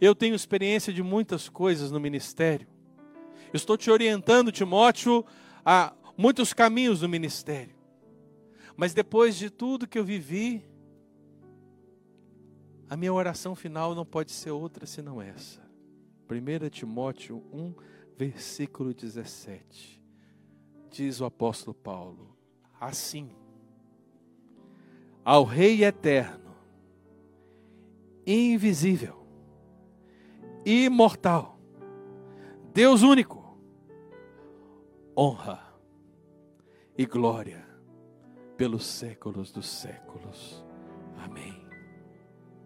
Eu 0.00 0.14
tenho 0.14 0.34
experiência 0.34 0.92
de 0.92 1.02
muitas 1.02 1.48
coisas 1.48 1.90
no 1.90 2.00
ministério. 2.00 2.66
Estou 3.52 3.76
te 3.76 3.90
orientando, 3.90 4.52
Timóteo, 4.52 5.24
a 5.64 5.92
muitos 6.16 6.52
caminhos 6.52 7.00
do 7.00 7.08
ministério. 7.08 7.74
Mas 8.76 8.94
depois 8.94 9.36
de 9.36 9.50
tudo 9.50 9.86
que 9.86 9.98
eu 9.98 10.04
vivi, 10.04 10.64
a 12.88 12.96
minha 12.96 13.12
oração 13.12 13.54
final 13.54 13.94
não 13.94 14.04
pode 14.04 14.32
ser 14.32 14.50
outra 14.50 14.86
senão 14.86 15.20
essa. 15.20 15.60
1 16.28 16.68
Timóteo 16.70 17.44
1, 17.52 17.74
versículo 18.16 18.94
17. 18.94 20.00
Diz 20.90 21.20
o 21.20 21.24
apóstolo 21.24 21.74
Paulo: 21.74 22.36
Assim, 22.80 23.30
ao 25.24 25.44
Rei 25.44 25.84
eterno, 25.84 26.54
invisível, 28.26 29.26
imortal, 30.64 31.58
Deus 32.72 33.02
único, 33.02 33.39
honra 35.20 35.62
e 36.96 37.04
glória 37.04 37.62
pelos 38.56 38.86
séculos 38.86 39.52
dos 39.52 39.68
séculos. 39.68 40.64
Amém. 41.22 41.59